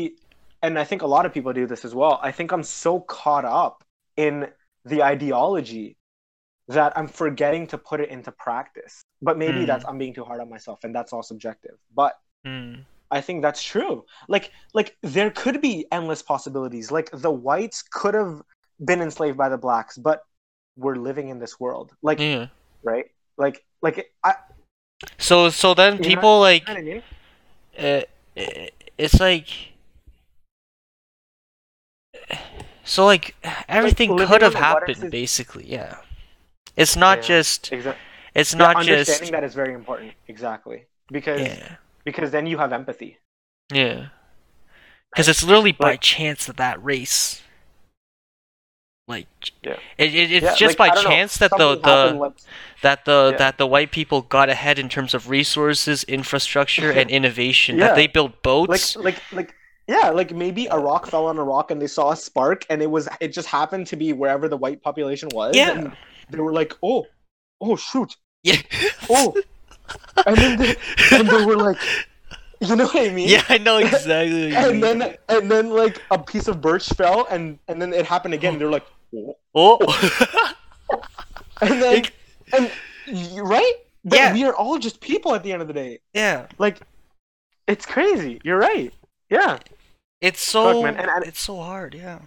and 0.64 0.72
I 0.82 0.84
think 0.90 1.00
a 1.02 1.10
lot 1.16 1.24
of 1.26 1.30
people 1.36 1.52
do 1.52 1.66
this 1.72 1.84
as 1.88 1.94
well. 2.00 2.14
I 2.28 2.32
think 2.32 2.48
I'm 2.54 2.62
so 2.84 3.00
caught 3.00 3.44
up 3.44 3.84
in 4.16 4.34
the 4.92 5.00
ideology 5.14 5.96
that 6.76 6.90
I'm 6.98 7.08
forgetting 7.22 7.66
to 7.72 7.76
put 7.90 7.98
it 8.04 8.08
into 8.16 8.30
practice. 8.32 8.94
But 9.28 9.34
maybe 9.44 9.60
Mm. 9.60 9.66
that's 9.70 9.84
I'm 9.88 9.98
being 10.04 10.14
too 10.18 10.24
hard 10.24 10.40
on 10.44 10.48
myself, 10.56 10.78
and 10.84 10.92
that's 10.96 11.12
all 11.12 11.22
subjective. 11.32 11.76
But 11.94 12.14
Mm. 12.46 12.84
I 13.10 13.20
think 13.26 13.42
that's 13.46 13.62
true. 13.74 13.94
Like 14.34 14.52
like 14.78 14.96
there 15.16 15.30
could 15.42 15.60
be 15.60 15.74
endless 15.98 16.22
possibilities. 16.32 16.86
Like 16.96 17.08
the 17.26 17.34
whites 17.46 17.82
could 17.98 18.14
have 18.22 18.42
been 18.84 19.00
enslaved 19.02 19.36
by 19.36 19.48
the 19.48 19.58
blacks, 19.58 19.96
but 19.98 20.22
we're 20.76 20.96
living 20.96 21.28
in 21.28 21.38
this 21.38 21.58
world. 21.58 21.94
Like 22.02 22.18
yeah 22.20 22.46
right? 22.82 23.06
Like 23.36 23.64
like 23.82 24.12
I 24.24 24.34
so 25.18 25.50
so 25.50 25.74
then 25.74 25.94
You 25.94 26.00
know- 26.00 26.08
people 26.08 26.40
like 26.40 26.68
I 26.68 26.80
mean? 26.80 27.02
uh, 27.78 28.02
it's 28.96 29.20
like 29.20 29.48
so 32.84 33.04
like 33.04 33.34
everything 33.68 34.10
living 34.10 34.28
could 34.28 34.42
have 34.42 34.54
on 34.56 34.60
the 34.60 34.66
what 34.68 34.88
happened 34.88 35.04
is- 35.04 35.10
basically 35.10 35.66
yeah 35.66 35.98
it's 36.76 36.96
not 36.96 37.18
Yeah. 37.18 37.22
just 37.24 37.72
Exactly. 37.72 38.00
it's 38.34 38.52
Yeah, 38.52 38.58
not 38.58 38.76
understanding 38.76 38.98
just 38.98 39.10
understanding 39.10 39.32
that 39.40 39.44
is 39.44 39.54
very 39.54 39.74
important. 39.74 40.12
Exactly. 40.28 40.86
Because 41.10 41.40
yeah 41.40 41.76
because 42.04 42.30
then 42.30 42.46
you 42.46 42.58
have 42.58 42.72
empathy. 42.72 43.18
yeah 43.72 44.08
because 45.10 45.28
it's 45.28 45.42
literally 45.42 45.72
by 45.72 45.92
Like- 45.92 46.00
chance 46.00 46.46
that 46.46 46.56
that 46.56 46.82
race 46.82 47.42
like 49.08 49.26
Yeah. 49.62 49.76
it, 49.96 50.14
it, 50.14 50.30
it's 50.30 50.44
Yeah, 50.44 50.54
just 50.54 50.78
like, 50.78 50.90
by 50.90 50.94
don't 50.94 51.04
know, 51.04 51.10
chance 51.10 51.38
that 51.38 51.50
the 51.50 51.76
the 51.76 52.14
like- 52.18 52.32
that 52.82 53.04
the 53.04 53.30
Yeah. 53.32 53.38
that 53.38 53.58
the 53.58 53.66
white 53.66 53.90
people 53.90 54.22
got 54.22 54.48
ahead 54.48 54.78
in 54.78 54.88
terms 54.88 55.14
of 55.14 55.28
resources 55.30 56.04
infrastructure 56.04 56.90
and 56.92 57.10
innovation 57.18 57.78
Yeah. 57.78 57.88
that 57.88 57.96
they 57.96 58.06
built 58.06 58.32
like 58.32 58.42
boats 58.42 58.96
like 58.96 59.20
like 59.32 59.54
yeah, 59.88 60.10
like 60.10 60.34
maybe 60.34 60.66
a 60.66 60.78
rock 60.78 61.06
fell 61.06 61.24
on 61.26 61.38
a 61.38 61.42
rock 61.42 61.70
and 61.70 61.80
they 61.80 61.86
saw 61.86 62.10
a 62.12 62.16
spark 62.16 62.66
and 62.68 62.82
it 62.82 62.90
was 62.90 63.08
it 63.20 63.32
just 63.32 63.48
happened 63.48 63.86
to 63.86 63.96
be 63.96 64.12
wherever 64.12 64.46
the 64.46 64.56
white 64.56 64.82
population 64.82 65.30
was. 65.32 65.56
Yeah. 65.56 65.70
And 65.72 65.96
they 66.30 66.40
were 66.40 66.52
like, 66.52 66.74
oh, 66.82 67.06
oh 67.62 67.74
shoot, 67.76 68.14
yeah 68.44 68.60
oh, 69.08 69.34
and 70.26 70.36
then 70.36 70.58
they, 70.58 70.76
and 71.12 71.26
they 71.26 71.44
were 71.46 71.56
like, 71.56 71.78
you 72.60 72.76
know 72.76 72.84
what 72.84 72.96
I 72.96 73.08
mean? 73.14 73.28
yeah 73.30 73.42
i 73.48 73.56
know 73.56 73.78
exactly 73.86 74.42
what 74.42 74.50
you 74.52 74.56
And 74.56 74.72
mean. 74.72 74.80
then 74.98 75.16
and 75.30 75.50
then 75.50 75.70
like 75.70 76.02
a 76.10 76.18
piece 76.18 76.48
of 76.48 76.60
birch 76.60 76.88
fell 76.90 77.26
and 77.30 77.58
and 77.68 77.80
then 77.80 77.92
it 77.94 78.04
happened 78.04 78.34
again. 78.34 78.54
Mm. 78.56 78.58
They're 78.58 78.70
like, 78.78 78.86
oh. 79.54 79.78
and 81.60 81.82
then 81.82 82.04
and 82.52 82.70
right? 83.42 83.72
But 84.04 84.18
Yeah. 84.18 84.32
we 84.32 84.44
are 84.44 84.54
all 84.54 84.78
just 84.78 85.00
people 85.00 85.34
at 85.34 85.42
the 85.42 85.52
end 85.52 85.62
of 85.62 85.68
the 85.68 85.74
day. 85.74 86.00
yeah 86.14 86.46
Like, 86.58 86.80
it's 87.66 87.84
crazy. 87.84 88.40
You're 88.44 88.58
right. 88.58 88.92
Yeah. 89.30 89.58
It's 90.20 90.40
so 90.40 90.82
man, 90.82 90.96
and- 90.96 91.10
and- 91.10 91.24
it's 91.24 91.40
so 91.40 91.56
hard, 91.56 91.94
yeah. 91.94 92.20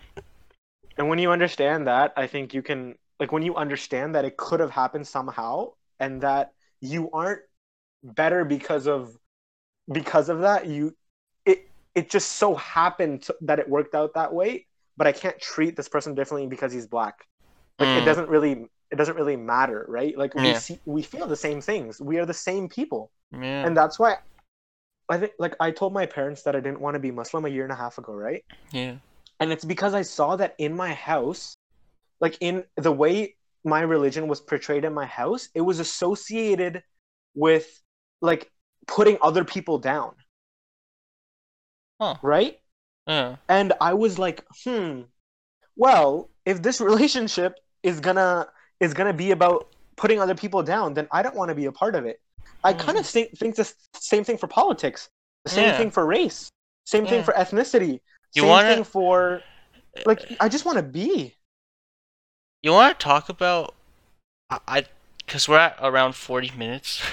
And 0.97 1.09
when 1.09 1.19
you 1.19 1.31
understand 1.31 1.87
that, 1.87 2.13
I 2.15 2.27
think 2.27 2.53
you 2.53 2.61
can 2.61 2.95
like 3.19 3.31
when 3.31 3.43
you 3.43 3.55
understand 3.55 4.15
that 4.15 4.25
it 4.25 4.35
could 4.37 4.59
have 4.59 4.71
happened 4.71 5.07
somehow 5.07 5.73
and 5.99 6.21
that 6.21 6.53
you 6.81 7.09
aren't 7.11 7.41
better 8.03 8.43
because 8.45 8.87
of 8.87 9.17
because 9.91 10.29
of 10.29 10.41
that, 10.41 10.67
you 10.67 10.95
it 11.45 11.69
it 11.95 12.09
just 12.09 12.33
so 12.33 12.55
happened 12.55 13.23
to, 13.23 13.35
that 13.41 13.59
it 13.59 13.67
worked 13.69 13.95
out 13.95 14.13
that 14.15 14.33
way, 14.33 14.67
but 15.01 15.07
I 15.07 15.13
can't 15.13 15.39
treat 15.41 15.75
this 15.75 15.89
person 15.89 16.13
differently 16.13 16.47
because 16.47 16.71
he's 16.71 16.85
black. 16.85 17.15
Like 17.79 17.89
it 17.89 18.03
Mm. 18.03 18.05
doesn't 18.05 18.29
really 18.29 18.67
it 18.91 18.97
doesn't 18.97 19.15
really 19.15 19.35
matter, 19.35 19.83
right? 19.89 20.15
Like 20.15 20.35
we 20.35 20.53
see 20.53 20.77
we 20.85 21.01
feel 21.01 21.25
the 21.25 21.35
same 21.35 21.59
things. 21.59 21.99
We 21.99 22.19
are 22.19 22.25
the 22.27 22.35
same 22.35 22.69
people. 22.69 23.11
Yeah. 23.31 23.65
And 23.65 23.75
that's 23.75 23.97
why 23.97 24.17
I 25.09 25.17
think 25.17 25.31
like 25.39 25.55
I 25.59 25.71
told 25.71 25.91
my 25.91 26.05
parents 26.05 26.43
that 26.43 26.55
I 26.55 26.59
didn't 26.59 26.81
want 26.81 26.93
to 26.93 26.99
be 26.99 27.09
Muslim 27.09 27.45
a 27.45 27.49
year 27.49 27.63
and 27.63 27.73
a 27.73 27.75
half 27.75 27.97
ago, 27.97 28.13
right? 28.13 28.45
yeah. 28.71 28.97
and 29.39 29.51
it's 29.51 29.65
because 29.65 29.95
I 29.95 30.03
saw 30.03 30.35
that 30.35 30.53
in 30.59 30.75
my 30.75 30.93
house, 30.93 31.57
like 32.19 32.37
in 32.41 32.63
the 32.77 32.91
way 32.91 33.35
my 33.65 33.81
religion 33.81 34.27
was 34.27 34.39
portrayed 34.39 34.85
in 34.85 34.93
my 34.93 35.07
house, 35.07 35.49
it 35.55 35.61
was 35.61 35.79
associated 35.79 36.83
with 37.33 37.65
like 38.21 38.51
putting 38.85 39.17
other 39.23 39.43
people 39.43 39.79
down, 39.79 40.13
Huh. 41.99 42.17
right? 42.21 42.60
Yeah. 43.11 43.35
And 43.49 43.73
I 43.81 43.93
was 43.93 44.17
like, 44.17 44.43
hmm, 44.63 45.01
well, 45.75 46.29
if 46.45 46.61
this 46.61 46.79
relationship 46.89 47.59
is 47.83 47.99
gonna 47.99 48.47
is 48.79 48.93
gonna 48.93 49.13
be 49.13 49.31
about 49.31 49.67
putting 49.97 50.19
other 50.19 50.35
people 50.35 50.63
down, 50.63 50.93
then 50.93 51.07
I 51.11 51.21
don't 51.21 51.35
want 51.35 51.49
to 51.49 51.55
be 51.55 51.65
a 51.65 51.71
part 51.71 51.95
of 51.95 52.05
it. 52.05 52.19
I 52.63 52.73
Hmm. 52.73 52.79
kind 52.79 52.97
of 52.97 53.05
think, 53.05 53.37
think 53.37 53.55
the 53.55 53.71
same 53.93 54.23
thing 54.23 54.37
for 54.37 54.47
politics, 54.47 55.09
the 55.45 55.51
same 55.51 55.65
Yeah. 55.69 55.77
thing 55.77 55.91
for 55.91 56.05
race, 56.05 56.49
same 56.85 57.05
thing 57.05 57.23
for 57.23 57.33
ethnicity, 57.33 57.99
You 58.33 58.41
same 58.43 58.49
wanna- 58.49 58.75
thing 58.75 58.83
for 58.83 59.41
like 60.05 60.21
I 60.39 60.47
just 60.47 60.63
want 60.65 60.77
to 60.77 60.83
be. 60.83 61.35
You 62.63 62.71
want 62.71 62.97
to 62.97 63.03
talk 63.03 63.27
about 63.29 63.75
I 64.49 64.85
cuz 65.27 65.49
we're 65.49 65.57
at 65.57 65.75
around 65.81 66.13
40 66.15 66.51
minutes. 66.57 67.01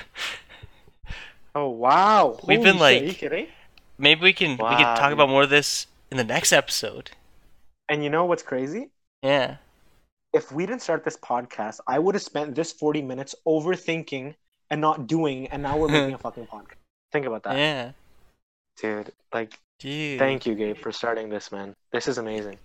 Oh 1.54 1.70
wow! 1.70 2.38
We've 2.46 2.58
Holy 2.58 2.70
been, 2.70 2.78
like- 2.78 3.02
are 3.02 3.06
you 3.06 3.14
kidding? 3.14 3.48
Maybe 3.98 4.20
we 4.22 4.32
can 4.32 4.52
we 4.52 4.56
can 4.56 4.96
talk 4.96 5.10
dude. 5.10 5.12
about 5.14 5.28
more 5.28 5.42
of 5.42 5.50
this 5.50 5.86
in 6.10 6.16
the 6.16 6.24
next 6.24 6.52
episode. 6.52 7.10
And 7.88 8.02
you 8.04 8.10
know 8.10 8.24
what's 8.24 8.42
crazy? 8.42 8.90
Yeah. 9.22 9.56
If 10.32 10.52
we 10.52 10.66
didn't 10.66 10.82
start 10.82 11.04
this 11.04 11.16
podcast, 11.16 11.80
I 11.86 11.98
would 11.98 12.14
have 12.14 12.22
spent 12.22 12.54
this 12.54 12.72
forty 12.72 13.02
minutes 13.02 13.34
overthinking 13.46 14.34
and 14.70 14.80
not 14.80 15.06
doing, 15.06 15.48
and 15.48 15.62
now 15.62 15.76
we're 15.78 15.88
making 15.88 16.14
a 16.14 16.18
fucking 16.26 16.46
podcast. 16.46 16.76
Think 17.12 17.26
about 17.26 17.42
that, 17.44 17.56
Yeah. 17.56 17.92
dude. 18.80 19.12
Like 19.32 19.58
Dude. 19.78 20.18
Thank 20.18 20.44
you, 20.44 20.56
Gabe, 20.56 20.76
for 20.76 20.90
starting 20.90 21.28
this, 21.28 21.52
man. 21.52 21.74
This 21.92 22.08
is 22.08 22.18
amazing. 22.18 22.58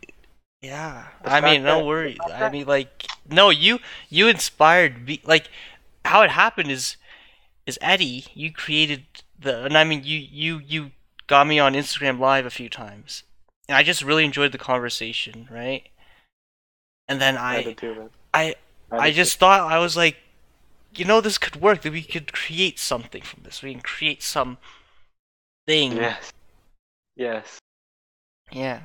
Yeah. 0.63 1.05
I 1.23 1.41
mean, 1.41 1.61
no 1.63 1.77
that- 1.79 1.86
worries. 1.86 2.17
I 2.25 2.49
mean, 2.49 2.65
like, 2.65 3.05
no, 3.29 3.49
you 3.51 3.79
you 4.09 4.27
inspired 4.27 5.05
me. 5.07 5.21
Like, 5.23 5.47
how 6.05 6.23
it 6.23 6.31
happened 6.31 6.71
is 6.71 6.97
is 7.65 7.77
Eddie. 7.81 8.25
You 8.34 8.51
created 8.51 9.05
the, 9.39 9.63
and 9.65 9.77
I 9.77 9.84
mean, 9.84 10.01
you 10.03 10.17
you 10.17 10.59
you 10.65 10.91
got 11.28 11.47
me 11.47 11.59
on 11.59 11.74
Instagram 11.74 12.19
Live 12.19 12.45
a 12.45 12.49
few 12.49 12.69
times, 12.69 13.24
and 13.67 13.76
I 13.78 13.84
just 13.84 14.03
really 14.03 14.26
enjoyed 14.26 14.51
the 14.51 14.57
conversation, 14.57 15.47
right? 15.51 15.88
And 17.07 17.19
then 17.21 17.38
I, 17.38 17.76
I. 18.34 18.55
I 18.91 18.97
I 19.07 19.11
just 19.11 19.39
thought 19.39 19.61
I 19.71 19.80
was 19.80 19.97
like, 19.97 20.17
you 20.95 21.03
know, 21.05 21.19
this 21.19 21.38
could 21.39 21.55
work. 21.59 21.82
That 21.82 21.91
we 21.93 22.03
could 22.03 22.32
create 22.32 22.78
something 22.78 23.24
from 23.24 23.41
this. 23.43 23.61
We 23.63 23.71
can 23.71 23.82
create 23.82 24.21
some 24.21 24.57
thing. 25.67 25.93
Yes. 25.93 26.32
Yes. 27.15 27.59
Yeah. 28.51 28.82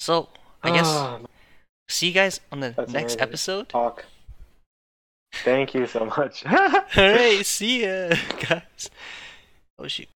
So 0.00 0.28
I 0.62 0.70
guess 0.70 0.86
Ah, 0.86 1.18
see 1.88 2.08
you 2.08 2.14
guys 2.14 2.40
on 2.50 2.60
the 2.60 2.68
next 2.70 2.90
amazing. 2.90 3.20
episode. 3.20 3.68
talk. 3.68 4.06
Thank 5.44 5.74
you 5.74 5.86
so 5.86 6.06
much. 6.06 6.44
Alright, 6.96 7.44
see 7.44 7.82
ya, 7.82 8.08
guys. 8.48 8.90
Oh 9.78 9.86
shoot. 9.88 10.08